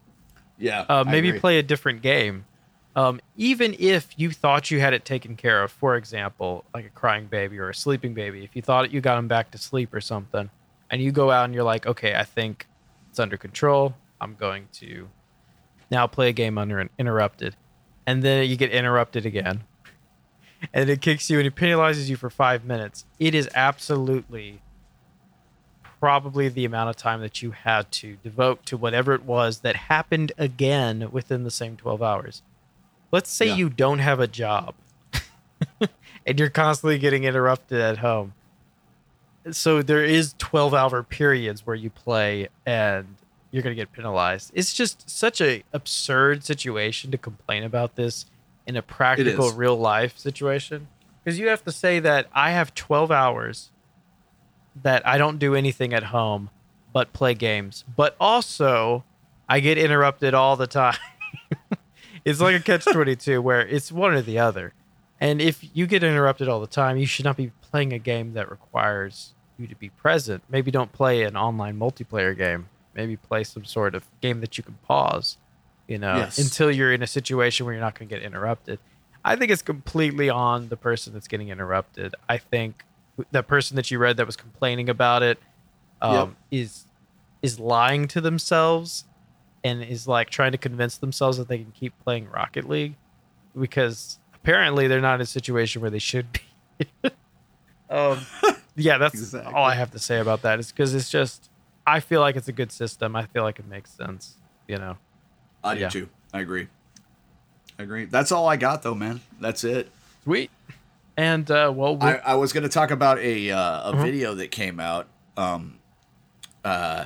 Yeah. 0.58 0.86
uh, 0.90 1.04
maybe 1.04 1.34
play 1.40 1.58
a 1.60 1.64
different 1.64 2.02
game. 2.02 2.46
Um, 2.96 3.20
even 3.36 3.76
if 3.78 4.08
you 4.18 4.32
thought 4.32 4.72
you 4.72 4.80
had 4.80 4.94
it 4.94 5.04
taken 5.04 5.36
care 5.36 5.64
of, 5.64 5.72
for 5.72 5.98
example, 5.98 6.64
like 6.74 6.86
a 6.86 6.90
crying 6.90 7.26
baby 7.26 7.60
or 7.60 7.70
a 7.70 7.76
sleeping 7.76 8.14
baby, 8.14 8.44
if 8.46 8.56
you 8.56 8.62
thought 8.62 8.92
you 8.92 9.02
got 9.02 9.18
him 9.18 9.28
back 9.28 9.52
to 9.52 9.58
sleep 9.58 9.94
or 9.94 10.00
something, 10.00 10.50
and 10.90 11.02
you 11.02 11.12
go 11.12 11.30
out 11.30 11.46
and 11.46 11.54
you're 11.54 11.64
like, 11.64 11.86
okay, 11.86 12.16
I 12.16 12.24
think 12.24 12.68
it's 13.10 13.20
under 13.20 13.36
control. 13.38 13.96
I'm 14.22 14.36
going 14.36 14.70
to 14.74 15.10
now 15.92 16.08
play 16.08 16.30
a 16.30 16.34
game 16.34 16.58
under 16.58 16.80
an 16.80 16.90
interrupted. 16.98 17.56
and 18.08 18.24
then 18.24 18.48
you 18.48 18.56
get 18.56 18.72
interrupted 18.72 19.26
again, 19.26 19.64
and 20.74 20.90
it 20.90 21.02
kicks 21.02 21.30
you 21.30 21.38
and 21.40 21.48
it 21.48 21.56
penalizes 21.56 22.08
you 22.08 22.16
for 22.16 22.30
five 22.30 22.64
minutes. 22.64 23.04
It 23.20 23.36
is 23.36 23.50
absolutely 23.56 24.62
probably 26.00 26.50
the 26.50 26.66
amount 26.66 26.90
of 26.90 26.96
time 26.96 27.20
that 27.22 27.42
you 27.42 27.52
had 27.52 27.92
to 27.92 28.18
devote 28.24 28.66
to 28.68 28.78
whatever 28.78 29.14
it 29.14 29.24
was 29.24 29.62
that 29.62 29.76
happened 29.76 30.32
again 30.38 31.10
within 31.12 31.44
the 31.44 31.52
same 31.52 31.76
12 31.76 32.02
hours. 32.02 32.42
Let's 33.12 33.30
say 33.30 33.48
Yeah. 33.48 33.56
you 33.56 33.70
don't 33.70 34.00
have 34.00 34.20
a 34.20 34.28
job 34.28 34.76
and 36.26 36.40
you're 36.40 36.50
constantly 36.50 36.98
getting 36.98 37.24
interrupted 37.24 37.80
at 37.80 38.00
home. 38.00 38.34
So 39.52 39.82
there 39.82 40.04
is 40.04 40.34
12 40.38 40.74
hour 40.74 41.04
periods 41.04 41.66
where 41.66 41.76
you 41.76 41.90
play 41.90 42.50
and 42.66 43.16
you're 43.52 43.62
going 43.64 43.76
to 43.76 43.80
get 43.80 43.92
penalized. 43.94 44.52
It's 44.54 44.74
just 44.74 45.10
such 45.10 45.40
a 45.40 45.64
absurd 45.72 46.44
situation 46.44 47.12
to 47.12 47.18
complain 47.18 47.64
about 47.64 47.96
this 47.96 48.26
in 48.66 48.76
a 48.76 48.82
practical 48.82 49.52
real 49.52 49.78
life 49.78 50.18
situation 50.18 50.88
because 51.24 51.40
you 51.40 51.48
have 51.48 51.64
to 51.64 51.72
say 51.72 52.00
that 52.00 52.28
I 52.34 52.52
have 52.52 52.74
12 52.74 53.12
hours 53.12 53.70
that 54.82 55.08
I 55.08 55.18
don't 55.18 55.38
do 55.40 55.56
anything 55.56 55.94
at 55.94 56.04
home 56.06 56.50
but 56.92 57.12
play 57.12 57.34
games. 57.34 57.84
But 57.96 58.16
also, 58.22 59.04
I 59.50 59.60
get 59.60 59.78
interrupted 59.78 60.34
all 60.34 60.56
the 60.56 60.68
time. 60.68 60.96
It's 62.26 62.42
like 62.42 62.56
a 62.56 62.60
catch 62.60 62.86
22 62.86 63.42
where 63.48 63.62
it's 63.62 63.92
one 63.92 64.14
or 64.14 64.22
the 64.22 64.40
other. 64.40 64.74
And 65.22 65.40
if 65.42 65.66
you 65.74 65.88
get 65.88 66.04
interrupted 66.04 66.50
all 66.50 66.60
the 66.60 66.68
time, 66.68 66.98
you 66.98 67.06
should 67.06 67.24
not 67.26 67.38
be 67.38 67.52
playing 67.62 67.94
a 67.94 68.00
game 68.00 68.34
that 68.34 68.50
requires 68.52 69.34
you 69.58 69.68
to 69.68 69.76
be 69.76 69.90
present. 69.90 70.44
Maybe 70.50 70.72
don't 70.72 70.92
play 70.92 71.24
an 71.24 71.38
online 71.38 71.80
multiplayer 71.80 72.36
game. 72.38 72.68
Maybe 72.94 73.16
play 73.16 73.44
some 73.46 73.64
sort 73.64 73.96
of 73.96 74.06
game 74.22 74.42
that 74.42 74.58
you 74.58 74.64
can 74.64 74.78
pause, 74.86 75.38
you 75.88 75.98
know, 75.98 76.18
Yes. 76.18 76.38
until 76.38 76.70
you're 76.72 76.92
in 76.92 77.02
a 77.02 77.08
situation 77.08 77.66
where 77.66 77.74
you're 77.74 77.82
not 77.84 77.98
going 77.98 78.10
to 78.10 78.16
get 78.16 78.24
interrupted. 78.24 78.80
I 79.24 79.36
think 79.36 79.52
it's 79.52 79.62
completely 79.62 80.30
on 80.30 80.68
the 80.70 80.78
person 80.78 81.14
that's 81.14 81.28
getting 81.28 81.50
interrupted. 81.50 82.14
I 82.28 82.38
think 82.38 82.84
that 83.32 83.48
person 83.48 83.76
that 83.78 83.90
you 83.90 83.98
read 83.98 84.18
that 84.18 84.26
was 84.26 84.36
complaining 84.36 84.90
about 84.90 85.24
it 85.24 85.40
um, 86.02 86.36
is 86.52 86.86
is 87.42 87.60
lying 87.60 88.08
to 88.10 88.20
themselves 88.22 89.06
and 89.66 89.82
is 89.84 90.08
like 90.08 90.30
trying 90.30 90.52
to 90.52 90.58
convince 90.58 90.98
themselves 90.98 91.38
that 91.40 91.48
they 91.48 91.58
can 91.58 91.72
keep 91.72 91.94
playing 92.04 92.30
Rocket 92.30 92.70
League 92.70 92.96
because 93.60 94.20
apparently 94.36 94.88
they're 94.88 95.02
not 95.02 95.16
in 95.16 95.22
a 95.22 95.26
situation 95.26 95.82
where 95.82 95.90
they 95.92 96.00
should 96.00 96.28
be. 96.32 96.86
um, 97.90 98.20
yeah, 98.76 98.98
that's 98.98 99.16
Exactly. 99.16 99.54
all 99.54 99.64
I 99.66 99.76
have 99.76 99.92
to 99.92 100.00
say 100.00 100.20
about 100.20 100.42
that. 100.44 100.60
Is 100.60 100.72
because 100.72 100.94
it's 100.94 101.10
just 101.10 101.50
I 101.88 102.00
feel 102.00 102.22
like 102.22 102.36
it's 102.36 102.48
a 102.48 102.52
good 102.54 102.72
system. 102.72 103.16
I 103.16 103.26
feel 103.26 103.44
like 103.44 103.60
it 103.60 103.68
makes 103.68 103.92
sense. 103.92 104.36
You 104.68 104.78
know. 104.78 104.98
I 105.64 105.76
do 105.76 105.82
yeah. 105.82 105.90
too. 105.90 106.10
I 106.34 106.42
agree. 106.42 106.68
I 107.80 107.84
agree. 107.84 108.06
That's 108.06 108.32
all 108.32 108.48
I 108.48 108.56
got 108.58 108.84
though, 108.84 108.96
man. 108.96 109.22
That's 109.42 109.64
it. 109.64 109.90
Sweet. 110.24 110.52
And 111.18 111.50
uh, 111.50 111.72
well, 111.76 111.96
we 111.98 112.08
I, 112.08 112.16
I 112.18 112.36
was 112.36 112.52
going 112.54 112.64
to 112.64 112.70
talk 112.70 112.92
about 112.92 113.18
a 113.20 113.50
uh, 113.52 113.58
a 113.60 113.62
Uh-huh. 113.94 114.04
video 114.04 114.36
that 114.36 114.52
came 114.52 114.80
out 114.80 115.08
um, 115.38 115.80
uh, 116.64 117.06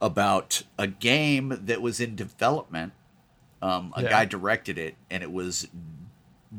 about 0.00 0.62
a 0.78 0.86
game 0.86 1.58
that 1.64 1.82
was 1.82 2.00
in 2.00 2.14
development. 2.14 2.92
Um, 3.60 3.92
a 3.96 4.02
Yeah. 4.02 4.10
guy 4.10 4.24
directed 4.24 4.78
it, 4.78 4.94
and 5.10 5.22
it 5.22 5.32
was 5.32 5.66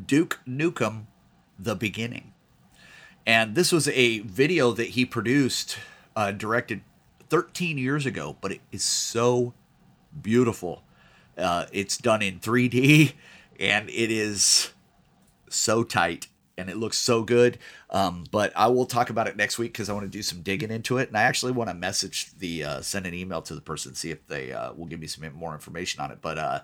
Duke 0.05 0.39
Nukem: 0.47 1.05
The 1.57 1.75
Beginning. 1.75 2.33
And 3.25 3.55
this 3.55 3.71
was 3.71 3.87
a 3.89 4.19
video 4.19 4.71
that 4.73 4.89
he 4.89 5.05
produced, 5.05 5.77
uh, 6.15 6.31
directed 6.31 6.81
13 7.29 7.77
years 7.77 8.05
ago, 8.05 8.35
but 8.41 8.51
it 8.51 8.61
is 8.71 8.83
so 8.83 9.53
beautiful. 10.21 10.83
Uh, 11.37 11.67
it's 11.71 11.95
done 11.97 12.21
in 12.21 12.39
3D, 12.39 13.13
and 13.59 13.89
it 13.89 14.11
is 14.11 14.71
so 15.49 15.83
tight 15.83 16.27
and 16.59 16.69
it 16.69 16.77
looks 16.77 16.97
so 16.97 17.23
good. 17.23 17.57
Um, 17.89 18.25
but 18.31 18.51
I 18.55 18.67
will 18.67 18.85
talk 18.85 19.09
about 19.09 19.27
it 19.27 19.37
next 19.37 19.57
week 19.57 19.71
because 19.71 19.89
I 19.89 19.93
want 19.93 20.05
to 20.05 20.17
do 20.17 20.21
some 20.21 20.41
digging 20.41 20.71
into 20.71 20.97
it, 20.97 21.07
and 21.07 21.17
I 21.17 21.23
actually 21.23 21.53
want 21.53 21.69
to 21.69 21.73
message 21.73 22.31
the 22.37 22.63
uh, 22.63 22.81
send 22.81 23.05
an 23.05 23.13
email 23.13 23.41
to 23.43 23.55
the 23.55 23.61
person 23.61 23.95
see 23.95 24.11
if 24.11 24.27
they 24.27 24.51
uh, 24.51 24.73
will 24.73 24.85
give 24.85 24.99
me 24.99 25.07
some 25.07 25.31
more 25.33 25.53
information 25.53 26.01
on 26.01 26.11
it. 26.11 26.19
But 26.21 26.37
uh, 26.37 26.59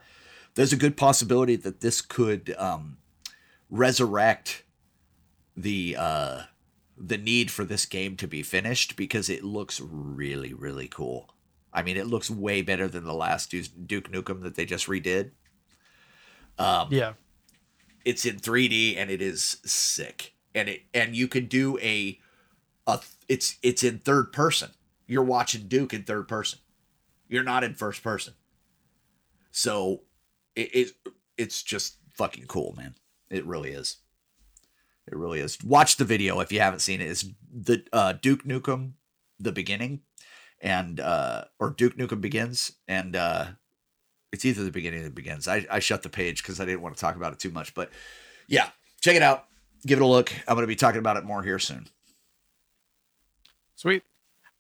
there's 0.56 0.74
a 0.74 0.78
good 0.78 0.98
possibility 0.98 1.56
that 1.56 1.82
this 1.82 2.02
could 2.02 2.54
um, 2.58 2.98
resurrect 3.70 4.64
the 5.56 5.96
uh, 5.98 6.42
the 6.98 7.18
need 7.18 7.50
for 7.50 7.64
this 7.64 7.86
game 7.86 8.18
to 8.18 8.28
be 8.28 8.44
finished 8.44 8.96
because 8.96 9.30
it 9.30 9.44
looks 9.44 9.80
really 9.82 10.54
really 10.54 10.88
cool. 10.88 11.30
I 11.74 11.84
mean, 11.84 11.98
it 11.98 12.08
looks 12.08 12.30
way 12.30 12.62
better 12.62 12.88
than 12.88 13.04
the 13.04 13.14
last 13.14 13.50
Duke 13.52 14.12
Nukem 14.12 14.44
that 14.44 14.56
they 14.56 14.66
just 14.66 14.88
redid. 14.88 15.32
Um, 16.58 16.88
yeah. 16.90 17.14
It's 18.06 18.24
in 18.26 18.38
3D 18.38 18.96
and 18.96 19.10
it 19.10 19.22
is 19.22 19.58
sick. 19.66 20.34
And 20.54 20.70
it 20.70 20.84
and 20.94 21.16
you 21.16 21.28
can 21.28 21.48
do 21.48 21.78
a 21.80 22.20
a 22.88 23.02
it's 23.28 23.58
it's 23.62 23.84
in 23.84 24.00
third 24.00 24.32
person. 24.32 24.70
You're 25.08 25.24
watching 25.24 25.68
Duke 25.68 25.94
in 25.94 26.04
third 26.04 26.28
person. 26.28 26.60
You're 27.28 27.44
not 27.44 27.64
in 27.64 27.74
first 27.74 28.04
person. 28.04 28.36
So 29.52 30.04
it, 30.56 30.76
it 30.76 30.92
it's 31.38 31.62
just 31.62 31.98
fucking 32.14 32.46
cool, 32.46 32.74
man. 32.78 32.96
It 33.30 33.46
really 33.46 33.72
is. 33.72 33.98
It 35.08 35.16
really 35.16 35.40
is. 35.40 35.62
Watch 35.64 35.98
the 35.98 36.06
video 36.06 36.40
if 36.40 36.52
you 36.52 36.60
haven't 36.60 36.80
seen 36.80 37.02
it. 37.02 37.10
It's 37.10 37.26
the 37.52 37.84
uh, 37.92 38.14
Duke 38.14 38.44
Nukem, 38.44 38.94
the 39.40 39.52
beginning, 39.52 40.02
and 40.62 41.00
uh, 41.00 41.46
or 41.60 41.72
Duke 41.72 41.98
Nukem 41.98 42.22
begins, 42.22 42.74
and 42.88 43.16
uh, 43.16 43.46
it's 44.36 44.44
either 44.44 44.66
the 44.66 44.72
beginning 44.72 45.00
or 45.00 45.04
the 45.06 45.10
begins. 45.10 45.48
I, 45.48 45.66
I 45.72 45.80
shut 45.80 46.04
the 46.04 46.10
page 46.10 46.44
because 46.44 46.60
I 46.60 46.66
didn't 46.66 46.82
want 46.82 46.94
to 46.96 47.02
talk 47.02 47.16
about 47.16 47.32
it 47.32 47.40
too 47.40 47.52
much. 47.52 47.74
But 47.74 47.90
yeah, 48.48 48.70
check 49.02 49.16
it 49.16 49.22
out. 49.22 49.46
Give 49.88 50.00
it 50.00 50.02
a 50.02 50.06
look. 50.06 50.34
I'm 50.46 50.56
going 50.56 50.64
to 50.64 50.68
be 50.68 50.76
talking 50.76 51.00
about 51.00 51.16
it 51.16 51.24
more 51.24 51.42
here 51.42 51.58
soon. 51.58 51.88
Sweet. 53.76 54.04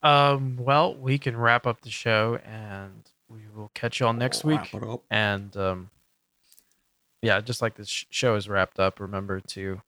Um, 0.01 0.55
well, 0.57 0.95
we 0.95 1.17
can 1.17 1.35
wrap 1.35 1.67
up 1.67 1.81
the 1.81 1.89
show 1.89 2.39
and 2.45 3.09
we 3.27 3.41
will 3.53 3.69
catch 3.73 3.99
y'all 3.99 4.13
next 4.13 4.45
week. 4.45 4.59
Wrap 4.59 4.83
it 4.83 4.83
up. 4.83 5.03
And 5.11 5.57
um, 5.57 5.89
yeah, 7.21 7.41
just 7.41 7.61
like 7.61 7.75
this 7.75 7.89
sh- 7.89 8.05
show 8.09 8.35
is 8.35 8.47
wrapped 8.47 8.79
up, 8.79 9.01
remember 9.01 9.41
to. 9.41 9.81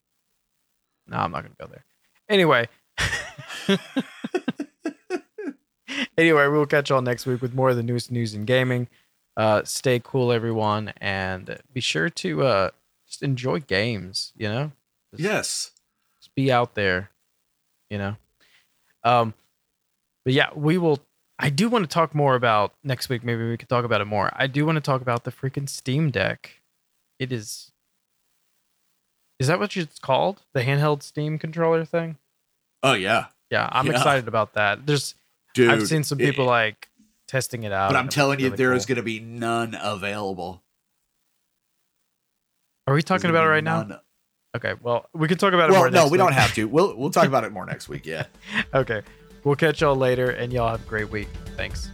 No, 1.08 1.18
I'm 1.18 1.32
not 1.32 1.44
going 1.44 1.56
to 1.56 1.64
go 1.64 1.70
there. 1.72 1.86
Anyway. 2.28 2.68
anyway, 6.18 6.48
we'll 6.48 6.66
catch 6.66 6.90
y'all 6.90 7.02
next 7.02 7.26
week 7.26 7.42
with 7.42 7.54
more 7.54 7.70
of 7.70 7.78
the 7.78 7.84
newest 7.84 8.12
news 8.12 8.34
in 8.34 8.44
gaming. 8.44 8.90
Uh, 9.38 9.64
stay 9.64 10.02
cool, 10.04 10.32
everyone, 10.32 10.92
and 11.00 11.60
be 11.72 11.80
sure 11.80 12.10
to 12.10 12.44
uh, 12.44 12.70
just 13.08 13.22
enjoy 13.22 13.60
games. 13.60 14.34
You 14.36 14.50
know, 14.50 14.72
Just- 15.12 15.24
Yes. 15.24 15.72
just 16.20 16.34
be 16.36 16.52
out 16.52 16.74
there, 16.76 17.12
you 17.90 17.98
know. 18.00 18.18
Um, 19.04 19.34
but 20.26 20.34
yeah, 20.34 20.50
we 20.56 20.78
will. 20.78 21.00
I 21.40 21.50
do 21.52 21.70
want 21.70 21.84
to 21.84 21.88
talk 21.94 22.16
more 22.16 22.34
about 22.34 22.74
next 22.84 23.10
week. 23.10 23.24
Maybe 23.24 23.48
we 23.48 23.58
could 23.58 23.70
talk 23.70 23.86
about 23.86 24.02
it 24.02 24.06
more. 24.06 24.32
I 24.36 24.48
do 24.48 24.66
want 24.66 24.78
to 24.78 24.82
talk 24.82 25.02
about 25.02 25.24
the 25.24 25.32
freaking 25.32 25.70
Steam 25.70 26.10
Deck. 26.10 26.60
It 27.20 27.32
is. 27.32 27.72
Is 29.40 29.46
that 29.48 29.60
what 29.60 29.78
it's 29.78 30.00
called? 30.00 30.42
The 30.54 30.64
handheld 30.64 31.04
Steam 31.04 31.38
controller 31.38 31.86
thing? 31.86 32.18
Oh, 32.82 32.94
yeah. 32.94 33.28
Yeah, 33.52 33.70
I'm 33.72 33.86
Yeah. 33.86 33.94
excited 33.94 34.28
about 34.28 34.54
that. 34.54 34.88
There's, 34.88 35.14
Dude. 35.54 35.70
I've 35.70 35.88
seen 35.88 36.04
some 36.04 36.20
it- 36.20 36.26
people 36.26 36.46
like 36.46 36.90
testing 37.28 37.64
it 37.64 37.72
out. 37.72 37.90
but 37.92 37.98
I'm 37.98 38.10
telling 38.10 38.40
you, 38.40 38.46
really 38.48 38.58
there 38.58 38.74
is 38.74 38.86
cool. 38.86 38.96
going 38.96 39.04
to 39.04 39.06
be 39.06 39.20
none 39.20 39.78
available. 39.80 40.64
Are 42.88 42.94
we 42.94 43.02
talking 43.04 43.30
about 43.30 43.46
it 43.46 43.50
right 43.50 43.64
now? 43.64 44.00
Okay, 44.56 44.74
well, 44.82 45.06
we 45.14 45.28
can 45.28 45.38
talk 45.38 45.54
about 45.54 45.70
it 45.70 45.74
Well, 45.74 45.82
more. 45.82 45.90
no, 45.92 46.08
we 46.08 46.18
don't 46.18 46.34
have 46.34 46.54
to. 46.56 46.66
We'll 46.68 46.96
we'll 46.96 47.10
talk 47.12 47.26
about 47.28 47.44
it 47.44 47.52
more 47.52 47.66
next 47.74 47.90
week. 47.90 48.06
Yeah. 48.06 48.26
Okay, 48.74 49.02
we'll 49.44 49.56
catch 49.58 49.82
y'all 49.82 49.96
later, 49.96 50.32
and 50.32 50.52
y'all 50.54 50.70
have 50.70 50.82
a 50.84 50.90
great 50.90 51.12
week. 51.12 51.28
Thanks. 51.58 51.92